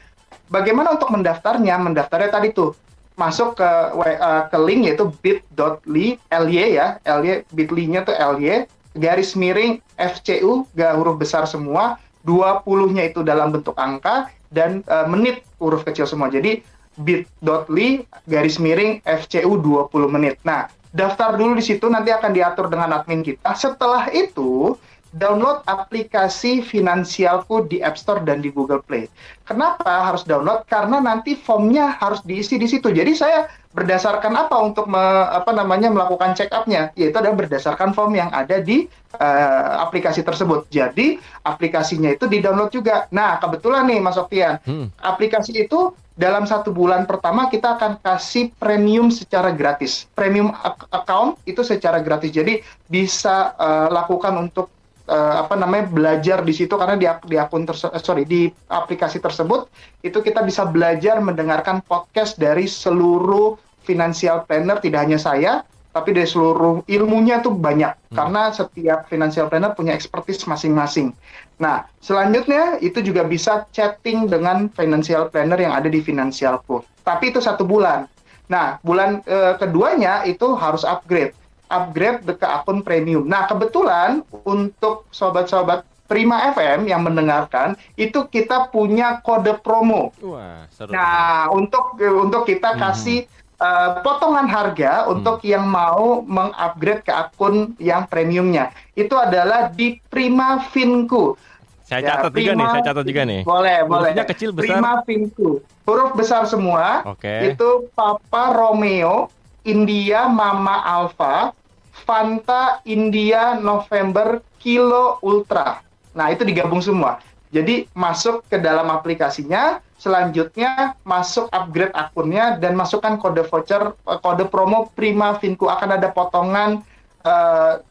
bagaimana 0.51 0.99
untuk 0.99 1.15
mendaftarnya? 1.15 1.79
Mendaftarnya 1.79 2.31
tadi 2.35 2.51
tuh 2.51 2.75
masuk 3.19 3.59
ke 3.59 3.71
uh, 3.95 4.47
ke 4.49 4.59
link 4.61 4.87
yaitu 4.87 5.11
bit.ly 5.25 6.19
ly 6.19 6.65
ya. 6.77 6.99
Ly 7.03 7.47
bit.ly-nya 7.51 8.07
tuh 8.07 8.17
ly 8.39 8.67
garis 8.99 9.39
miring 9.39 9.79
FCU 9.97 10.67
gak 10.75 10.99
huruf 10.99 11.17
besar 11.19 11.47
semua. 11.47 11.99
20-nya 12.29 13.17
itu 13.17 13.25
dalam 13.25 13.49
bentuk 13.49 13.73
angka 13.81 14.29
dan 14.53 14.85
uh, 14.93 15.09
menit 15.09 15.41
huruf 15.57 15.89
kecil 15.89 16.05
semua. 16.05 16.29
Jadi 16.29 16.61
bit.ly 17.01 18.05
garis 18.29 18.61
miring 18.61 19.01
FCU 19.07 19.57
20 19.57 19.89
menit. 20.13 20.37
Nah 20.45 20.69
daftar 20.91 21.39
dulu 21.39 21.55
di 21.55 21.65
situ 21.65 21.87
nanti 21.87 22.11
akan 22.11 22.35
diatur 22.35 22.67
dengan 22.67 22.99
admin 22.99 23.23
kita. 23.23 23.55
Setelah 23.55 24.11
itu 24.11 24.75
download 25.11 25.67
aplikasi 25.67 26.63
Finansialku 26.63 27.67
di 27.67 27.83
App 27.83 27.99
Store 27.99 28.23
dan 28.23 28.39
di 28.39 28.55
Google 28.55 28.79
Play. 28.83 29.11
Kenapa 29.43 30.07
harus 30.07 30.23
download? 30.23 30.63
Karena 30.71 31.03
nanti 31.03 31.35
formnya 31.35 31.99
harus 31.99 32.23
diisi 32.23 32.55
di 32.55 32.71
situ. 32.71 32.95
Jadi 32.95 33.19
saya 33.19 33.51
berdasarkan 33.75 34.35
apa 34.35 34.55
untuk 34.63 34.87
me, 34.87 35.03
apa 35.31 35.51
namanya 35.51 35.91
melakukan 35.91 36.39
check 36.39 36.55
up-nya? 36.55 36.95
Yaitu 36.95 37.19
adalah 37.19 37.35
berdasarkan 37.35 37.91
form 37.91 38.15
yang 38.15 38.31
ada 38.31 38.63
di 38.63 38.87
uh, 39.19 39.83
aplikasi 39.83 40.23
tersebut. 40.23 40.71
Jadi 40.71 41.19
aplikasinya 41.43 42.15
itu 42.15 42.31
di-download 42.31 42.71
juga. 42.71 43.11
Nah, 43.11 43.43
kebetulan 43.43 43.91
nih 43.91 43.99
Mas 43.99 44.15
Oktian, 44.15 44.63
hmm. 44.63 44.95
aplikasi 45.03 45.67
itu 45.67 45.91
dalam 46.15 46.45
satu 46.45 46.71
bulan 46.71 47.09
pertama 47.09 47.49
kita 47.49 47.81
akan 47.81 47.99
kasih 47.99 48.55
premium 48.61 49.11
secara 49.11 49.51
gratis. 49.51 50.07
Premium 50.15 50.55
account 50.95 51.41
itu 51.49 51.67
secara 51.67 51.99
gratis. 51.99 52.31
Jadi 52.31 52.63
bisa 52.87 53.57
uh, 53.59 53.89
lakukan 53.91 54.37
untuk 54.39 54.71
uh, 55.11 55.45
apa 55.45 55.59
namanya 55.59 55.91
belajar 55.91 56.47
di 56.47 56.55
situ 56.55 56.79
karena 56.79 56.95
di, 56.95 57.11
di 57.27 57.37
akun 57.37 57.67
terse 57.67 57.91
eh, 57.91 57.99
sorry 57.99 58.23
di 58.23 58.47
aplikasi 58.71 59.19
tersebut 59.19 59.67
itu 60.07 60.23
kita 60.23 60.47
bisa 60.47 60.65
belajar 60.65 61.19
mendengarkan 61.19 61.83
podcast 61.83 62.39
dari 62.39 62.71
seluruh 62.71 63.59
financial 63.83 64.47
planner 64.47 64.79
tidak 64.79 65.03
hanya 65.05 65.19
saya 65.19 65.67
tapi 65.91 66.15
dari 66.15 66.27
seluruh 66.31 66.87
ilmunya 66.87 67.43
tuh 67.43 67.51
banyak 67.51 67.91
hmm. 67.91 68.15
karena 68.15 68.55
setiap 68.55 69.11
financial 69.11 69.51
planner 69.51 69.75
punya 69.75 69.91
expertise 69.91 70.47
masing-masing. 70.47 71.11
Nah, 71.59 71.83
selanjutnya 71.99 72.79
itu 72.79 73.03
juga 73.03 73.27
bisa 73.27 73.67
chatting 73.75 74.31
dengan 74.31 74.71
financial 74.71 75.27
planner 75.29 75.59
yang 75.59 75.75
ada 75.75 75.91
di 75.91 75.99
Financialku. 75.99 76.87
Tapi 77.03 77.35
itu 77.35 77.43
satu 77.43 77.67
bulan. 77.67 78.07
Nah, 78.47 78.79
bulan 78.87 79.21
uh, 79.27 79.59
keduanya 79.59 80.23
itu 80.25 80.55
harus 80.55 80.87
upgrade 80.87 81.35
upgrade 81.71 82.27
ke 82.27 82.47
akun 82.47 82.83
premium. 82.83 83.25
Nah, 83.25 83.47
kebetulan 83.47 84.27
untuk 84.45 85.07
sobat-sobat 85.15 85.87
Prima 86.11 86.51
FM 86.51 86.91
yang 86.91 87.07
mendengarkan 87.07 87.79
itu 87.95 88.27
kita 88.27 88.67
punya 88.75 89.23
kode 89.23 89.63
promo. 89.63 90.11
Wah, 90.19 90.67
seru. 90.75 90.91
Nah, 90.91 91.47
untuk 91.55 91.95
untuk 92.03 92.51
kita 92.51 92.75
hmm. 92.75 92.81
kasih 92.83 93.31
uh, 93.63 94.03
potongan 94.03 94.51
harga 94.51 95.07
hmm. 95.07 95.15
untuk 95.15 95.39
yang 95.47 95.71
mau 95.71 96.27
mengupgrade 96.27 97.07
ke 97.07 97.13
akun 97.15 97.79
yang 97.79 98.11
premiumnya. 98.11 98.75
Itu 98.99 99.15
adalah 99.15 99.71
di 99.71 100.03
Prima 100.11 100.59
Finku. 100.75 101.39
Saya 101.87 102.03
ya, 102.03 102.09
catat 102.19 102.31
Prima, 102.35 102.43
juga 102.43 102.55
nih, 102.55 102.67
saya 102.67 102.83
catat 102.91 103.05
juga 103.07 103.23
nih. 103.27 103.41
Boleh, 103.47 103.79
boleh. 103.87 104.11
kecil 104.35 104.51
besar. 104.51 104.83
Prima 104.83 104.93
Finku. 105.07 105.51
Huruf 105.87 106.11
besar 106.19 106.43
semua. 106.51 107.07
Oke. 107.07 107.23
Okay. 107.23 107.55
Itu 107.55 107.87
Papa 107.95 108.51
Romeo, 108.55 109.31
India 109.63 110.27
Mama 110.27 110.83
Alpha, 110.83 111.55
Fanta 112.03 112.81
India 112.89 113.57
November 113.59 114.41
Kilo 114.61 115.21
Ultra. 115.21 115.81
Nah, 116.17 116.27
itu 116.33 116.43
digabung 116.43 116.83
semua. 116.83 117.23
Jadi 117.51 117.91
masuk 117.99 118.47
ke 118.47 118.63
dalam 118.63 118.87
aplikasinya, 118.95 119.83
selanjutnya 119.99 120.95
masuk 121.03 121.51
upgrade 121.51 121.91
akunnya 121.99 122.55
dan 122.63 122.79
masukkan 122.79 123.19
kode 123.19 123.43
voucher 123.43 123.91
eh, 123.91 124.19
kode 124.23 124.47
promo 124.47 124.89
Prima 124.95 125.35
Vinku 125.35 125.67
akan 125.67 125.99
ada 125.99 126.15
potongan 126.15 126.87
uh, 127.27 127.83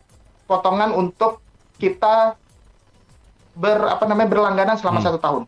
potongan 0.47 0.95
untuk 0.95 1.43
kita 1.75 2.39
ber 3.59 3.83
apa 3.91 4.07
namanya 4.07 4.31
berlangganan 4.31 4.75
selama 4.79 5.03
hmm. 5.03 5.07
satu 5.11 5.19
tahun. 5.19 5.43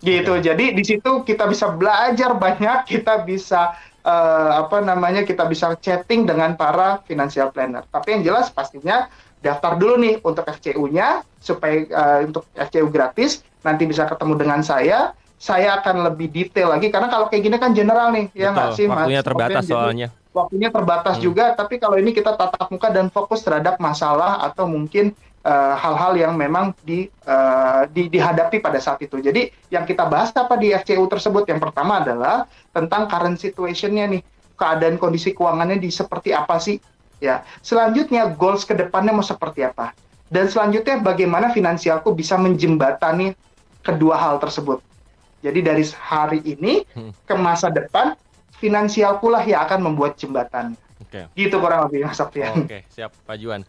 Gitu. 0.00 0.32
Okay. 0.32 0.44
Jadi 0.46 0.64
di 0.72 0.84
situ 0.86 1.26
kita 1.26 1.44
bisa 1.50 1.74
belajar 1.74 2.32
banyak, 2.38 2.86
kita 2.96 3.26
bisa 3.26 3.76
uh, 4.04 4.50
apa 4.66 4.80
namanya 4.80 5.22
kita 5.24 5.44
bisa 5.48 5.74
chatting 5.78 6.24
dengan 6.28 6.54
para 6.56 7.00
financial 7.04 7.52
planner. 7.52 7.84
Tapi 7.88 8.18
yang 8.18 8.22
jelas 8.32 8.48
pastinya 8.52 9.08
daftar 9.40 9.76
dulu 9.80 9.96
nih 10.00 10.14
untuk 10.20 10.44
FCU-nya 10.44 11.24
supaya 11.40 11.88
uh, 11.90 12.18
untuk 12.24 12.44
FCU 12.52 12.88
gratis 12.92 13.40
nanti 13.64 13.88
bisa 13.88 14.04
ketemu 14.08 14.34
dengan 14.36 14.60
saya. 14.60 15.16
Saya 15.40 15.80
akan 15.80 16.04
lebih 16.12 16.28
detail 16.28 16.68
lagi 16.76 16.92
karena 16.92 17.08
kalau 17.08 17.32
kayak 17.32 17.42
gini 17.48 17.56
kan 17.56 17.72
general 17.72 18.12
nih 18.12 18.28
ya 18.36 18.52
nggak 18.52 18.76
sih 18.76 18.84
mas. 18.84 19.08
Waktunya 19.08 19.24
terbatas 19.24 19.64
Open, 19.64 19.72
soalnya. 19.72 20.08
Waktunya 20.30 20.68
terbatas 20.70 21.16
hmm. 21.16 21.24
juga, 21.24 21.44
tapi 21.56 21.80
kalau 21.80 21.96
ini 21.96 22.12
kita 22.12 22.36
tatap 22.36 22.68
muka 22.68 22.92
dan 22.92 23.08
fokus 23.08 23.40
terhadap 23.40 23.80
masalah 23.80 24.44
atau 24.46 24.68
mungkin 24.68 25.16
hal-hal 25.44 26.12
uh, 26.12 26.20
yang 26.20 26.32
memang 26.36 26.76
di, 26.84 27.08
uh, 27.24 27.88
di, 27.88 28.12
dihadapi 28.12 28.60
pada 28.60 28.76
saat 28.76 29.00
itu. 29.00 29.24
Jadi 29.24 29.48
yang 29.72 29.88
kita 29.88 30.04
bahas 30.04 30.28
apa 30.36 30.60
di 30.60 30.76
FCU 30.76 31.08
tersebut? 31.08 31.48
Yang 31.48 31.70
pertama 31.70 32.04
adalah 32.04 32.44
tentang 32.76 33.08
current 33.08 33.40
situation-nya 33.40 34.04
nih, 34.12 34.22
keadaan 34.60 35.00
kondisi 35.00 35.32
keuangannya 35.32 35.80
di 35.80 35.88
seperti 35.88 36.36
apa 36.36 36.60
sih? 36.60 36.76
Ya. 37.24 37.40
Selanjutnya 37.64 38.28
goals 38.36 38.68
ke 38.68 38.76
depannya 38.76 39.16
mau 39.16 39.24
seperti 39.24 39.64
apa? 39.64 39.96
Dan 40.28 40.46
selanjutnya 40.46 41.00
bagaimana 41.00 41.50
finansialku 41.50 42.12
bisa 42.12 42.36
menjembatani 42.36 43.32
kedua 43.80 44.20
hal 44.20 44.36
tersebut. 44.38 44.84
Jadi 45.40 45.60
dari 45.64 45.84
hari 45.96 46.44
ini 46.44 46.84
hmm. 46.84 47.24
ke 47.24 47.34
masa 47.34 47.72
depan 47.72 48.12
finansialku 48.60 49.32
lah 49.32 49.40
yang 49.40 49.64
akan 49.64 49.88
membuat 49.88 50.20
jembatan. 50.20 50.76
Okay. 51.08 51.26
Gitu 51.32 51.56
kurang 51.56 51.88
lebih 51.88 52.04
Mas 52.04 52.20
Sofian. 52.20 52.52
Oke, 52.60 52.68
okay. 52.68 52.80
siap 52.92 53.10
Pak 53.24 53.40
Juan. 53.40 53.64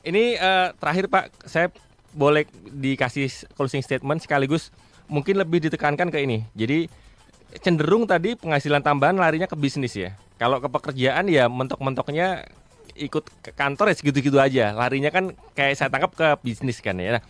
Ini 0.00 0.40
uh, 0.40 0.68
terakhir 0.80 1.12
Pak, 1.12 1.24
saya 1.44 1.68
boleh 2.16 2.48
dikasih 2.72 3.30
closing 3.54 3.84
statement 3.84 4.24
sekaligus 4.24 4.74
mungkin 5.06 5.38
lebih 5.38 5.60
ditekankan 5.62 6.08
ke 6.08 6.18
ini. 6.24 6.46
Jadi 6.56 6.88
cenderung 7.60 8.06
tadi 8.06 8.38
penghasilan 8.38 8.80
tambahan 8.80 9.18
larinya 9.18 9.50
ke 9.50 9.58
bisnis 9.58 9.92
ya. 9.98 10.14
Kalau 10.38 10.62
ke 10.62 10.70
pekerjaan 10.70 11.28
ya 11.28 11.50
mentok-mentoknya 11.50 12.48
ikut 12.96 13.24
ke 13.44 13.50
kantor 13.52 13.92
ya 13.92 13.96
segitu-gitu 13.98 14.38
aja. 14.40 14.72
Larinya 14.72 15.12
kan 15.12 15.36
kayak 15.52 15.76
saya 15.76 15.88
tangkap 15.92 16.14
ke 16.16 16.26
bisnis 16.46 16.80
kan 16.80 16.96
ya. 16.96 17.18
Nah, 17.18 17.22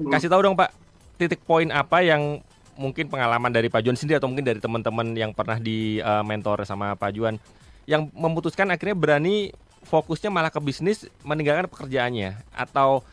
hmm. 0.00 0.10
kasih 0.14 0.30
tahu 0.32 0.40
dong 0.40 0.56
Pak, 0.56 0.72
titik 1.20 1.42
poin 1.44 1.68
apa 1.68 2.00
yang 2.00 2.40
mungkin 2.76 3.08
pengalaman 3.08 3.52
dari 3.52 3.72
Pak 3.72 3.84
Juan 3.84 3.96
sendiri 3.96 4.20
atau 4.20 4.28
mungkin 4.28 4.44
dari 4.44 4.60
teman-teman 4.60 5.16
yang 5.16 5.32
pernah 5.32 5.56
di 5.56 5.98
uh, 6.00 6.20
mentor 6.20 6.64
sama 6.68 6.92
Pak 6.94 7.10
Juan 7.16 7.40
yang 7.88 8.12
memutuskan 8.12 8.68
akhirnya 8.68 8.98
berani 8.98 9.54
fokusnya 9.86 10.28
malah 10.34 10.50
ke 10.50 10.58
bisnis 10.58 11.06
meninggalkan 11.22 11.70
pekerjaannya 11.70 12.34
atau 12.50 13.06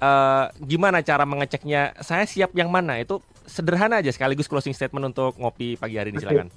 uh, 0.00 0.52
gimana 0.60 1.00
cara 1.00 1.24
mengeceknya 1.24 1.96
saya 2.04 2.28
siap 2.28 2.52
yang 2.52 2.68
mana 2.68 3.00
itu 3.00 3.18
sederhana 3.48 3.98
aja 3.98 4.12
sekaligus 4.12 4.46
closing 4.46 4.76
statement 4.76 5.10
untuk 5.16 5.34
ngopi 5.40 5.80
pagi 5.80 5.96
hari 5.96 6.12
ini 6.12 6.20
silakan. 6.20 6.48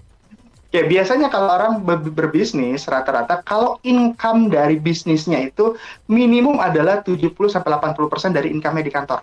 Ya 0.74 0.82
biasanya 0.89 1.30
kalau 1.30 1.53
orang 1.53 1.86
ber 1.86 2.01
berbisnis 2.01 2.89
rata-rata 2.89 3.45
kalau 3.45 3.78
income 3.86 4.49
dari 4.49 4.82
bisnisnya 4.82 5.53
itu 5.53 5.78
minimum 6.09 6.57
adalah 6.57 7.05
70 7.05 7.30
sampai 7.45 7.78
80% 7.78 8.34
dari 8.34 8.49
income 8.49 8.82
di 8.82 8.89
kantor. 8.89 9.22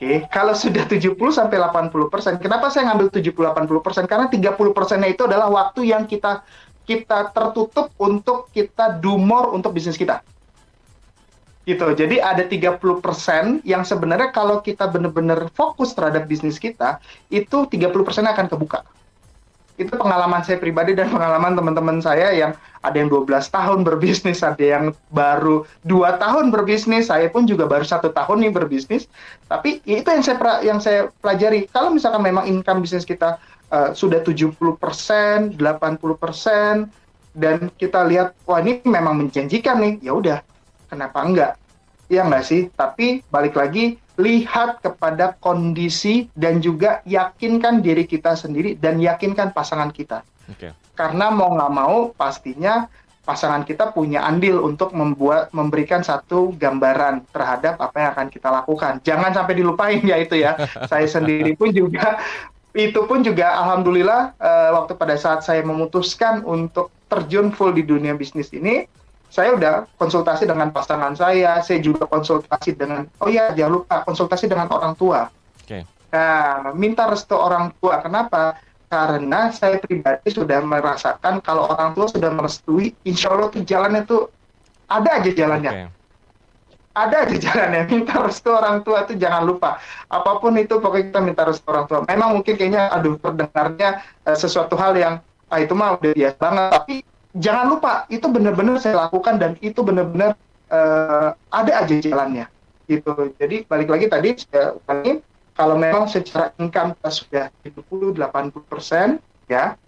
Oke, 0.00 0.24
kalau 0.32 0.56
sudah 0.56 0.88
70 0.88 1.12
sampai 1.28 1.60
80%, 1.60 2.40
kenapa 2.40 2.72
saya 2.72 2.88
ngambil 2.88 3.12
70 3.12 3.36
80%? 3.36 4.08
Karena 4.08 4.26
30%-nya 4.32 5.08
itu 5.12 5.28
adalah 5.28 5.52
waktu 5.52 5.92
yang 5.92 6.08
kita 6.08 6.40
kita 6.90 7.30
tertutup 7.30 7.94
untuk 8.02 8.50
kita 8.50 8.98
do 8.98 9.14
more 9.14 9.54
untuk 9.54 9.70
bisnis 9.70 9.94
kita. 9.94 10.26
Gitu. 11.62 11.86
Jadi 11.94 12.18
ada 12.18 12.42
30% 12.42 12.82
yang 13.62 13.86
sebenarnya 13.86 14.34
kalau 14.34 14.58
kita 14.58 14.90
benar-benar 14.90 15.46
fokus 15.54 15.94
terhadap 15.94 16.26
bisnis 16.26 16.58
kita, 16.58 16.98
itu 17.30 17.62
30% 17.70 17.94
akan 18.26 18.50
kebuka. 18.50 18.82
Itu 19.78 19.94
pengalaman 19.94 20.42
saya 20.42 20.58
pribadi 20.58 20.98
dan 20.98 21.06
pengalaman 21.14 21.54
teman-teman 21.54 22.02
saya 22.02 22.34
yang 22.34 22.58
ada 22.82 22.96
yang 22.98 23.06
12 23.06 23.28
tahun 23.54 23.86
berbisnis, 23.86 24.42
ada 24.42 24.58
yang 24.58 24.96
baru 25.12 25.68
dua 25.84 26.16
tahun 26.16 26.48
berbisnis, 26.48 27.12
saya 27.12 27.28
pun 27.28 27.44
juga 27.44 27.68
baru 27.70 27.86
satu 27.86 28.10
tahun 28.10 28.40
nih 28.40 28.52
berbisnis. 28.56 29.06
Tapi 29.46 29.84
itu 29.86 30.08
yang 30.08 30.24
saya 30.24 30.36
yang 30.64 30.80
saya 30.82 31.00
pelajari. 31.22 31.70
Kalau 31.70 31.94
misalkan 31.94 32.24
memang 32.24 32.50
income 32.50 32.82
bisnis 32.82 33.06
kita 33.06 33.38
uh, 33.70 33.90
sudah 33.94 34.20
70%, 34.22 35.56
80%, 35.56 35.56
dan 37.34 37.56
kita 37.78 38.00
lihat 38.10 38.34
wah 38.44 38.58
ini 38.58 38.82
memang 38.82 39.22
menjanjikan 39.22 39.78
nih, 39.78 39.94
ya 40.02 40.12
udah 40.14 40.38
kenapa 40.90 41.18
enggak? 41.22 41.52
Ya 42.10 42.26
enggak 42.26 42.44
sih? 42.44 42.66
Tapi 42.74 43.22
balik 43.30 43.54
lagi 43.54 43.96
lihat 44.18 44.84
kepada 44.84 45.38
kondisi 45.40 46.28
dan 46.36 46.60
juga 46.60 47.00
yakinkan 47.08 47.80
diri 47.80 48.04
kita 48.04 48.36
sendiri 48.36 48.76
dan 48.76 49.00
yakinkan 49.00 49.54
pasangan 49.54 49.88
kita. 49.94 50.26
Okay. 50.50 50.74
Karena 50.98 51.32
mau 51.32 51.54
nggak 51.56 51.72
mau 51.72 52.12
pastinya 52.12 52.90
pasangan 53.24 53.62
kita 53.62 53.94
punya 53.94 54.26
andil 54.26 54.58
untuk 54.66 54.90
membuat 54.90 55.54
memberikan 55.54 56.02
satu 56.02 56.50
gambaran 56.58 57.24
terhadap 57.30 57.78
apa 57.78 57.96
yang 57.96 58.10
akan 58.18 58.28
kita 58.28 58.48
lakukan. 58.50 58.92
Jangan 59.06 59.30
sampai 59.30 59.54
dilupain 59.54 60.02
ya 60.02 60.18
itu 60.18 60.34
ya. 60.40 60.58
Saya 60.90 61.06
sendiri 61.06 61.54
pun 61.54 61.70
juga 61.70 62.18
itu 62.74 63.00
pun 63.06 63.26
juga 63.26 63.50
alhamdulillah 63.58 64.36
uh, 64.38 64.70
waktu 64.82 64.94
pada 64.94 65.18
saat 65.18 65.42
saya 65.42 65.66
memutuskan 65.66 66.46
untuk 66.46 66.94
terjun 67.10 67.50
full 67.50 67.74
di 67.74 67.82
dunia 67.82 68.14
bisnis 68.14 68.54
ini 68.54 68.86
saya 69.30 69.54
udah 69.54 69.86
konsultasi 69.94 70.42
dengan 70.42 70.74
pasangan 70.74 71.14
saya, 71.14 71.62
saya 71.62 71.78
juga 71.78 72.02
konsultasi 72.10 72.74
dengan, 72.74 73.06
oh 73.22 73.30
ya 73.30 73.54
jangan 73.54 73.72
lupa 73.78 74.02
konsultasi 74.02 74.50
dengan 74.50 74.66
orang 74.74 74.98
tua. 74.98 75.30
Okay. 75.62 75.86
Nah, 76.10 76.74
minta 76.74 77.06
restu 77.06 77.38
orang 77.38 77.70
tua. 77.78 78.02
Kenapa? 78.02 78.58
Karena 78.90 79.54
saya 79.54 79.78
pribadi 79.78 80.34
sudah 80.34 80.58
merasakan 80.66 81.38
kalau 81.46 81.70
orang 81.70 81.94
tua 81.94 82.10
sudah 82.10 82.26
merestui, 82.34 82.90
insya 83.06 83.30
Allah 83.30 83.54
tuh 83.54 83.62
jalannya 83.62 84.02
tuh 84.02 84.26
ada 84.90 85.22
aja 85.22 85.30
jalannya. 85.30 85.70
Okay. 85.70 85.86
Ada 86.90 87.26
aja 87.26 87.36
jalannya. 87.38 87.82
Minta 87.86 88.18
restu 88.18 88.50
orang 88.50 88.82
tua 88.82 89.06
tuh 89.06 89.14
jangan 89.14 89.46
lupa. 89.46 89.78
Apa 90.10 90.42
pun 90.42 90.58
itu 90.58 90.82
pokoknya 90.82 91.14
kita 91.14 91.20
minta 91.22 91.42
restu 91.46 91.66
orang 91.70 91.86
tua. 91.86 91.98
Memang 92.10 92.40
mungkin 92.40 92.58
kayaknya, 92.58 92.90
aduh 92.90 93.14
terdengarnya 93.22 94.02
uh, 94.26 94.34
sesuatu 94.34 94.74
hal 94.74 94.98
yang 94.98 95.22
ah, 95.50 95.58
itu 95.62 95.70
mah 95.74 95.98
udah 95.98 96.10
biasa 96.14 96.36
banget. 96.38 96.68
Tapi 96.74 96.94
jangan 97.38 97.64
lupa 97.70 97.92
itu 98.10 98.26
benar-benar 98.26 98.82
saya 98.82 99.06
lakukan 99.06 99.38
dan 99.38 99.54
itu 99.62 99.78
benar-benar 99.86 100.34
uh, 100.74 101.30
ada 101.54 101.72
aja 101.86 101.94
jalannya 102.02 102.50
gitu 102.90 103.14
jadi 103.38 103.62
balik 103.70 103.86
lagi 103.86 104.06
tadi 104.10 104.28
saya 104.34 104.74
kalau 105.54 105.76
memang 105.78 106.10
secara 106.10 106.50
income 106.58 106.98
kita 106.98 107.10
sudah 107.10 107.44
70 107.62 108.18
80 108.18 108.66
persen 108.66 109.22
ya 109.46 109.78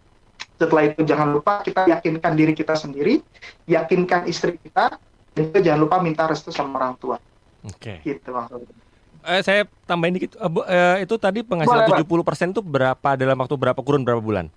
setelah 0.54 0.86
itu 0.86 1.02
jangan 1.02 1.34
lupa 1.34 1.66
kita 1.66 1.90
yakinkan 1.90 2.38
diri 2.38 2.54
kita 2.54 2.78
sendiri 2.78 3.18
yakinkan 3.66 4.30
istri 4.30 4.54
kita 4.62 4.94
dan 5.32 5.42
juga 5.48 5.60
jangan 5.60 5.80
lupa 5.80 5.96
minta 6.04 6.24
restu 6.28 6.50
sama 6.52 6.78
orang 6.80 6.94
tua 7.00 7.16
oke 7.64 7.76
okay. 7.76 7.96
gitu 8.04 8.28
maksudnya 8.32 8.74
eh, 9.28 9.42
saya 9.42 9.62
tambahin 9.86 10.16
dikit 10.18 10.36
uh, 10.36 10.48
uh, 10.48 10.96
itu 11.00 11.14
tadi 11.16 11.40
penghasilan 11.46 11.88
Boleh, 11.88 12.24
70 12.24 12.28
persen 12.28 12.46
itu 12.50 12.62
berapa 12.64 13.08
dalam 13.16 13.36
waktu 13.38 13.54
berapa 13.56 13.80
kurun 13.80 14.02
berapa 14.02 14.22
bulan 14.22 14.50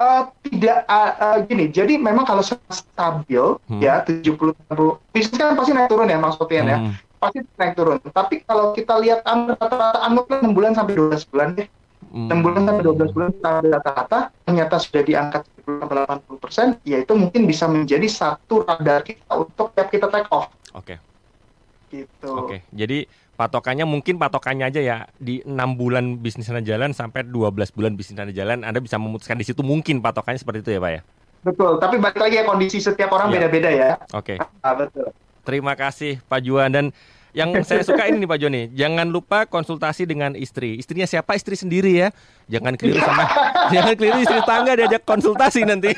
Uh, 0.00 0.32
tidak 0.40 0.88
uh, 0.88 1.12
uh, 1.20 1.36
gini, 1.44 1.68
jadi 1.68 2.00
memang 2.00 2.24
kalau 2.24 2.40
stabil 2.40 3.44
hmm. 3.68 3.84
ya 3.84 4.00
70 4.00 4.56
60 4.72 5.12
bisnis 5.12 5.36
kan 5.36 5.52
pasti 5.52 5.76
naik 5.76 5.92
turun 5.92 6.08
ya 6.08 6.16
maksudnya 6.16 6.56
ya. 6.56 6.76
hmm. 6.80 6.88
ya. 6.88 7.20
Pasti 7.20 7.38
naik 7.60 7.76
turun. 7.76 8.00
Tapi 8.08 8.40
kalau 8.48 8.72
kita 8.72 8.96
lihat 8.96 9.20
rata-rata 9.28 10.00
anggaplah 10.00 10.40
6 10.40 10.56
bulan 10.56 10.72
sampai 10.72 10.96
12 10.96 11.20
bulan 11.28 11.52
deh. 11.52 11.68
Hmm. 11.68 11.79
6 12.10 12.42
bulan 12.42 12.66
sampai 12.66 12.82
12 12.82 13.14
bulan 13.14 13.30
kita 13.30 13.52
rata-rata 13.70 14.18
ternyata 14.42 14.74
sudah 14.82 15.02
diangkat 15.06 15.42
80 15.62 16.42
persen, 16.42 16.66
ya 16.82 16.98
itu 16.98 17.14
mungkin 17.14 17.46
bisa 17.46 17.70
menjadi 17.70 18.10
satu 18.10 18.66
radar 18.66 19.06
kita 19.06 19.30
untuk 19.38 19.70
tiap 19.78 19.88
kita 19.94 20.10
take 20.10 20.26
off. 20.34 20.50
Oke. 20.74 20.98
Okay. 20.98 22.02
Gitu. 22.02 22.30
Oke. 22.30 22.46
Okay. 22.46 22.58
Jadi 22.74 23.06
patokannya 23.38 23.86
mungkin 23.86 24.18
patokannya 24.18 24.66
aja 24.66 24.80
ya 24.82 24.96
di 25.22 25.40
enam 25.46 25.78
bulan 25.78 26.18
bisnis 26.18 26.50
anda 26.50 26.62
jalan 26.62 26.90
sampai 26.90 27.22
12 27.26 27.54
bulan 27.72 27.94
bisnis 27.94 28.18
anda 28.18 28.34
jalan 28.34 28.66
Anda 28.66 28.82
bisa 28.82 28.98
memutuskan 28.98 29.38
di 29.38 29.46
situ 29.46 29.62
mungkin 29.62 30.02
patokannya 30.02 30.42
seperti 30.42 30.66
itu 30.66 30.70
ya 30.74 30.80
Pak 30.82 30.90
ya. 30.90 31.00
Betul, 31.40 31.80
tapi 31.80 31.96
balik 31.96 32.20
lagi 32.20 32.36
ya 32.36 32.44
kondisi 32.44 32.78
setiap 32.84 33.16
orang 33.16 33.32
iya. 33.32 33.34
beda-beda 33.40 33.70
ya. 33.72 33.90
Oke. 34.12 34.36
Okay. 34.36 34.60
Ah, 34.60 34.76
betul. 34.76 35.08
Terima 35.40 35.72
kasih 35.72 36.20
Pak 36.28 36.40
Juan 36.44 36.68
dan 36.68 36.86
yang 37.30 37.54
saya 37.62 37.86
suka 37.86 38.10
ini 38.10 38.22
nih 38.22 38.28
Pak 38.28 38.38
Joni, 38.42 38.62
jangan 38.74 39.06
lupa 39.06 39.46
konsultasi 39.46 40.02
dengan 40.06 40.34
istri. 40.34 40.74
Istrinya 40.78 41.06
siapa? 41.06 41.38
Istri 41.38 41.54
sendiri 41.54 41.92
ya. 41.94 42.08
Jangan 42.50 42.74
keliru 42.74 42.98
sama 43.08 43.24
jangan 43.70 43.94
keliru 43.94 44.18
istri 44.18 44.40
tangga 44.42 44.72
diajak 44.74 45.02
konsultasi 45.06 45.62
nanti. 45.62 45.94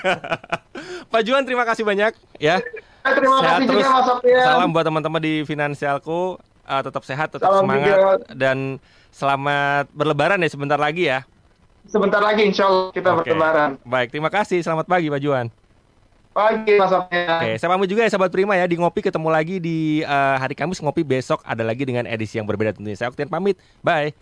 Pak 1.12 1.22
Juan 1.24 1.49
terima 1.49 1.64
kasih 1.64 1.85
banyak 1.89 2.12
ya. 2.37 2.61
Terima 3.03 3.43
Sehat 3.43 3.59
kasih 3.59 3.66
terus. 3.66 3.83
juga 3.83 3.99
Mas 3.99 4.09
Salam 4.47 4.68
buat 4.70 4.85
teman-teman 4.87 5.20
di 5.20 5.35
Finansialku 5.43 6.39
uh, 6.68 6.83
tetap 6.85 7.03
sehat, 7.03 7.28
tetap 7.35 7.51
Salam 7.51 7.62
semangat 7.66 7.97
juga. 7.99 8.14
dan 8.37 8.59
selamat 9.11 9.91
berlebaran 9.93 10.39
ya 10.41 10.49
sebentar 10.53 10.78
lagi 10.78 11.11
ya. 11.11 11.26
Sebentar 11.83 12.22
lagi 12.22 12.47
insya 12.47 12.70
Allah 12.70 12.95
kita 12.95 13.11
okay. 13.11 13.35
berlebaran. 13.35 13.70
Baik, 13.83 14.14
terima 14.14 14.30
kasih. 14.30 14.62
Selamat 14.62 14.87
pagi 14.87 15.11
Pak 15.11 15.18
Juan. 15.18 15.51
Pagi 16.33 16.80
Mas 16.80 16.93
Oke, 16.93 17.51
saya 17.61 17.68
pamit 17.68 17.89
juga 17.93 18.01
ya 18.03 18.11
sahabat 18.11 18.33
Prima 18.33 18.57
ya 18.57 18.64
di 18.64 18.80
ngopi 18.80 19.05
ketemu 19.05 19.28
lagi 19.28 19.57
di 19.61 20.01
uh, 20.03 20.37
hari 20.41 20.57
Kamis 20.57 20.80
ngopi 20.80 21.05
besok 21.05 21.45
ada 21.45 21.61
lagi 21.61 21.85
dengan 21.85 22.09
edisi 22.09 22.41
yang 22.41 22.49
berbeda 22.49 22.72
tentunya. 22.72 22.97
Saya 22.97 23.12
Oktian 23.12 23.28
pamit. 23.28 23.61
Bye. 23.85 24.16